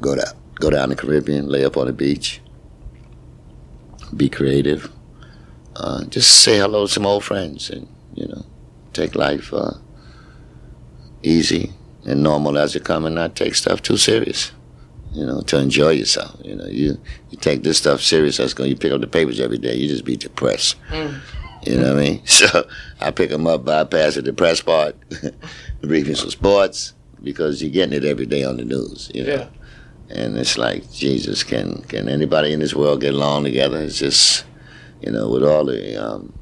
go 0.00 0.16
to 0.16 0.34
go 0.56 0.70
down 0.70 0.88
the 0.88 0.96
Caribbean, 0.96 1.48
lay 1.48 1.64
up 1.64 1.76
on 1.76 1.86
the 1.86 1.92
beach, 1.92 2.40
be 4.16 4.28
creative. 4.28 4.90
Uh, 5.76 6.04
just 6.06 6.42
say 6.42 6.58
hello 6.58 6.86
to 6.86 6.92
some 6.92 7.06
old 7.06 7.24
friends, 7.24 7.70
and 7.70 7.88
you 8.14 8.26
know, 8.26 8.44
take 8.92 9.14
life 9.14 9.52
uh, 9.52 9.74
easy 11.22 11.72
and 12.04 12.22
normal 12.22 12.58
as 12.58 12.74
it 12.74 12.84
come 12.84 13.04
and 13.04 13.14
not 13.14 13.36
take 13.36 13.54
stuff 13.54 13.82
too 13.82 13.96
serious. 13.96 14.52
You 15.12 15.26
know, 15.26 15.40
to 15.42 15.58
enjoy 15.58 15.90
yourself. 15.90 16.36
You 16.44 16.54
know, 16.54 16.66
you 16.66 16.96
you 17.30 17.38
take 17.38 17.62
this 17.62 17.78
stuff 17.78 18.00
serious. 18.00 18.36
That's 18.36 18.54
going. 18.54 18.70
You 18.70 18.76
pick 18.76 18.92
up 18.92 19.00
the 19.00 19.06
papers 19.08 19.40
every 19.40 19.58
day. 19.58 19.74
You 19.74 19.88
just 19.88 20.04
be 20.04 20.16
depressed. 20.16 20.76
You 21.66 21.76
know 21.76 21.94
what 21.94 22.02
I 22.02 22.08
mean? 22.08 22.22
So 22.26 22.66
I 23.00 23.10
pick 23.10 23.30
them 23.30 23.46
up, 23.46 23.64
bypass 23.64 24.14
the 24.14 24.22
depressed 24.22 24.64
part, 24.64 24.96
briefings 25.82 26.22
for 26.22 26.30
sports 26.30 26.94
because 27.22 27.60
you're 27.60 27.72
getting 27.72 27.92
it 27.94 28.04
every 28.04 28.24
day 28.26 28.44
on 28.44 28.56
the 28.56 28.64
news. 28.64 29.10
You 29.14 29.24
know. 29.24 29.34
Yeah. 29.34 29.46
And 30.10 30.36
it's 30.36 30.58
like 30.58 30.90
Jesus, 30.90 31.44
can 31.44 31.82
can 31.82 32.08
anybody 32.08 32.52
in 32.52 32.60
this 32.60 32.74
world 32.74 33.00
get 33.00 33.14
along 33.14 33.44
together? 33.44 33.80
It's 33.80 33.98
just, 33.98 34.44
you 35.00 35.12
know, 35.12 35.30
with 35.30 35.44
all 35.44 35.64
the 35.64 35.96
um, 35.96 36.32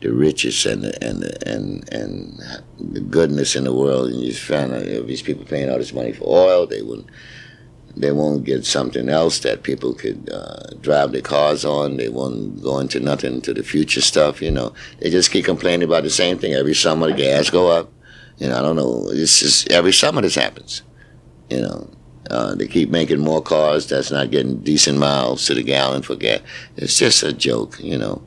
the 0.00 0.12
riches 0.12 0.66
and 0.66 0.84
the, 0.84 1.04
and 1.04 1.22
the, 1.22 1.48
and 1.48 1.92
and 1.92 2.38
the 2.78 3.00
goodness 3.00 3.56
in 3.56 3.64
the 3.64 3.72
world, 3.72 4.10
and 4.10 4.20
you 4.20 4.34
find 4.34 4.72
out 4.72 4.86
you 4.86 5.00
know, 5.00 5.02
these 5.02 5.22
people 5.22 5.44
paying 5.44 5.70
all 5.70 5.78
this 5.78 5.94
money 5.94 6.12
for 6.12 6.24
oil, 6.24 6.66
they 6.66 6.82
wouldn't. 6.82 7.08
They 7.98 8.12
won't 8.12 8.44
get 8.44 8.66
something 8.66 9.08
else 9.08 9.38
that 9.38 9.62
people 9.62 9.94
could 9.94 10.28
uh, 10.30 10.74
drive 10.82 11.12
their 11.12 11.22
cars 11.22 11.64
on. 11.64 11.96
They 11.96 12.10
won't 12.10 12.62
go 12.62 12.78
into 12.78 13.00
nothing 13.00 13.40
to 13.40 13.54
the 13.54 13.62
future 13.62 14.02
stuff. 14.02 14.42
You 14.42 14.50
know, 14.50 14.74
they 14.98 15.08
just 15.08 15.30
keep 15.30 15.46
complaining 15.46 15.84
about 15.84 16.02
the 16.02 16.10
same 16.10 16.38
thing 16.38 16.52
every 16.52 16.74
summer. 16.74 17.06
The 17.06 17.14
gas 17.14 17.48
go 17.48 17.70
up. 17.70 17.90
You 18.36 18.50
know, 18.50 18.58
I 18.58 18.60
don't 18.60 18.76
know. 18.76 19.06
It's 19.08 19.40
just 19.40 19.72
every 19.72 19.94
summer 19.94 20.20
this 20.20 20.34
happens. 20.34 20.82
You 21.48 21.62
know, 21.62 21.95
uh, 22.30 22.54
they 22.54 22.66
keep 22.66 22.90
making 22.90 23.20
more 23.20 23.42
cars 23.42 23.86
that's 23.86 24.10
not 24.10 24.30
getting 24.30 24.58
decent 24.58 24.98
miles 24.98 25.46
to 25.46 25.54
the 25.54 25.62
gallon 25.62 26.02
for 26.02 26.16
gas. 26.16 26.40
It's 26.76 26.98
just 26.98 27.22
a 27.22 27.32
joke, 27.32 27.78
you 27.80 27.98
know. 27.98 28.22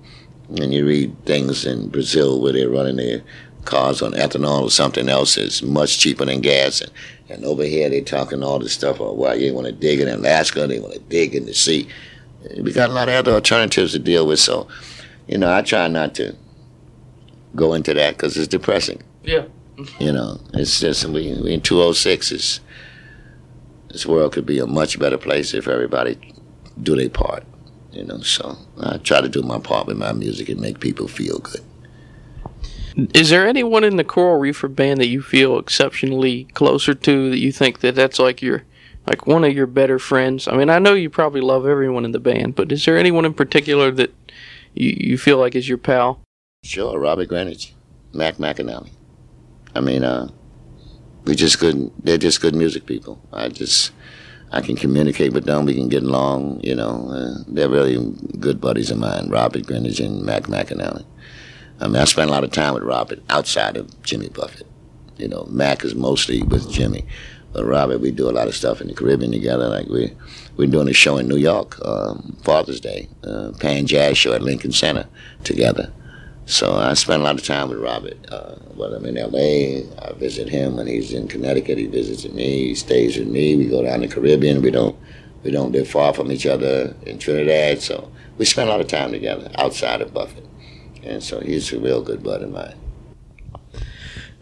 And 0.49 0.73
you 0.73 0.85
read 0.85 1.25
things 1.25 1.65
in 1.65 1.89
Brazil 1.89 2.41
where 2.41 2.53
they're 2.53 2.69
running 2.69 2.95
their 2.95 3.21
cars 3.65 4.01
on 4.01 4.13
ethanol 4.13 4.63
or 4.63 4.71
something 4.71 5.09
else 5.09 5.35
that's 5.35 5.62
much 5.62 5.99
cheaper 5.99 6.25
than 6.25 6.41
gas. 6.41 6.81
And, 6.81 6.91
and 7.29 7.45
over 7.45 7.63
here 7.63 7.89
they're 7.89 8.01
talking 8.01 8.43
all 8.43 8.59
this 8.59 8.73
stuff 8.73 8.99
about 8.99 9.17
why 9.17 9.35
you 9.35 9.53
want 9.53 9.67
to 9.67 9.73
dig 9.73 9.99
in 9.99 10.07
Alaska, 10.07 10.65
they 10.65 10.79
want 10.79 10.93
to 10.93 10.99
dig 10.99 11.35
in 11.35 11.45
the 11.45 11.53
sea. 11.53 11.88
We 12.57 12.71
got 12.71 12.89
a 12.89 12.93
lot 12.93 13.09
of 13.09 13.15
other 13.15 13.33
alternatives 13.33 13.91
to 13.91 13.99
deal 13.99 14.25
with. 14.25 14.39
So, 14.39 14.67
you 15.27 15.38
know, 15.38 15.53
I 15.53 15.62
try 15.62 15.88
not 15.88 16.15
to 16.15 16.35
go 17.55 17.73
into 17.73 17.93
that 17.93 18.15
because 18.15 18.38
it's 18.38 18.47
depressing. 18.47 19.03
Yeah. 19.23 19.45
You 19.99 20.12
know, 20.12 20.39
it's 20.53 20.79
just 20.79 21.05
we, 21.05 21.33
we 21.41 21.53
in 21.53 21.62
206 21.62 22.31
is 22.31 22.59
this 23.89 24.06
world 24.06 24.34
could 24.34 24.45
be 24.45 24.60
a 24.60 24.67
much 24.67 24.99
better 24.99 25.17
place 25.17 25.54
if 25.54 25.67
everybody 25.67 26.17
do 26.82 26.95
their 26.95 27.10
part. 27.10 27.43
You 27.91 28.06
know, 28.06 28.21
so 28.21 28.56
I 28.80 28.97
try 28.97 29.19
to 29.21 29.30
do 29.30 29.41
my 29.41 29.60
part 29.60 29.88
with 29.88 29.97
my 29.97 30.12
music 30.13 30.49
and 30.49 30.62
make 30.62 30.80
people 30.80 31.08
feel 31.08 31.39
good. 31.39 31.62
Is 33.15 33.30
there 33.30 33.47
anyone 33.47 33.84
in 33.84 33.95
the 33.95 34.04
Coral 34.04 34.38
Reefer 34.38 34.67
band 34.67 34.99
that 34.99 35.08
you 35.08 35.21
feel 35.21 35.58
exceptionally 35.58 36.45
closer 36.54 36.93
to 36.93 37.30
that 37.30 37.39
you 37.39 37.52
think 37.52 37.80
that 37.80 37.95
that's 37.95 38.19
like 38.19 38.41
your 38.41 38.63
like 39.08 39.25
one 39.25 39.43
of 39.43 39.54
your 39.54 39.65
better 39.65 39.97
friends? 39.97 40.47
I 40.47 40.56
mean, 40.56 40.69
I 40.69 40.80
know 40.80 40.93
you 40.93 41.10
probably 41.10 41.41
love 41.41 41.65
everyone 41.65 42.06
in 42.06 42.12
the 42.12 42.19
band, 42.19 42.56
but 42.56 42.71
is 42.71 42.86
there 42.86 42.97
anyone 42.97 43.25
in 43.25 43.34
particular 43.34 43.89
that 43.91 44.13
you, 44.73 44.95
you 44.97 45.17
feel 45.17 45.38
like 45.38 45.56
is 45.56 45.69
your 45.69 45.78
pal? 45.78 46.21
Sure, 46.63 46.99
Robert 46.99 47.30
Greenidge, 47.30 47.71
Mac 48.13 48.36
McAnally. 48.36 48.89
I 49.73 49.82
mean, 49.82 50.04
uh, 50.04 50.30
we 51.29 51.35
just 51.35 51.59
good. 51.59 51.91
They're 52.03 52.17
just 52.17 52.41
good 52.41 52.55
music 52.55 52.87
people. 52.87 53.21
I 53.31 53.49
just 53.49 53.91
I 54.51 54.61
can 54.61 54.75
communicate 54.75 55.31
with 55.31 55.45
them. 55.45 55.65
We 55.65 55.75
can 55.75 55.87
get 55.87 56.01
along. 56.01 56.61
You 56.63 56.75
know, 56.75 57.09
uh, 57.09 57.43
they're 57.47 57.69
really 57.69 58.13
good 58.39 58.59
buddies 58.59 58.89
of 58.89 58.97
mine. 58.97 59.29
Robert 59.29 59.63
Greenidge 59.63 60.03
and 60.03 60.23
Mac 60.23 60.43
McAnally. 60.43 61.05
I 61.79 61.87
mean, 61.87 61.97
I 61.97 62.05
spent 62.05 62.29
a 62.29 62.33
lot 62.33 62.43
of 62.43 62.51
time 62.51 62.73
with 62.73 62.83
Robert 62.83 63.19
outside 63.29 63.77
of 63.77 64.01
Jimmy 64.01 64.29
Buffett. 64.29 64.67
You 65.17 65.27
know, 65.27 65.45
Mac 65.49 65.85
is 65.85 65.93
mostly 65.93 66.41
with 66.41 66.69
Jimmy, 66.71 67.05
but 67.53 67.63
Robert, 67.63 67.99
we 67.99 68.09
do 68.11 68.29
a 68.29 68.31
lot 68.31 68.47
of 68.47 68.55
stuff 68.55 68.81
in 68.81 68.87
the 68.87 68.95
Caribbean 68.95 69.31
together. 69.31 69.69
Like 69.69 69.87
we 69.87 70.11
we're 70.57 70.67
doing 70.67 70.89
a 70.89 70.93
show 70.93 71.17
in 71.17 71.27
New 71.27 71.37
York, 71.37 71.77
um, 71.85 72.37
Father's 72.43 72.79
Day, 72.79 73.07
uh, 73.23 73.51
Pan 73.59 73.85
Jazz 73.85 74.17
show 74.17 74.33
at 74.33 74.41
Lincoln 74.41 74.71
Center 74.71 75.07
together. 75.43 75.93
So 76.49 76.73
I 76.73 76.95
spend 76.95 77.21
a 77.21 77.25
lot 77.25 77.35
of 77.35 77.45
time 77.45 77.69
with 77.69 77.77
Robert. 77.77 78.17
Uh, 78.31 78.55
when 78.73 78.91
I'm 78.91 79.05
in 79.05 79.15
LA, 79.15 79.85
I 80.03 80.13
visit 80.13 80.49
him. 80.49 80.77
When 80.77 80.88
he's 80.88 81.13
in 81.13 81.27
Connecticut, 81.27 81.77
he 81.77 81.85
visits 81.85 82.27
me. 82.33 82.69
He 82.69 82.75
stays 82.75 83.17
with 83.17 83.27
me. 83.27 83.55
We 83.55 83.67
go 83.67 83.83
down 83.83 84.01
the 84.01 84.07
Caribbean. 84.07 84.63
We 84.63 84.71
don't 84.71 84.97
we 85.43 85.51
don't 85.51 85.71
live 85.71 85.88
far 85.88 86.12
from 86.12 86.31
each 86.31 86.47
other 86.47 86.95
in 87.05 87.19
Trinidad, 87.19 87.83
so 87.83 88.12
we 88.39 88.45
spend 88.45 88.67
a 88.67 88.71
lot 88.71 88.81
of 88.81 88.88
time 88.88 89.12
together 89.12 89.51
outside 89.59 90.01
of 90.01 90.12
Buffett. 90.12 90.43
And 91.03 91.21
so 91.21 91.39
he's 91.39 91.71
a 91.71 91.79
real 91.79 92.01
good 92.01 92.23
buddy 92.23 92.45
of 92.45 92.51
mine. 92.51 92.75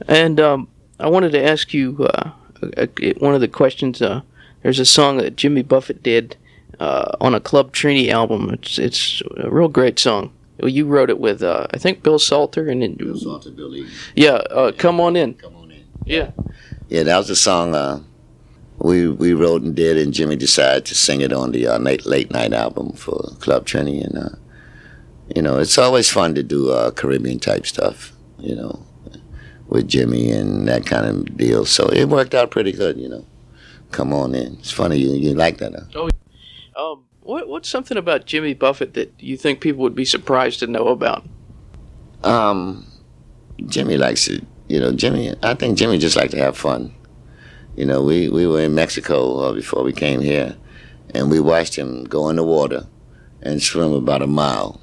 And 0.08 0.40
um, 0.40 0.70
I 1.02 1.10
wanted 1.10 1.34
to 1.34 1.44
ask 1.44 1.74
you 1.74 2.08
uh, 2.10 2.32
uh, 2.78 2.88
one 3.18 3.36
of 3.36 3.42
the 3.42 3.50
questions. 3.50 4.02
Uh, 4.02 4.22
there's 4.64 4.80
a 4.80 4.86
song 4.86 5.18
that 5.18 5.36
Jimmy 5.36 5.62
Buffett 5.62 6.04
did 6.04 6.38
uh, 6.80 7.18
on 7.20 7.36
a 7.36 7.42
Club 7.42 7.74
Trini 7.74 8.08
album. 8.08 8.50
It's 8.54 8.80
it's 8.80 9.22
a 9.36 9.52
real 9.52 9.68
great 9.68 10.00
song. 10.00 10.32
You 10.64 10.86
wrote 10.88 11.10
it 11.10 11.20
with 11.20 11.44
uh, 11.44 11.68
I 11.72 11.78
think 11.78 12.04
Bill 12.04 12.20
Salter 12.20 12.68
and 12.68 12.84
it, 12.84 12.98
Bill 12.98 13.18
Salter, 13.18 13.52
Billy. 13.52 13.88
yeah. 14.16 14.42
Uh, 14.50 14.72
Come 14.72 15.00
on 15.00 15.16
in. 15.16 15.36
Come 15.36 15.56
on 15.56 15.72
in. 15.72 15.86
Yeah. 16.06 16.32
Yeah, 16.90 17.04
that 17.04 17.18
was 17.18 17.30
a 17.30 17.36
song 17.36 17.76
uh, 17.76 18.02
we 18.80 19.08
we 19.08 19.34
wrote 19.34 19.62
and 19.64 19.76
did, 19.76 19.98
and 19.98 20.14
Jimmy 20.14 20.36
decided 20.36 20.86
to 20.86 20.96
sing 20.96 21.22
it 21.22 21.34
on 21.34 21.52
the 21.52 21.68
uh, 21.68 21.78
late, 21.80 22.06
late 22.06 22.32
night 22.32 22.54
album 22.54 22.94
for 22.94 23.18
Club 23.40 23.66
Trini. 23.66 24.04
And, 24.06 24.18
uh, 24.18 24.36
you 25.36 25.42
know, 25.42 25.60
it's 25.60 25.78
always 25.78 26.10
fun 26.10 26.36
to 26.36 26.44
do 26.44 26.72
uh, 26.72 26.92
Caribbean 26.92 27.40
type 27.40 27.66
stuff, 27.66 28.14
you 28.40 28.56
know, 28.56 28.86
with 29.68 29.88
Jimmy 29.88 30.32
and 30.32 30.68
that 30.68 30.86
kind 30.86 31.06
of 31.06 31.38
deal. 31.38 31.66
So 31.66 31.88
it 31.88 32.06
worked 32.06 32.34
out 32.34 32.52
pretty 32.52 32.72
good, 32.72 32.98
you 32.98 33.10
know. 33.10 33.26
Come 33.92 34.14
on 34.14 34.36
in. 34.36 34.58
It's 34.60 34.72
funny 34.72 34.98
you, 34.98 35.12
you 35.14 35.34
like 35.34 35.58
that, 35.58 35.74
huh? 35.74 36.92
Um, 36.92 37.06
what 37.28 37.48
what's 37.48 37.70
something 37.70 37.98
about 37.98 38.26
Jimmy 38.26 38.54
Buffett 38.54 38.94
that 38.96 39.14
you 39.20 39.38
think 39.38 39.60
people 39.60 39.82
would 39.84 39.96
be 39.96 40.06
surprised 40.06 40.60
to 40.60 40.68
know 40.68 40.88
about? 40.88 41.26
Um, 42.24 42.86
Jimmy 43.68 43.98
likes 43.98 44.28
it. 44.28 44.44
You 44.68 44.80
know, 44.80 44.92
Jimmy. 44.94 45.34
I 45.44 45.54
think 45.54 45.78
Jimmy 45.78 45.98
just 45.98 46.16
likes 46.16 46.32
to 46.32 46.40
have 46.40 46.58
fun. 46.58 46.94
You 47.76 47.86
know, 47.86 48.02
we 48.02 48.30
we 48.30 48.48
were 48.48 48.62
in 48.62 48.74
Mexico 48.76 49.40
uh, 49.40 49.54
before 49.54 49.84
we 49.84 49.94
came 49.94 50.22
here, 50.22 50.56
and 51.14 51.30
we 51.30 51.40
watched 51.40 51.76
him 51.76 52.06
go 52.06 52.30
in 52.30 52.38
the 52.38 52.44
water 52.44 52.88
and 53.42 53.62
swim 53.62 53.94
about 53.94 54.22
a 54.22 54.28
mile, 54.28 54.80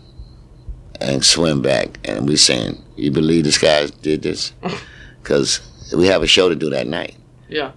and 1.00 1.24
swim 1.24 1.61
back. 1.62 1.98
And 2.04 2.28
we 2.28 2.37
saying, 2.37 2.83
"You 2.96 3.11
believe 3.11 3.44
this 3.44 3.59
guy 3.59 3.87
did 4.02 4.22
this?" 4.22 4.52
Because 5.22 5.61
we 5.96 6.07
have 6.09 6.22
a 6.22 6.26
show 6.26 6.50
to 6.50 6.54
do 6.54 6.68
that 6.68 6.87
night, 6.87 7.16
Yeah. 7.48 7.72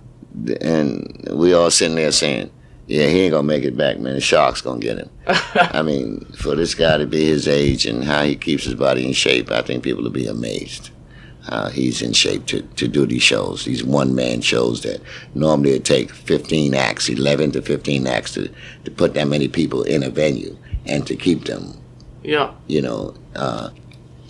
and 0.59 1.25
we 1.31 1.53
all 1.53 1.71
sitting 1.71 1.95
there 1.95 2.11
saying. 2.11 2.51
Yeah, 2.87 3.07
he 3.07 3.21
ain't 3.21 3.31
gonna 3.33 3.43
make 3.43 3.63
it 3.65 3.75
back, 3.77 3.99
man. 3.99 4.13
The 4.15 4.21
shark's 4.21 4.61
gonna 4.61 4.79
get 4.79 4.97
him. 4.97 5.09
I 5.27 5.81
mean, 5.81 6.21
for 6.37 6.55
this 6.55 6.73
guy 6.73 6.97
to 6.97 7.05
be 7.05 7.25
his 7.25 7.47
age 7.47 7.85
and 7.85 8.03
how 8.05 8.23
he 8.23 8.35
keeps 8.35 8.63
his 8.63 8.75
body 8.75 9.05
in 9.05 9.13
shape, 9.13 9.51
I 9.51 9.61
think 9.61 9.83
people 9.83 10.03
will 10.03 10.09
be 10.09 10.27
amazed 10.27 10.91
how 11.49 11.69
he's 11.69 12.01
in 12.01 12.11
shape 12.11 12.45
to, 12.45 12.61
to 12.61 12.87
do 12.89 13.05
these 13.05 13.23
shows. 13.23 13.63
These 13.63 13.81
one 13.83 14.13
man 14.13 14.41
shows 14.41 14.81
that 14.81 14.99
normally 15.33 15.71
it 15.75 15.85
take 15.85 16.11
15 16.11 16.73
acts, 16.73 17.07
11 17.07 17.51
to 17.53 17.61
15 17.61 18.05
acts 18.05 18.33
to, 18.33 18.49
to 18.83 18.91
put 18.91 19.13
that 19.13 19.29
many 19.29 19.47
people 19.47 19.83
in 19.83 20.03
a 20.03 20.09
venue 20.09 20.57
and 20.85 21.07
to 21.07 21.15
keep 21.15 21.45
them, 21.45 21.73
Yeah. 22.21 22.51
you 22.67 22.81
know, 22.81 23.13
uh, 23.35 23.69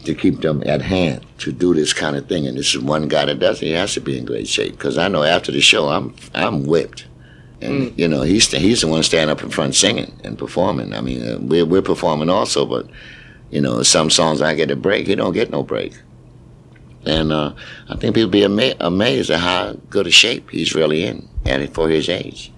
to 0.04 0.14
keep 0.14 0.42
them 0.42 0.62
at 0.68 0.82
hand 0.84 1.26
to 1.40 1.52
do 1.52 1.74
this 1.74 1.92
kind 1.92 2.16
of 2.16 2.28
thing. 2.28 2.46
And 2.46 2.56
this 2.56 2.76
is 2.76 2.80
one 2.82 3.08
guy 3.08 3.26
that 3.26 3.40
does 3.40 3.62
it. 3.64 3.66
He 3.68 3.72
has 3.72 3.94
to 3.96 4.00
be 4.00 4.16
in 4.18 4.26
great 4.26 4.48
shape 4.48 4.74
because 4.74 4.98
I 5.00 5.08
know 5.08 5.24
after 5.24 5.52
the 5.52 5.60
show 5.62 5.90
I'm 5.90 6.16
I'm 6.36 6.66
whipped. 6.68 7.08
And 7.62 7.98
you 7.98 8.08
know 8.08 8.22
he's 8.22 8.50
the, 8.50 8.60
he's 8.60 8.82
the 8.82 8.88
one 8.88 9.04
standing 9.04 9.36
up 9.36 9.44
in 9.44 9.50
front 9.50 9.76
singing 9.76 10.14
and 10.24 10.38
performing. 10.38 10.94
I 10.94 11.02
mean, 11.02 11.28
uh, 11.28 11.38
we're 11.40 11.66
we're 11.66 11.82
performing 11.82 12.30
also, 12.30 12.66
but 12.66 12.88
you 13.50 13.62
know 13.62 13.82
some 13.84 14.10
songs 14.10 14.42
I 14.42 14.54
get 14.54 14.72
a 14.72 14.76
break. 14.76 15.08
He 15.08 15.16
don't 15.16 15.34
get 15.34 15.50
no 15.50 15.64
break. 15.64 15.94
And 17.06 17.32
uh, 17.32 17.54
I 17.90 17.96
think 17.96 18.16
people 18.16 18.30
be 18.30 18.44
ama- 18.44 18.76
amazed 18.80 19.30
at 19.32 19.40
how 19.40 19.74
good 19.90 20.08
a 20.08 20.12
shape 20.12 20.50
he's 20.52 20.76
really 20.76 21.04
in, 21.04 21.28
and 21.46 21.74
for 21.74 21.90
his 21.90 22.10
age. 22.10 22.52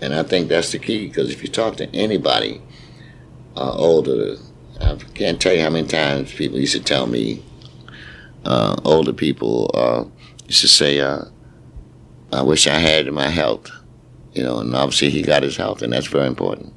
And 0.00 0.14
I 0.14 0.22
think 0.22 0.48
that's 0.48 0.72
the 0.72 0.78
key 0.78 1.08
because 1.08 1.30
if 1.30 1.42
you 1.42 1.48
talk 1.48 1.76
to 1.76 1.86
anybody 1.94 2.60
uh, 3.56 3.72
older, 3.72 4.36
I 4.80 4.94
can't 5.14 5.40
tell 5.40 5.54
you 5.54 5.62
how 5.62 5.70
many 5.70 5.88
times 5.88 6.32
people 6.32 6.58
used 6.58 6.74
to 6.74 6.82
tell 6.82 7.06
me, 7.06 7.42
uh, 8.44 8.76
older 8.84 9.12
people 9.12 9.70
uh, 9.74 10.04
used 10.46 10.60
to 10.60 10.68
say, 10.68 11.00
uh, 11.00 11.24
"I 12.32 12.42
wish 12.42 12.66
I 12.66 12.78
had 12.78 13.10
my 13.12 13.28
health," 13.28 13.70
you 14.36 14.44
know. 14.44 14.58
And 14.58 14.74
obviously, 14.74 15.10
he 15.10 15.22
got 15.22 15.42
his 15.42 15.56
health, 15.56 15.82
and 15.82 15.92
that's 15.92 16.06
very 16.06 16.26
important 16.26 16.72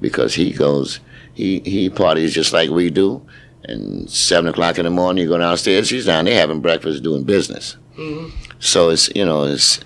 because 0.00 0.34
he 0.34 0.52
goes, 0.52 1.00
he 1.34 1.60
he 1.60 1.90
parties 1.90 2.34
just 2.34 2.52
like 2.52 2.70
we 2.70 2.90
do. 2.90 3.26
And 3.64 4.08
seven 4.10 4.48
o'clock 4.50 4.78
in 4.78 4.84
the 4.84 4.90
morning, 4.90 5.22
you 5.22 5.28
go 5.28 5.38
downstairs. 5.38 5.90
He's 5.90 6.06
down 6.06 6.24
there 6.24 6.34
having 6.34 6.60
breakfast, 6.60 7.02
doing 7.02 7.24
business. 7.24 7.76
Mm-hmm. 7.96 8.28
So 8.58 8.90
it's 8.90 9.08
you 9.14 9.24
know 9.24 9.44
it's 9.44 9.80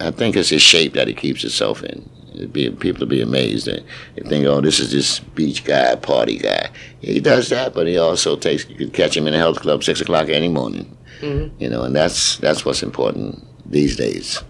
I 0.00 0.10
think 0.10 0.36
it's 0.36 0.50
his 0.50 0.62
shape 0.62 0.92
that 0.94 1.08
he 1.08 1.14
keeps 1.14 1.42
himself 1.42 1.82
in. 1.82 2.08
It'd 2.34 2.52
be, 2.52 2.70
people 2.70 3.00
would 3.00 3.08
be 3.08 3.22
amazed 3.22 3.66
that 3.66 3.82
they 4.14 4.28
think, 4.28 4.44
oh, 4.44 4.60
this 4.60 4.78
is 4.78 4.92
this 4.92 5.20
beach 5.20 5.64
guy, 5.64 5.94
party 5.96 6.36
guy. 6.36 6.68
He 7.00 7.18
does 7.18 7.48
that, 7.48 7.72
but 7.72 7.86
he 7.86 7.96
also 7.96 8.36
takes. 8.36 8.68
You 8.68 8.76
could 8.76 8.92
catch 8.92 9.16
him 9.16 9.26
in 9.26 9.32
a 9.32 9.38
health 9.38 9.60
club 9.60 9.82
six 9.82 10.02
o'clock 10.02 10.28
any 10.28 10.48
morning. 10.48 10.96
Mm-hmm. 11.20 11.62
You 11.62 11.70
know, 11.70 11.82
and 11.84 11.96
that's 11.96 12.36
that's 12.36 12.64
what's 12.64 12.82
important. 12.82 13.42
these 13.64 13.96
days. 13.96 14.42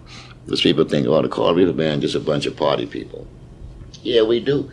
Because 0.46 0.62
people 0.62 0.84
think, 0.84 1.06
oh, 1.08 1.20
the 1.20 1.28
Coral 1.28 1.54
Reefer 1.54 1.72
Band 1.72 2.02
just 2.02 2.14
a 2.14 2.20
bunch 2.20 2.46
of 2.46 2.56
party 2.56 2.86
people. 2.86 3.26
Yeah, 4.02 4.22
we 4.22 4.40
do. 4.40 4.70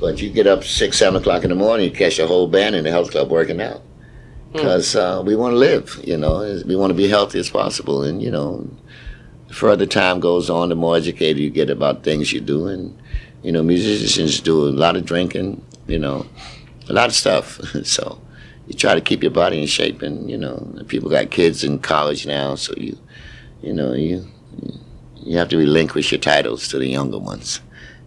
But 0.00 0.20
you 0.20 0.30
get 0.30 0.48
up 0.48 0.64
six, 0.64 0.98
seven 0.98 1.20
o'clock 1.20 1.44
in 1.44 1.50
the 1.50 1.56
morning, 1.56 1.88
you 1.88 1.96
catch 1.96 2.18
a 2.18 2.26
whole 2.26 2.48
band 2.48 2.74
in 2.74 2.82
the 2.82 2.90
health 2.90 3.12
club 3.12 3.30
working 3.30 3.62
out. 3.62 3.82
Because 4.52 4.96
uh, 4.96 5.22
we 5.24 5.34
want 5.36 5.52
to 5.52 5.56
live, 5.56 5.98
you 6.04 6.16
know, 6.16 6.60
we 6.66 6.76
want 6.76 6.90
to 6.90 6.94
be 6.94 7.08
healthy 7.08 7.38
as 7.38 7.48
possible. 7.48 8.02
And, 8.02 8.20
you 8.20 8.30
know, 8.30 8.68
the 9.48 9.54
further 9.54 9.86
time 9.86 10.20
goes 10.20 10.50
on, 10.50 10.68
the 10.68 10.74
more 10.74 10.96
educated 10.96 11.38
you 11.38 11.48
get 11.48 11.70
about 11.70 12.02
things 12.02 12.32
you 12.32 12.40
do. 12.40 12.66
And, 12.66 13.00
you 13.42 13.52
know, 13.52 13.62
musicians 13.62 14.40
do 14.40 14.68
a 14.68 14.70
lot 14.70 14.96
of 14.96 15.06
drinking, 15.06 15.64
you 15.86 15.98
know, 15.98 16.26
a 16.88 16.92
lot 16.92 17.08
of 17.08 17.14
stuff. 17.14 17.60
so 17.84 18.20
you 18.66 18.74
try 18.74 18.94
to 18.94 19.00
keep 19.00 19.22
your 19.22 19.32
body 19.32 19.60
in 19.60 19.66
shape. 19.66 20.02
And, 20.02 20.30
you 20.30 20.36
know, 20.36 20.82
people 20.88 21.08
got 21.08 21.30
kids 21.30 21.64
in 21.64 21.78
college 21.78 22.26
now, 22.26 22.56
so 22.56 22.74
you, 22.76 22.98
you 23.62 23.72
know, 23.72 23.92
you, 23.92 24.26
you 25.24 25.38
have 25.38 25.48
to 25.50 25.56
relinquish 25.56 26.12
your 26.12 26.20
titles 26.20 26.68
to 26.68 26.78
the 26.78 26.88
younger 26.88 27.18
ones 27.18 27.60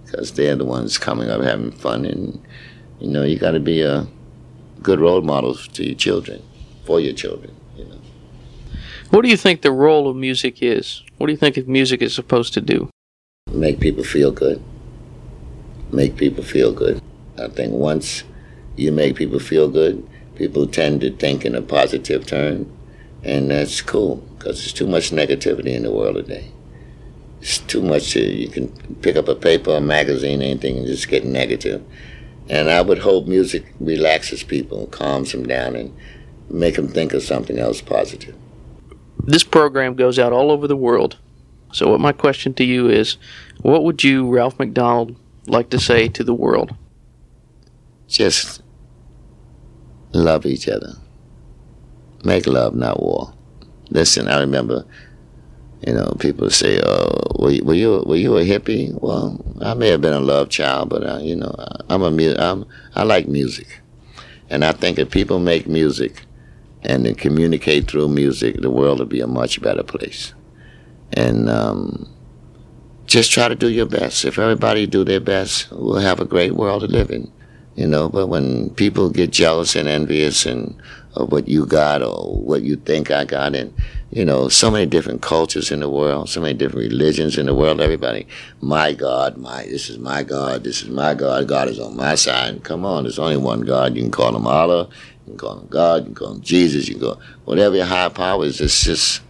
because 0.06 0.34
they're 0.34 0.56
the 0.56 0.66
ones 0.66 0.98
coming 0.98 1.30
up 1.30 1.42
having 1.42 1.72
fun. 1.72 2.06
And, 2.06 2.44
you 3.00 3.08
know, 3.08 3.24
you 3.24 3.38
got 3.38 3.52
to 3.52 3.60
be 3.60 3.82
a 3.82 4.08
good 4.82 5.00
role 5.00 5.22
model 5.22 5.56
to 5.56 5.86
your 5.86 5.96
children, 5.96 6.42
for 6.86 7.00
your 7.00 7.14
children, 7.14 7.56
you 7.76 7.86
know. 7.86 8.00
What 9.10 9.24
do 9.24 9.30
you 9.30 9.38
think 9.38 9.62
the 9.62 9.72
role 9.72 10.08
of 10.10 10.16
music 10.16 10.62
is? 10.62 11.04
What 11.18 11.28
do 11.28 11.34
you 11.34 11.38
think 11.38 11.68
music 11.68 12.02
is 12.02 12.14
supposed 12.14 12.54
to 12.54 12.62
do? 12.62 12.90
Make 13.52 13.80
people 13.80 14.04
feel 14.04 14.32
good. 14.32 14.62
Make 15.92 16.18
people 16.18 16.44
feel 16.44 16.74
good. 16.74 17.02
I 17.38 17.48
think 17.48 17.74
once 17.74 18.24
you 18.76 18.92
make 18.92 19.16
people 19.16 19.40
feel 19.40 19.70
good, 19.70 20.08
people 20.36 20.68
tend 20.68 21.02
to 21.02 21.12
think 21.12 21.46
in 21.46 21.56
a 21.56 21.62
positive 21.62 22.26
term, 22.26 22.72
and 23.24 23.52
that's 23.52 23.82
cool 23.82 24.18
because 24.38 24.60
there's 24.60 24.74
too 24.74 24.88
much 24.88 25.12
negativity 25.12 25.74
in 25.74 25.84
the 25.84 25.92
world 25.92 26.16
today. 26.16 26.52
It's 27.46 27.60
too 27.60 27.84
much. 27.84 28.14
To, 28.14 28.20
you 28.20 28.48
can 28.48 28.70
pick 29.04 29.16
up 29.16 29.28
a 29.28 29.36
paper, 29.36 29.76
a 29.76 29.80
magazine, 29.80 30.42
anything, 30.42 30.80
and 30.80 30.88
just 30.88 31.08
get 31.08 31.24
negative. 31.24 31.86
And 32.50 32.72
I 32.72 32.82
would 32.82 32.98
hope 32.98 33.28
music 33.28 33.72
relaxes 33.80 34.42
people, 34.42 34.88
calms 34.88 35.32
them 35.32 35.46
down, 35.46 35.76
and 35.76 35.96
make 36.50 36.76
them 36.76 36.88
think 36.88 37.14
of 37.14 37.22
something 37.22 37.60
else 37.60 37.82
positive. 37.82 38.34
This 39.20 39.44
program 39.44 39.94
goes 39.94 40.18
out 40.18 40.34
all 40.34 40.50
over 40.50 40.68
the 40.68 40.76
world. 40.76 41.20
So, 41.72 41.92
what 41.92 42.00
my 42.00 42.14
question 42.14 42.56
to 42.56 42.64
you 42.64 42.90
is, 42.90 43.18
what 43.62 43.84
would 43.84 44.04
you, 44.04 44.28
Ralph 44.28 44.58
MacDonald, 44.58 45.16
like 45.46 45.70
to 45.70 45.80
say 45.80 46.08
to 46.08 46.24
the 46.24 46.34
world? 46.34 46.76
Just 48.08 48.64
love 50.14 50.48
each 50.48 50.68
other. 50.68 50.94
Make 52.24 52.48
love, 52.48 52.74
not 52.74 53.04
war. 53.04 53.36
Listen, 53.92 54.28
I 54.30 54.40
remember, 54.40 54.84
you 55.86 55.94
know, 55.94 56.16
people 56.20 56.50
say, 56.50 56.80
"Oh, 56.84 57.22
were 57.40 57.52
you, 57.52 57.64
were 57.64 57.74
you 57.74 58.04
were 58.06 58.16
you 58.16 58.38
a 58.38 58.44
hippie?" 58.44 59.00
Well, 59.02 59.40
I 59.62 59.74
may 59.74 59.90
have 59.90 60.02
been 60.02 60.14
a 60.14 60.20
love 60.20 60.50
child, 60.50 60.90
but 60.90 61.08
I, 61.08 61.20
you 61.20 61.36
know, 61.36 61.54
I'm 61.90 62.02
a 62.02 62.12
mu- 62.12 62.36
I'm 62.38 62.66
I 62.96 63.04
like 63.04 63.28
music, 63.28 63.82
and 64.50 64.64
I 64.64 64.72
think 64.72 65.00
if 65.00 65.10
people 65.12 65.40
make 65.40 65.68
music 65.68 66.26
and 66.84 67.06
then 67.06 67.16
communicate 67.16 67.90
through 67.90 68.10
music, 68.10 68.62
the 68.62 68.70
world 68.70 69.00
will 69.00 69.06
be 69.06 69.22
a 69.22 69.28
much 69.28 69.62
better 69.62 69.84
place. 69.84 70.34
And 71.14 71.50
um, 71.50 72.08
just 73.06 73.32
try 73.32 73.48
to 73.48 73.56
do 73.56 73.70
your 73.70 73.86
best. 73.86 74.26
If 74.26 74.38
everybody 74.40 74.86
do 74.88 75.04
their 75.04 75.20
best, 75.20 75.72
we'll 75.72 76.00
have 76.00 76.20
a 76.20 76.26
great 76.26 76.54
world 76.54 76.82
to 76.82 76.88
live 76.88 77.10
in. 77.10 77.32
You 77.76 77.88
know, 77.88 78.08
but 78.08 78.28
when 78.28 78.70
people 78.72 79.10
get 79.10 79.32
jealous 79.32 79.76
and 79.76 79.88
envious 79.88 80.46
and 80.46 80.80
of 81.16 81.32
what 81.32 81.48
you 81.48 81.66
got 81.66 82.02
or 82.02 82.36
what 82.38 82.62
you 82.62 82.76
think 82.78 83.12
I 83.12 83.26
got, 83.26 83.56
and 83.56 83.74
you 84.16 84.24
know, 84.24 84.48
so 84.48 84.72
many 84.72 84.86
different 84.86 85.22
cultures 85.22 85.72
in 85.72 85.82
the 85.82 85.90
world, 85.90 86.30
so 86.30 86.40
many 86.40 86.54
different 86.54 86.90
religions 86.90 87.38
in 87.38 87.48
the 87.48 87.54
world. 87.54 87.82
Everybody, 87.82 88.26
my 88.62 88.94
God, 88.94 89.36
my 89.36 89.64
this 89.66 89.90
is 89.90 90.00
my 90.00 90.24
God, 90.24 90.64
this 90.64 90.82
is 90.82 90.88
my 90.88 91.14
God. 91.14 91.50
God 91.50 91.68
is 91.68 91.82
on 91.82 91.98
my 91.98 92.16
side. 92.16 92.64
Come 92.64 92.86
on, 92.86 93.04
there's 93.04 93.20
only 93.20 93.36
one 93.36 93.62
God. 93.62 93.94
You 93.94 94.04
can 94.04 94.12
call 94.12 94.34
him 94.34 94.48
Allah, 94.48 94.88
you 95.28 95.34
can 95.34 95.38
call 95.38 95.60
him 95.60 95.68
God, 95.68 96.04
you 96.04 96.06
can 96.06 96.16
call 96.16 96.32
him 96.36 96.42
Jesus, 96.42 96.88
you 96.88 96.96
can 96.96 97.02
go 97.02 97.20
whatever 97.44 97.76
your 97.76 97.86
high 97.86 98.08
power 98.08 98.46
is. 98.46 98.62
It's 98.62 98.86
just, 98.86 99.22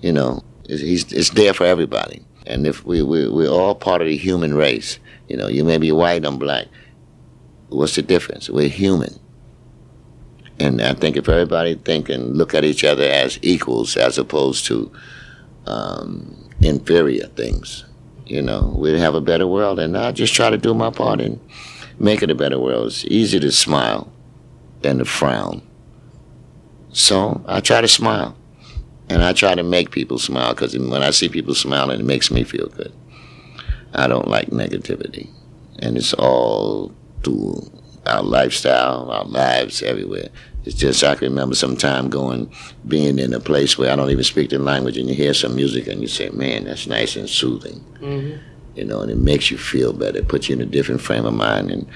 you 0.00 0.12
know, 0.12 0.42
it's, 0.66 0.80
he's, 0.80 1.12
it's 1.12 1.28
there 1.30 1.52
for 1.52 1.66
everybody. 1.66 2.24
And 2.46 2.66
if 2.66 2.86
we, 2.86 3.02
we 3.02 3.28
we're 3.28 3.50
all 3.50 3.74
part 3.74 4.00
of 4.00 4.08
the 4.08 4.16
human 4.16 4.54
race, 4.54 4.98
you 5.28 5.36
know, 5.36 5.48
you 5.48 5.62
may 5.62 5.76
be 5.76 5.92
white, 5.92 6.24
I'm 6.24 6.38
black 6.38 6.68
what's 7.72 7.96
the 7.96 8.02
difference? 8.02 8.50
We're 8.50 8.68
human. 8.68 9.18
And 10.62 10.80
I 10.80 10.94
think 10.94 11.16
if 11.16 11.28
everybody 11.28 11.74
think 11.74 12.08
and 12.08 12.36
look 12.36 12.54
at 12.54 12.64
each 12.64 12.84
other 12.84 13.02
as 13.02 13.36
equals 13.42 13.96
as 13.96 14.16
opposed 14.16 14.64
to 14.66 14.92
um, 15.66 16.48
inferior 16.60 17.26
things, 17.26 17.84
you 18.26 18.40
know, 18.40 18.72
we'd 18.78 18.96
have 18.96 19.16
a 19.16 19.20
better 19.20 19.48
world. 19.48 19.80
And 19.80 19.98
I 19.98 20.12
just 20.12 20.34
try 20.34 20.50
to 20.50 20.56
do 20.56 20.72
my 20.72 20.90
part 20.90 21.20
and 21.20 21.40
make 21.98 22.22
it 22.22 22.30
a 22.30 22.36
better 22.36 22.60
world. 22.60 22.86
It's 22.86 23.04
easy 23.06 23.40
to 23.40 23.50
smile 23.50 24.12
than 24.82 24.98
to 24.98 25.04
frown. 25.04 25.62
So 26.92 27.42
I 27.48 27.58
try 27.58 27.80
to 27.80 27.88
smile. 27.88 28.36
And 29.08 29.24
I 29.24 29.32
try 29.32 29.56
to 29.56 29.64
make 29.64 29.90
people 29.90 30.20
smile 30.20 30.54
because 30.54 30.78
when 30.78 31.02
I 31.02 31.10
see 31.10 31.28
people 31.28 31.56
smiling, 31.56 31.98
it 31.98 32.06
makes 32.06 32.30
me 32.30 32.44
feel 32.44 32.68
good. 32.68 32.92
I 33.94 34.06
don't 34.06 34.28
like 34.28 34.50
negativity. 34.50 35.28
And 35.80 35.96
it's 35.96 36.14
all 36.14 36.94
through 37.24 37.68
our 38.06 38.22
lifestyle, 38.22 39.10
our 39.10 39.24
lives 39.24 39.82
everywhere. 39.82 40.28
It's 40.64 40.76
just 40.76 41.02
I 41.02 41.16
can 41.16 41.28
remember 41.28 41.56
some 41.56 41.76
time 41.76 42.08
going, 42.08 42.52
being 42.86 43.18
in 43.18 43.32
a 43.32 43.40
place 43.40 43.76
where 43.76 43.90
I 43.90 43.96
don't 43.96 44.10
even 44.10 44.22
speak 44.22 44.50
the 44.50 44.58
language, 44.58 44.96
and 44.96 45.08
you 45.08 45.14
hear 45.14 45.34
some 45.34 45.56
music, 45.56 45.88
and 45.88 46.00
you 46.00 46.06
say, 46.06 46.30
"Man, 46.30 46.64
that's 46.64 46.86
nice 46.86 47.16
and 47.16 47.28
soothing," 47.28 47.80
mm-hmm. 48.00 48.38
you 48.76 48.84
know, 48.84 49.00
and 49.00 49.10
it 49.10 49.18
makes 49.18 49.50
you 49.50 49.58
feel 49.58 49.92
better. 49.92 50.18
It 50.18 50.28
puts 50.28 50.48
you 50.48 50.54
in 50.54 50.62
a 50.62 50.66
different 50.66 51.00
frame 51.00 51.26
of 51.26 51.34
mind, 51.34 51.72
and, 51.72 51.88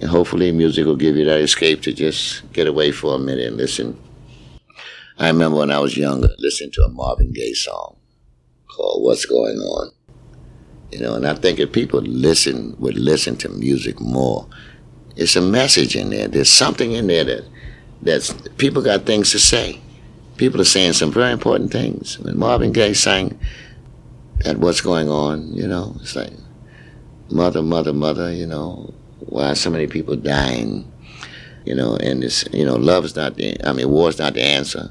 and 0.00 0.10
hopefully, 0.10 0.50
music 0.50 0.86
will 0.86 0.96
give 0.96 1.16
you 1.16 1.24
that 1.26 1.40
escape 1.40 1.82
to 1.82 1.92
just 1.92 2.50
get 2.52 2.66
away 2.66 2.90
for 2.90 3.14
a 3.14 3.18
minute 3.18 3.46
and 3.46 3.56
listen. 3.56 3.96
I 5.16 5.28
remember 5.28 5.58
when 5.58 5.70
I 5.70 5.78
was 5.78 5.96
younger, 5.96 6.30
listening 6.38 6.72
to 6.72 6.82
a 6.82 6.88
Marvin 6.88 7.32
Gaye 7.32 7.54
song 7.54 7.96
called 8.74 9.04
"What's 9.04 9.24
Going 9.24 9.56
On." 9.56 9.92
You 10.90 11.00
know, 11.00 11.14
and 11.14 11.26
I 11.26 11.34
think 11.34 11.60
if 11.60 11.70
people 11.70 12.00
listen 12.00 12.74
would 12.80 12.96
listen 12.96 13.36
to 13.36 13.48
music 13.48 14.00
more, 14.00 14.48
it's 15.14 15.36
a 15.36 15.40
message 15.40 15.94
in 15.94 16.10
there. 16.10 16.26
There's 16.26 16.48
something 16.48 16.92
in 16.92 17.06
there 17.06 17.24
that 17.24 17.44
that's 18.02 18.32
people 18.56 18.82
got 18.82 19.06
things 19.06 19.30
to 19.32 19.38
say. 19.38 19.80
People 20.36 20.60
are 20.60 20.64
saying 20.64 20.92
some 20.92 21.10
very 21.10 21.32
important 21.32 21.72
things. 21.72 22.18
When 22.20 22.38
Marvin 22.38 22.72
Gaye 22.72 22.94
sang 22.94 23.38
at 24.44 24.58
what's 24.58 24.80
going 24.80 25.08
on, 25.08 25.52
you 25.52 25.66
know, 25.66 25.96
it's 26.00 26.14
like 26.14 26.32
mother, 27.30 27.62
mother, 27.62 27.92
mother, 27.92 28.32
you 28.32 28.46
know, 28.46 28.94
why 29.20 29.54
so 29.54 29.70
many 29.70 29.86
people 29.86 30.16
dying, 30.16 30.90
you 31.64 31.74
know, 31.74 31.96
and 31.96 32.22
it's 32.22 32.44
you 32.52 32.64
know, 32.64 32.76
love's 32.76 33.16
not 33.16 33.34
the 33.34 33.56
I 33.66 33.72
mean, 33.72 33.90
war's 33.90 34.18
not 34.18 34.34
the 34.34 34.42
answer. 34.42 34.90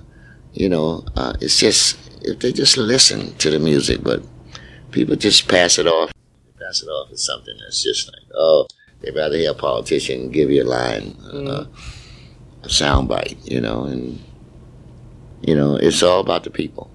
You 0.54 0.70
know, 0.70 1.06
uh, 1.16 1.34
it's 1.40 1.60
just 1.60 1.98
if 2.22 2.40
they 2.40 2.52
just 2.52 2.78
listen 2.78 3.36
to 3.38 3.50
the 3.50 3.60
music, 3.60 4.04
but 4.04 4.22
people 4.92 5.16
just 5.16 5.48
pass 5.48 5.78
it 5.78 5.88
off. 5.88 6.12
Pass 6.60 6.82
it 6.82 6.88
off 6.88 7.12
as 7.12 7.24
something 7.24 7.56
that's 7.60 7.84
just 7.84 8.12
like, 8.12 8.24
oh, 8.36 8.68
they'd 9.02 9.16
rather 9.16 9.38
hear 9.38 9.52
a 9.52 9.56
politician 9.56 10.32
give 10.32 10.50
you 10.50 10.64
a 10.64 10.66
line, 10.66 11.14
mm. 11.14 11.48
uh, 11.48 11.66
a 12.68 12.70
soundbite, 12.70 13.38
you 13.50 13.62
know, 13.62 13.86
and 13.86 14.22
you 15.42 15.56
know, 15.56 15.76
it's 15.76 16.04
all 16.04 16.20
about 16.20 16.44
the 16.44 16.50
people, 16.50 16.90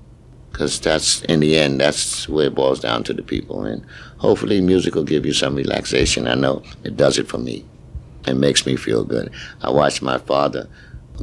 because 0.51 0.81
that's 0.81 1.23
in 1.23 1.41
the 1.41 1.57
end, 1.57 1.81
that's 1.81 2.29
where 2.29 2.47
it 2.47 2.55
boils 2.55 2.81
down 2.81 3.05
to 3.05 3.15
the 3.15 3.23
people, 3.23 3.65
and 3.65 3.85
hopefully, 4.19 4.61
music 4.61 4.95
will 4.95 5.05
give 5.05 5.25
you 5.27 5.33
some 5.33 5.55
relaxation. 5.55 6.27
I 6.27 6.35
know 6.35 6.63
it 6.85 6.97
does 6.97 7.19
it 7.19 7.29
for 7.29 7.39
me. 7.39 7.65
It 8.27 8.35
makes 8.35 8.67
me 8.67 8.77
feel 8.77 9.05
good. 9.05 9.33
I 9.63 9.71
watched 9.71 10.03
my 10.03 10.19
father 10.19 10.69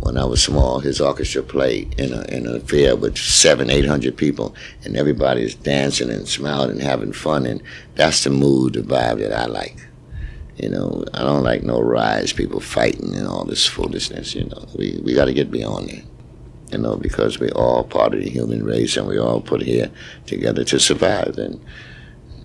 when 0.02 0.18
I 0.18 0.26
was 0.26 0.44
small, 0.44 0.80
his 0.80 1.02
orchestra 1.02 1.44
played 1.44 2.00
in 2.00 2.14
a 2.14 2.22
in 2.24 2.48
a 2.48 2.60
fair 2.60 2.96
with 2.96 3.18
seven, 3.18 3.70
eight 3.70 3.86
hundred 3.86 4.18
people, 4.18 4.56
and 4.84 4.96
everybody's 4.96 5.56
dancing 5.56 6.10
and 6.10 6.28
smiling 6.28 6.72
and 6.72 6.82
having 6.82 7.14
fun, 7.14 7.46
and 7.46 7.62
that's 7.96 8.24
the 8.24 8.30
mood, 8.30 8.74
the 8.74 8.82
vibe 8.82 9.20
that 9.20 9.34
I 9.34 9.46
like. 9.46 9.78
You 10.62 10.70
know, 10.70 11.06
I 11.14 11.20
don't 11.20 11.44
like 11.44 11.64
no 11.64 11.82
riots, 11.82 12.34
people 12.34 12.60
fighting 12.60 13.16
and 13.16 13.28
all 13.28 13.46
this 13.46 13.66
foolishness. 13.66 14.36
You 14.36 14.46
know, 14.46 14.66
we 14.78 15.00
we 15.04 15.14
got 15.14 15.26
to 15.26 15.34
get 15.34 15.52
beyond 15.52 15.90
that. 15.90 16.04
You 16.72 16.78
know, 16.78 16.98
because 16.98 17.40
we're 17.40 17.50
all 17.56 17.84
part 17.84 18.14
of 18.14 18.22
the 18.22 18.30
human 18.30 18.64
race, 18.64 18.96
and 18.98 19.08
we 19.08 19.18
all 19.18 19.42
put 19.42 19.62
here 19.62 19.90
together 20.28 20.64
to 20.66 20.80
survive. 20.80 21.38
And 21.38 21.60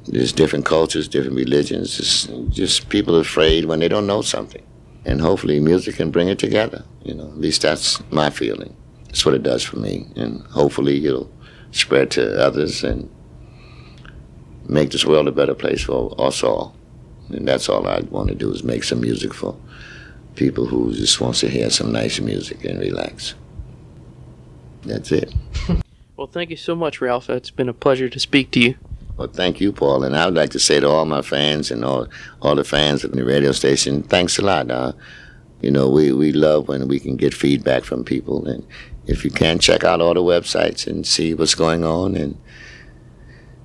there's 0.06 0.32
different 0.32 0.64
cultures, 0.64 1.08
different 1.08 1.36
religions. 1.36 1.98
It's 1.98 2.26
just 2.54 2.88
people 2.88 3.16
afraid 3.16 3.66
when 3.66 3.80
they 3.80 3.88
don't 3.88 4.06
know 4.06 4.22
something 4.22 4.62
and 5.04 5.20
hopefully 5.20 5.60
music 5.60 5.96
can 5.96 6.10
bring 6.10 6.28
it 6.28 6.38
together. 6.38 6.84
You 7.02 7.14
know, 7.14 7.26
at 7.26 7.38
least 7.38 7.62
that's 7.62 8.02
my 8.10 8.30
feeling. 8.30 8.74
That's 9.06 9.24
what 9.24 9.34
it 9.34 9.42
does 9.42 9.62
for 9.62 9.76
me, 9.76 10.08
and 10.16 10.42
hopefully 10.46 11.04
it'll 11.04 11.30
spread 11.70 12.10
to 12.12 12.40
others 12.40 12.82
and 12.82 13.10
make 14.66 14.90
this 14.90 15.04
world 15.04 15.28
a 15.28 15.32
better 15.32 15.54
place 15.54 15.82
for 15.82 16.14
us 16.18 16.42
all. 16.42 16.74
And 17.30 17.46
that's 17.46 17.68
all 17.68 17.86
I 17.86 18.00
want 18.00 18.28
to 18.28 18.34
do 18.34 18.52
is 18.52 18.62
make 18.62 18.84
some 18.84 19.00
music 19.00 19.32
for 19.34 19.56
people 20.34 20.66
who 20.66 20.92
just 20.92 21.20
wants 21.20 21.40
to 21.40 21.48
hear 21.48 21.70
some 21.70 21.92
nice 21.92 22.20
music 22.20 22.64
and 22.64 22.78
relax. 22.80 23.34
That's 24.82 25.12
it. 25.12 25.32
Well, 26.16 26.28
thank 26.28 26.50
you 26.50 26.56
so 26.56 26.76
much, 26.76 27.00
Ralph. 27.00 27.28
It's 27.28 27.50
been 27.50 27.68
a 27.68 27.74
pleasure 27.74 28.08
to 28.08 28.20
speak 28.20 28.52
to 28.52 28.60
you. 28.60 28.76
Well, 29.16 29.26
thank 29.26 29.60
you, 29.60 29.72
Paul. 29.72 30.04
And 30.04 30.16
I 30.16 30.26
would 30.26 30.34
like 30.36 30.50
to 30.50 30.60
say 30.60 30.78
to 30.78 30.88
all 30.88 31.04
my 31.04 31.22
fans 31.22 31.72
and 31.72 31.84
all 31.84 32.06
all 32.40 32.54
the 32.54 32.62
fans 32.62 33.02
of 33.02 33.10
the 33.10 33.24
radio 33.24 33.50
station, 33.50 34.04
thanks 34.04 34.38
a 34.38 34.42
lot. 34.42 34.70
Uh, 34.70 34.92
you 35.60 35.70
know, 35.72 35.88
we, 35.88 36.12
we 36.12 36.30
love 36.30 36.68
when 36.68 36.86
we 36.88 37.00
can 37.00 37.16
get 37.16 37.34
feedback 37.34 37.84
from 37.84 38.04
people. 38.04 38.46
And 38.46 38.66
if 39.06 39.24
you 39.24 39.30
can, 39.30 39.58
check 39.58 39.82
out 39.82 40.00
all 40.00 40.14
the 40.14 40.22
websites 40.22 40.86
and 40.86 41.06
see 41.06 41.34
what's 41.34 41.54
going 41.54 41.84
on 41.84 42.14
and 42.16 42.38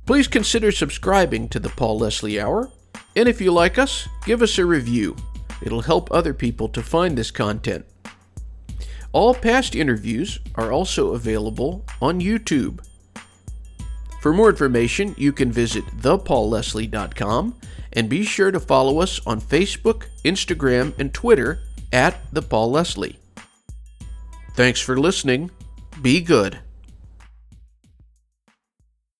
Please 0.07 0.29
consider 0.29 0.72
subscribing 0.72 1.47
to 1.51 1.61
the 1.61 1.68
Paul 1.68 1.99
Leslie 1.99 2.41
Hour, 2.41 2.70
and 3.14 3.29
if 3.29 3.39
you 3.39 3.53
like 3.53 3.76
us, 3.76 4.09
give 4.24 4.41
us 4.41 4.57
a 4.57 4.64
review. 4.64 5.14
It'll 5.61 5.83
help 5.83 6.11
other 6.11 6.33
people 6.33 6.70
to 6.70 6.83
find 6.83 7.18
this 7.18 7.31
content. 7.31 7.85
All 9.12 9.35
past 9.35 9.74
interviews 9.74 10.39
are 10.55 10.72
also 10.72 11.12
available 11.12 11.85
on 12.01 12.22
YouTube. 12.22 12.81
For 14.21 14.33
more 14.33 14.51
information, 14.51 15.14
you 15.16 15.33
can 15.33 15.53
visit 15.53 15.85
thepaulleslie.com 15.99 17.55
and 17.93 18.09
be 18.09 18.25
sure 18.25 18.51
to 18.51 18.61
follow 18.61 19.01
us 19.01 19.21
on 19.27 19.41
Facebook, 19.41 20.07
Instagram, 20.25 20.99
and 20.99 21.14
Twitter 21.14 21.61
at 21.93 22.21
The 22.33 22.43
Paul 22.43 22.73
Leslie. 22.73 23.19
Thanks 24.55 24.81
for 24.81 24.99
listening. 24.99 25.51
Be 26.03 26.21
good. 26.21 26.59